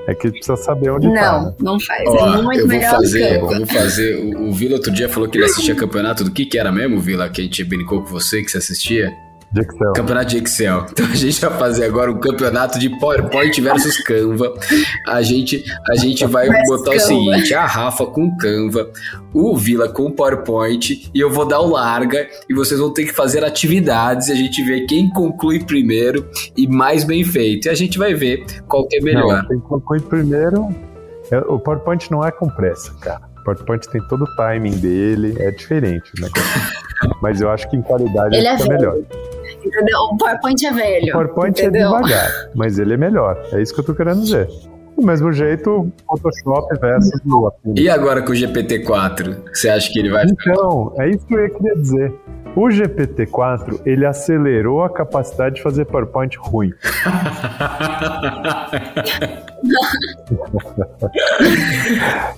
É 0.07 0.15
que 0.15 0.31
precisa 0.31 0.55
saber 0.55 0.89
onde 0.89 1.07
não, 1.07 1.13
tá. 1.13 1.41
Não, 1.41 1.55
não 1.59 1.79
faz. 1.79 2.09
Ó, 2.09 2.39
é 2.39 2.41
muito 2.41 2.59
eu 2.61 2.67
vou 2.67 2.81
fazer, 2.81 3.35
eu 3.35 3.47
vou 3.47 3.67
fazer. 3.67 4.15
O, 4.15 4.49
o 4.49 4.51
Vila 4.51 4.75
outro 4.75 4.91
dia 4.91 5.07
falou 5.07 5.29
que 5.29 5.37
ele 5.37 5.45
assistia 5.45 5.75
campeonato 5.77 6.23
do 6.23 6.31
que 6.31 6.45
que 6.45 6.57
era 6.57 6.71
mesmo, 6.71 6.99
Vila, 6.99 7.29
que 7.29 7.41
a 7.41 7.43
gente 7.43 7.63
brincou 7.63 8.01
com 8.01 8.07
você 8.07 8.41
que 8.41 8.49
você 8.49 8.57
assistia? 8.57 9.13
De 9.51 9.61
Excel. 9.61 9.93
Campeonato 9.93 10.29
de 10.29 10.37
Excel. 10.37 10.85
Então 10.91 11.05
a 11.05 11.15
gente 11.15 11.41
vai 11.41 11.57
fazer 11.57 11.85
agora 11.85 12.11
um 12.11 12.19
campeonato 12.19 12.79
de 12.79 12.89
PowerPoint 12.99 13.59
versus 13.61 13.97
Canva. 14.03 14.53
A 15.07 15.21
gente, 15.21 15.63
a 15.89 15.95
gente 15.95 16.25
vai 16.25 16.47
botar 16.65 16.91
Canva. 16.91 17.03
o 17.03 17.07
seguinte: 17.07 17.53
a 17.53 17.65
Rafa 17.65 18.05
com 18.05 18.35
Canva, 18.37 18.89
o 19.33 19.57
Vila 19.57 19.89
com 19.89 20.11
PowerPoint, 20.11 21.09
e 21.13 21.19
eu 21.19 21.29
vou 21.29 21.45
dar 21.45 21.59
o 21.59 21.71
larga, 21.71 22.27
e 22.49 22.53
vocês 22.53 22.79
vão 22.79 22.93
ter 22.93 23.05
que 23.05 23.13
fazer 23.13 23.43
atividades, 23.43 24.29
e 24.29 24.31
a 24.31 24.35
gente 24.35 24.63
vê 24.63 24.85
quem 24.85 25.09
conclui 25.09 25.63
primeiro 25.63 26.29
e 26.55 26.67
mais 26.67 27.03
bem 27.03 27.23
feito. 27.23 27.67
E 27.67 27.69
a 27.69 27.75
gente 27.75 27.97
vai 27.97 28.13
ver 28.13 28.45
qual 28.67 28.87
que 28.87 28.97
é 28.97 29.01
melhor. 29.01 29.41
Não, 29.41 29.47
quem 29.47 29.59
conclui 29.59 29.99
primeiro. 29.99 30.69
É, 31.29 31.39
o 31.39 31.59
PowerPoint 31.59 32.09
não 32.11 32.25
é 32.25 32.31
com 32.31 32.49
pressa, 32.49 32.93
cara. 33.01 33.21
O 33.39 33.43
PowerPoint 33.43 33.87
tem 33.89 34.01
todo 34.07 34.23
o 34.23 34.35
timing 34.35 34.77
dele, 34.77 35.35
é 35.39 35.51
diferente, 35.51 36.11
né? 36.19 36.29
Mas 37.21 37.41
eu 37.41 37.49
acho 37.49 37.69
que 37.69 37.75
em 37.75 37.81
qualidade 37.81 38.35
ele 38.35 38.47
é 38.47 38.67
melhor. 38.67 38.95
Entendeu? 39.63 39.97
O 40.11 40.17
PowerPoint 40.17 40.65
é 40.65 40.71
velho. 40.71 41.07
O 41.07 41.11
PowerPoint 41.11 41.59
é 41.59 41.65
entendeu? 41.65 41.89
é 41.89 42.01
devagar, 42.01 42.49
mas 42.55 42.79
ele 42.79 42.93
é 42.93 42.97
melhor. 42.97 43.41
É 43.53 43.61
isso 43.61 43.73
que 43.73 43.79
eu 43.79 43.85
tô 43.85 43.93
querendo 43.93 44.21
dizer. 44.21 44.47
Do 44.97 45.05
mesmo 45.05 45.31
jeito, 45.31 45.91
Photoshop 46.07 46.79
versus 46.79 47.19
Lua. 47.25 47.53
E 47.75 47.89
agora 47.89 48.21
com 48.21 48.31
o 48.31 48.35
GPT-4? 48.35 49.37
Você 49.53 49.69
acha 49.69 49.91
que 49.91 49.99
ele 49.99 50.11
vai 50.11 50.25
Então, 50.25 50.93
é 50.99 51.09
isso 51.09 51.25
que 51.25 51.33
eu 51.33 51.49
queria 51.49 51.75
dizer. 51.75 52.13
O 52.55 52.67
GPT-4, 52.67 53.81
ele 53.85 54.05
acelerou 54.05 54.83
a 54.83 54.89
capacidade 54.89 55.55
de 55.55 55.61
fazer 55.61 55.85
PowerPoint 55.85 56.37
ruim. 56.37 56.73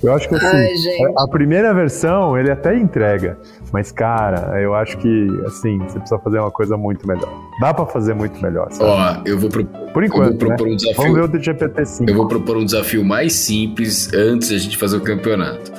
eu 0.04 0.14
acho 0.14 0.30
que 0.30 0.36
assim, 0.36 0.46
Ai, 0.46 0.70
a 1.18 1.28
primeira 1.28 1.74
versão 1.74 2.38
ele 2.38 2.52
até 2.52 2.78
entrega, 2.78 3.38
mas 3.72 3.92
cara, 3.92 4.62
eu 4.62 4.76
acho 4.76 4.98
que 4.98 5.28
assim, 5.46 5.80
você 5.80 5.98
precisa 6.00 6.20
fazer 6.20 6.38
uma 6.40 6.52
coisa 6.52 6.78
muito 6.78 7.08
melhor. 7.08 7.30
Dá 7.60 7.74
para 7.74 7.88
fazer 7.88 8.14
muito 8.14 8.40
melhor. 8.42 8.72
Sabe? 8.72 8.90
Ó, 8.90 9.22
eu 9.26 9.40
vou 9.40 9.50
pro... 9.50 9.66
por 9.66 10.04
enquanto, 10.04 10.48
né? 10.48 10.56
um 10.60 10.76
desafio... 10.76 11.02
vamos 11.02 11.14
ver 11.16 11.24
o 11.24 11.28
do 11.28 11.40
GPT-5. 11.40 12.08
Eu 12.10 12.16
vou 12.16 12.28
propor 12.28 12.58
um 12.58 12.66
desafio 12.66 13.04
mais 13.04 13.34
simples 13.34 14.14
antes 14.14 14.50
da 14.50 14.58
gente 14.58 14.78
fazer 14.78 14.98
o 14.98 15.02
campeonato. 15.02 15.72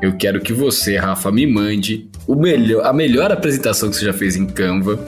Eu 0.00 0.16
quero 0.16 0.40
que 0.40 0.52
você, 0.52 0.96
Rafa, 0.96 1.30
me 1.30 1.46
mande 1.46 2.10
o 2.26 2.34
melhor, 2.34 2.84
a 2.86 2.92
melhor 2.92 3.32
apresentação 3.32 3.90
que 3.90 3.96
você 3.96 4.04
já 4.04 4.12
fez 4.12 4.36
em 4.36 4.46
Canva. 4.46 4.98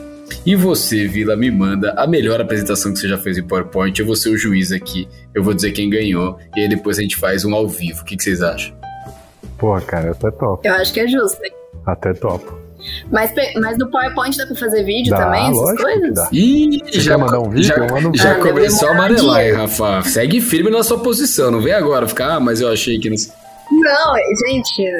E 0.44 0.56
você, 0.56 1.06
Vila, 1.06 1.36
me 1.36 1.50
manda 1.50 1.92
a 1.92 2.06
melhor 2.06 2.40
apresentação 2.40 2.92
que 2.92 2.98
você 2.98 3.08
já 3.08 3.18
fez 3.18 3.36
em 3.36 3.42
PowerPoint. 3.42 3.98
Eu 3.98 4.06
vou 4.06 4.16
ser 4.16 4.30
o 4.30 4.36
juiz 4.36 4.72
aqui. 4.72 5.08
Eu 5.34 5.42
vou 5.42 5.52
dizer 5.52 5.72
quem 5.72 5.90
ganhou. 5.90 6.38
E 6.56 6.60
aí 6.60 6.68
depois 6.68 6.98
a 6.98 7.02
gente 7.02 7.16
faz 7.16 7.44
um 7.44 7.54
ao 7.54 7.68
vivo. 7.68 8.02
O 8.02 8.04
que, 8.04 8.16
que 8.16 8.24
vocês 8.24 8.40
acham? 8.42 8.74
Porra, 9.58 9.80
cara, 9.82 10.10
até 10.12 10.30
top. 10.30 10.66
Eu 10.66 10.74
acho 10.74 10.92
que 10.92 11.00
é 11.00 11.06
justo. 11.06 11.42
Hein? 11.44 11.52
Até 11.86 12.14
top. 12.14 12.64
Mas, 13.10 13.32
mas 13.60 13.78
no 13.78 13.90
PowerPoint 13.90 14.36
dá 14.36 14.46
pra 14.46 14.56
fazer 14.56 14.84
vídeo 14.84 15.10
dá, 15.10 15.24
também, 15.24 15.50
essas 15.50 15.80
coisas? 15.80 16.18
Ih, 16.32 16.82
já, 16.92 17.16
mandar 17.16 17.40
um 17.40 17.48
vídeo? 17.48 17.68
Já, 17.68 17.82
um 17.82 18.14
já 18.14 18.34
começou 18.36 18.88
a 18.88 18.92
amarelar, 18.92 19.42
hein, 19.42 19.52
Rafa? 19.52 20.02
Segue 20.02 20.40
firme 20.40 20.70
na 20.70 20.82
sua 20.82 20.98
posição, 20.98 21.50
não 21.50 21.60
vem 21.60 21.72
agora 21.72 22.06
ficar, 22.06 22.34
ah, 22.34 22.40
mas 22.40 22.60
eu 22.60 22.70
achei 22.70 22.98
que 22.98 23.08
não. 23.08 23.16
Não, 23.70 24.14
gente, 24.46 24.92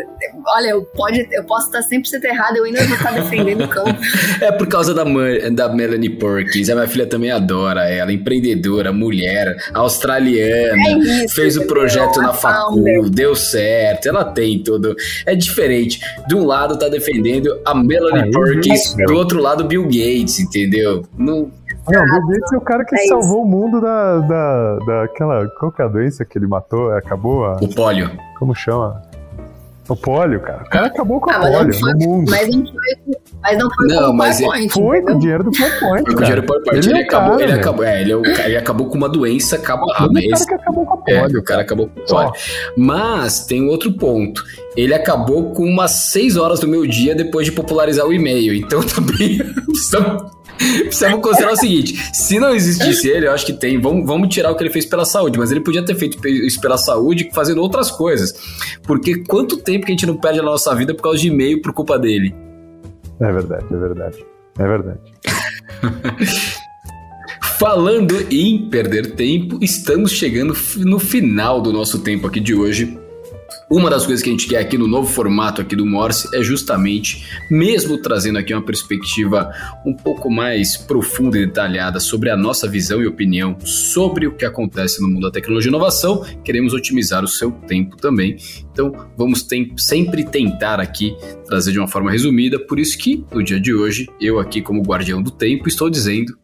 olha, 0.57 0.69
eu, 0.69 0.83
pode, 0.83 1.29
eu 1.31 1.45
posso 1.45 1.67
estar 1.67 1.83
sempre 1.83 2.09
sendo 2.09 2.25
errado, 2.25 2.57
eu 2.57 2.65
ainda 2.65 2.85
vou 2.85 2.97
estar 2.97 3.13
defendendo 3.13 3.65
o 3.65 3.69
campo. 3.69 3.95
É 4.41 4.51
por 4.51 4.67
causa 4.67 4.93
da, 4.93 5.05
da 5.53 5.69
Melanie 5.69 6.11
Perkins, 6.11 6.69
a 6.69 6.75
minha 6.75 6.89
filha 6.89 7.07
também 7.07 7.31
adora 7.31 7.89
ela, 7.89 8.13
empreendedora, 8.13 8.93
mulher, 8.93 9.55
australiana, 9.73 10.83
é 10.89 10.99
isso, 11.25 11.35
fez 11.35 11.57
o 11.57 11.67
projeto 11.67 12.21
na 12.21 12.33
facul, 12.33 13.09
deu 13.09 13.35
certo, 13.35 14.09
ela 14.09 14.25
tem 14.25 14.63
tudo. 14.63 14.95
É 15.25 15.35
diferente. 15.35 16.01
De 16.27 16.35
um 16.35 16.45
lado 16.45 16.79
tá 16.79 16.89
defendendo 16.89 17.61
a 17.65 17.75
Melanie 17.75 18.31
Perkins, 18.31 18.95
do 19.07 19.15
outro 19.15 19.41
lado 19.41 19.65
Bill 19.65 19.85
Gates, 19.85 20.41
entendeu? 20.41 21.07
Não 21.17 21.51
não, 21.89 22.05
Bill 22.05 22.27
Gates 22.29 22.53
é 22.53 22.57
o 22.57 22.61
cara 22.61 22.85
que 22.85 22.95
é 22.95 23.07
salvou 23.07 23.39
isso. 23.39 23.43
o 23.43 23.45
mundo 23.45 23.81
da, 23.81 24.19
da, 24.21 24.79
daquela. 24.79 25.47
Qual 25.59 25.71
que 25.71 25.83
é 25.83 25.85
a 25.85 25.89
doença 25.89 26.25
que 26.25 26.39
ele 26.39 26.47
matou? 26.47 26.91
Acabou 26.93 27.45
a. 27.45 27.57
O 27.61 27.75
pólio. 27.75 28.11
Como 28.39 28.55
chama? 28.55 29.03
O 29.87 29.95
pólio, 29.95 30.41
cara. 30.41 30.63
O 30.63 30.71
cara 30.71 30.87
acabou 30.87 31.21
com 31.21 31.31
ah, 31.31 31.37
a 31.37 31.41
pólio 31.41 31.75
foi, 31.79 31.93
no 31.93 31.99
mundo. 31.99 32.31
Mas 32.31 32.49
não 32.49 32.67
foi, 32.67 33.17
mas 33.43 33.59
não 33.59 33.71
foi 33.71 33.87
não, 33.87 34.07
com 34.07 34.13
mas 34.15 34.37
o 34.37 34.43
PowerPoint. 34.45 34.73
Foi 34.73 35.03
com 35.03 35.13
o 35.13 35.19
dinheiro 35.19 35.45
do 35.45 35.51
PowerPoint. 35.51 36.05
Foi 36.05 36.05
com 36.05 36.13
o 36.13 36.23
dinheiro 36.23 36.41
do 36.41 36.47
PowerPoint. 36.47 36.79
Ele, 36.79 36.89
ele, 36.89 36.99
é 36.99 37.03
acabou, 37.03 37.31
cara, 37.31 37.43
ele, 37.43 37.53
acabou, 37.53 37.85
é, 37.85 38.01
ele, 38.01 38.13
é 38.13 38.47
ele, 38.47 38.57
acabou 38.57 38.87
com 38.89 38.97
uma 38.97 39.09
doença 39.11 39.59
cabalada. 39.59 40.19
Ele 40.19 40.33
é 40.33 40.35
o 40.35 40.47
cara 40.47 40.47
que 40.47 40.55
acabou 40.55 40.87
com 40.87 40.95
a 40.95 40.97
pólio. 40.97 41.37
É, 41.37 41.39
o 41.39 41.45
cara 41.45 41.63
acabou 41.63 41.89
com 41.89 42.01
o 42.01 42.07
pólio. 42.07 42.33
Mas 42.79 43.45
tem 43.45 43.69
outro 43.69 43.93
ponto. 43.93 44.43
Ele 44.75 44.95
acabou 44.95 45.53
com 45.53 45.65
umas 45.65 45.91
6 45.91 46.39
horas 46.39 46.61
do 46.61 46.67
meu 46.67 46.87
dia 46.87 47.15
depois 47.15 47.45
de 47.45 47.53
popularizar 47.53 48.07
o 48.07 48.13
e-mail. 48.13 48.55
Então 48.55 48.81
também. 48.83 49.39
Precisamos 50.85 51.21
considerar 51.21 51.53
o 51.53 51.57
seguinte: 51.57 51.95
se 52.13 52.39
não 52.39 52.55
existisse 52.55 53.09
ele, 53.09 53.27
eu 53.27 53.33
acho 53.33 53.47
que 53.47 53.53
tem. 53.53 53.81
Vamos, 53.81 54.07
vamos 54.07 54.29
tirar 54.29 54.51
o 54.51 54.57
que 54.57 54.63
ele 54.63 54.71
fez 54.71 54.87
pela 54.87 55.05
saúde, 55.05 55.39
mas 55.39 55.51
ele 55.51 55.61
podia 55.61 55.85
ter 55.85 55.95
feito 55.95 56.27
isso 56.27 56.61
pela 56.61 56.79
saúde 56.79 57.31
fazendo 57.33 57.61
outras 57.61 57.91
coisas. 57.91 58.35
Porque 58.83 59.25
quanto 59.25 59.57
tempo 59.57 59.87
que 59.87 59.93
a 59.93 59.95
gente 59.95 60.07
não 60.07 60.17
perde 60.17 60.41
a 60.41 60.43
nossa 60.43 60.75
vida 60.75 60.95
por 60.95 61.03
causa 61.03 61.19
de 61.19 61.29
e-mail 61.29 61.61
por 61.61 61.73
culpa 61.73 61.99
dele? 61.99 62.35
É 63.21 63.33
verdade, 63.33 63.67
é 63.71 63.77
verdade. 63.77 64.27
É 64.59 64.67
verdade. 64.67 65.01
Falando 67.59 68.15
em 68.31 68.69
perder 68.69 69.13
tempo, 69.13 69.59
estamos 69.63 70.11
chegando 70.13 70.55
no 70.79 70.99
final 70.99 71.61
do 71.61 71.73
nosso 71.73 72.01
tempo 72.01 72.27
aqui 72.27 72.41
de 72.41 72.55
hoje. 72.55 72.99
Uma 73.75 73.91
das 73.91 74.07
coisas 74.07 74.23
que 74.23 74.29
a 74.29 74.33
gente 74.33 74.47
quer 74.47 74.59
aqui 74.59 74.79
no 74.79 74.87
novo 74.87 75.09
formato 75.13 75.61
aqui 75.61 75.75
do 75.75 75.85
Morse 75.85 76.29
é 76.33 76.41
justamente, 76.45 77.27
mesmo 77.51 77.99
trazendo 77.99 78.39
aqui 78.39 78.55
uma 78.55 78.63
perspectiva 78.63 79.53
um 79.85 79.93
pouco 79.93 80.31
mais 80.31 80.77
profunda 80.77 81.37
e 81.37 81.45
detalhada 81.45 81.99
sobre 81.99 82.31
a 82.31 82.37
nossa 82.37 82.69
visão 82.69 83.03
e 83.03 83.07
opinião 83.09 83.57
sobre 83.65 84.29
o 84.29 84.33
que 84.37 84.45
acontece 84.45 85.03
no 85.03 85.09
mundo 85.09 85.23
da 85.23 85.33
tecnologia 85.33 85.69
e 85.69 85.73
inovação, 85.73 86.25
queremos 86.45 86.73
otimizar 86.73 87.25
o 87.25 87.27
seu 87.27 87.51
tempo 87.51 87.97
também. 87.97 88.37
Então, 88.71 88.93
vamos 89.17 89.43
tem, 89.43 89.75
sempre 89.77 90.23
tentar 90.23 90.79
aqui 90.79 91.17
trazer 91.45 91.73
de 91.73 91.81
uma 91.81 91.89
forma 91.89 92.13
resumida, 92.13 92.61
por 92.61 92.79
isso 92.79 92.97
que 92.97 93.25
no 93.33 93.43
dia 93.43 93.59
de 93.59 93.75
hoje, 93.75 94.09
eu 94.21 94.39
aqui 94.39 94.63
como 94.63 94.83
guardião 94.83 95.21
do 95.21 95.33
tempo 95.33 95.67
estou 95.67 95.91
dizendo, 95.91 96.39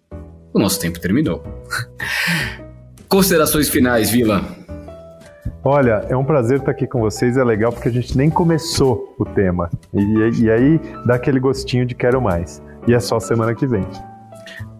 o 0.53 0.59
nosso 0.59 0.81
tempo 0.81 0.99
terminou. 0.99 1.45
Considerações 3.09 3.69
finais, 3.69 4.11
Vila. 4.11 4.59
Olha, 5.63 6.07
é 6.09 6.17
um 6.17 6.25
prazer 6.25 6.59
estar 6.59 6.71
aqui 6.71 6.87
com 6.87 7.01
vocês. 7.01 7.37
É 7.37 7.45
legal 7.45 7.73
porque 7.73 7.89
a 7.89 7.93
gente 7.93 8.17
nem 8.17 8.31
começou 8.31 9.15
o 9.19 9.25
tema. 9.25 9.71
E, 9.93 10.43
e 10.43 10.51
aí 10.51 10.81
dá 11.05 11.17
aquele 11.17 11.39
gostinho 11.39 11.85
de 11.85 11.95
quero 11.95 12.21
mais. 12.21 12.63
E 12.89 12.95
é 12.95 13.01
só 13.01 13.21
semana 13.21 13.55
que 13.55 13.67
vem. 13.67 13.85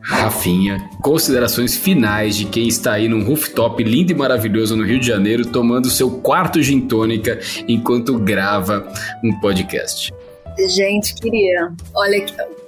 Rafinha, 0.01 0.89
considerações 1.03 1.77
finais 1.77 2.35
de 2.35 2.47
quem 2.47 2.67
está 2.67 2.95
aí 2.95 3.07
num 3.09 3.23
rooftop 3.23 3.83
lindo 3.85 4.11
e 4.11 4.15
maravilhoso 4.15 4.75
no 4.75 4.83
Rio 4.83 4.99
de 4.99 5.07
Janeiro, 5.07 5.45
tomando 5.47 5.91
seu 5.91 6.11
quarto 6.11 6.63
gin 6.63 6.81
tônica 6.81 7.39
enquanto 7.69 8.19
grava 8.19 8.91
um 9.23 9.39
podcast. 9.41 10.13
Gente, 10.59 11.15
queria. 11.15 11.73
Olha, 11.95 12.25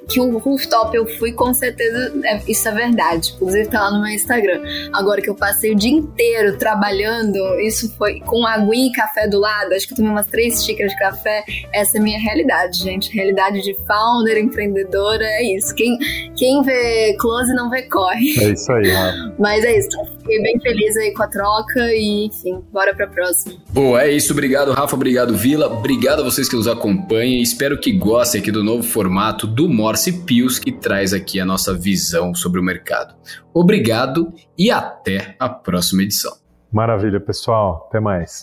que 0.08 0.20
o 0.20 0.38
rooftop 0.38 0.96
eu 0.96 1.06
fui, 1.18 1.32
com 1.32 1.52
certeza, 1.54 2.12
é, 2.24 2.40
isso 2.48 2.68
é 2.68 2.72
verdade. 2.72 3.32
Inclusive 3.36 3.68
tá 3.68 3.82
lá 3.82 3.90
no 3.90 4.02
meu 4.02 4.12
Instagram. 4.12 4.62
Agora 4.92 5.20
que 5.20 5.30
eu 5.30 5.34
passei 5.34 5.72
o 5.72 5.74
dia 5.74 5.90
inteiro 5.90 6.56
trabalhando, 6.58 7.38
isso 7.60 7.94
foi 7.96 8.20
com 8.20 8.46
aguinha 8.46 8.88
e 8.88 8.92
café 8.92 9.26
do 9.26 9.38
lado. 9.38 9.72
Acho 9.72 9.86
que 9.86 9.92
eu 9.92 9.96
tomei 9.96 10.10
umas 10.10 10.26
três 10.26 10.64
xícaras 10.64 10.92
de 10.92 10.98
café. 10.98 11.44
Essa 11.72 11.98
é 11.98 12.00
a 12.00 12.02
minha 12.02 12.18
realidade, 12.18 12.78
gente. 12.78 13.12
Realidade 13.12 13.62
de 13.62 13.74
founder, 13.86 14.38
empreendedora, 14.38 15.24
é 15.24 15.56
isso. 15.56 15.74
Quem, 15.74 15.96
quem 16.36 16.62
vê 16.62 17.16
close 17.18 17.54
não 17.54 17.70
vê 17.70 17.82
corre. 17.82 18.34
É 18.40 18.50
isso 18.50 18.72
aí, 18.72 18.90
Rafa. 18.90 19.34
Mas 19.38 19.64
é 19.64 19.78
isso. 19.78 19.88
Fiquei 20.18 20.42
bem 20.42 20.60
feliz 20.60 20.96
aí 20.96 21.12
com 21.12 21.22
a 21.22 21.28
troca 21.28 21.80
e, 21.92 22.26
enfim, 22.26 22.62
bora 22.72 22.94
pra 22.94 23.06
próxima. 23.06 23.56
Boa, 23.70 24.02
é 24.02 24.12
isso. 24.12 24.32
Obrigado, 24.32 24.72
Rafa. 24.72 24.94
Obrigado, 24.94 25.36
Vila. 25.36 25.66
Obrigado 25.66 26.20
a 26.20 26.24
vocês 26.24 26.48
que 26.48 26.56
nos 26.56 26.68
acompanham. 26.68 27.42
Espero 27.42 27.78
que 27.78 27.92
gostem 27.92 28.40
aqui 28.40 28.50
do 28.50 28.62
novo 28.62 28.82
formato 28.82 29.46
do 29.46 29.68
Morse 29.92 30.24
Pius, 30.24 30.58
que 30.58 30.72
traz 30.72 31.12
aqui 31.12 31.38
a 31.38 31.44
nossa 31.44 31.74
visão 31.74 32.34
sobre 32.34 32.58
o 32.58 32.62
mercado. 32.62 33.14
Obrigado 33.52 34.32
e 34.56 34.70
até 34.70 35.36
a 35.38 35.50
próxima 35.50 36.02
edição. 36.02 36.32
Maravilha, 36.72 37.20
pessoal. 37.20 37.88
Até 37.90 38.00
mais. 38.00 38.40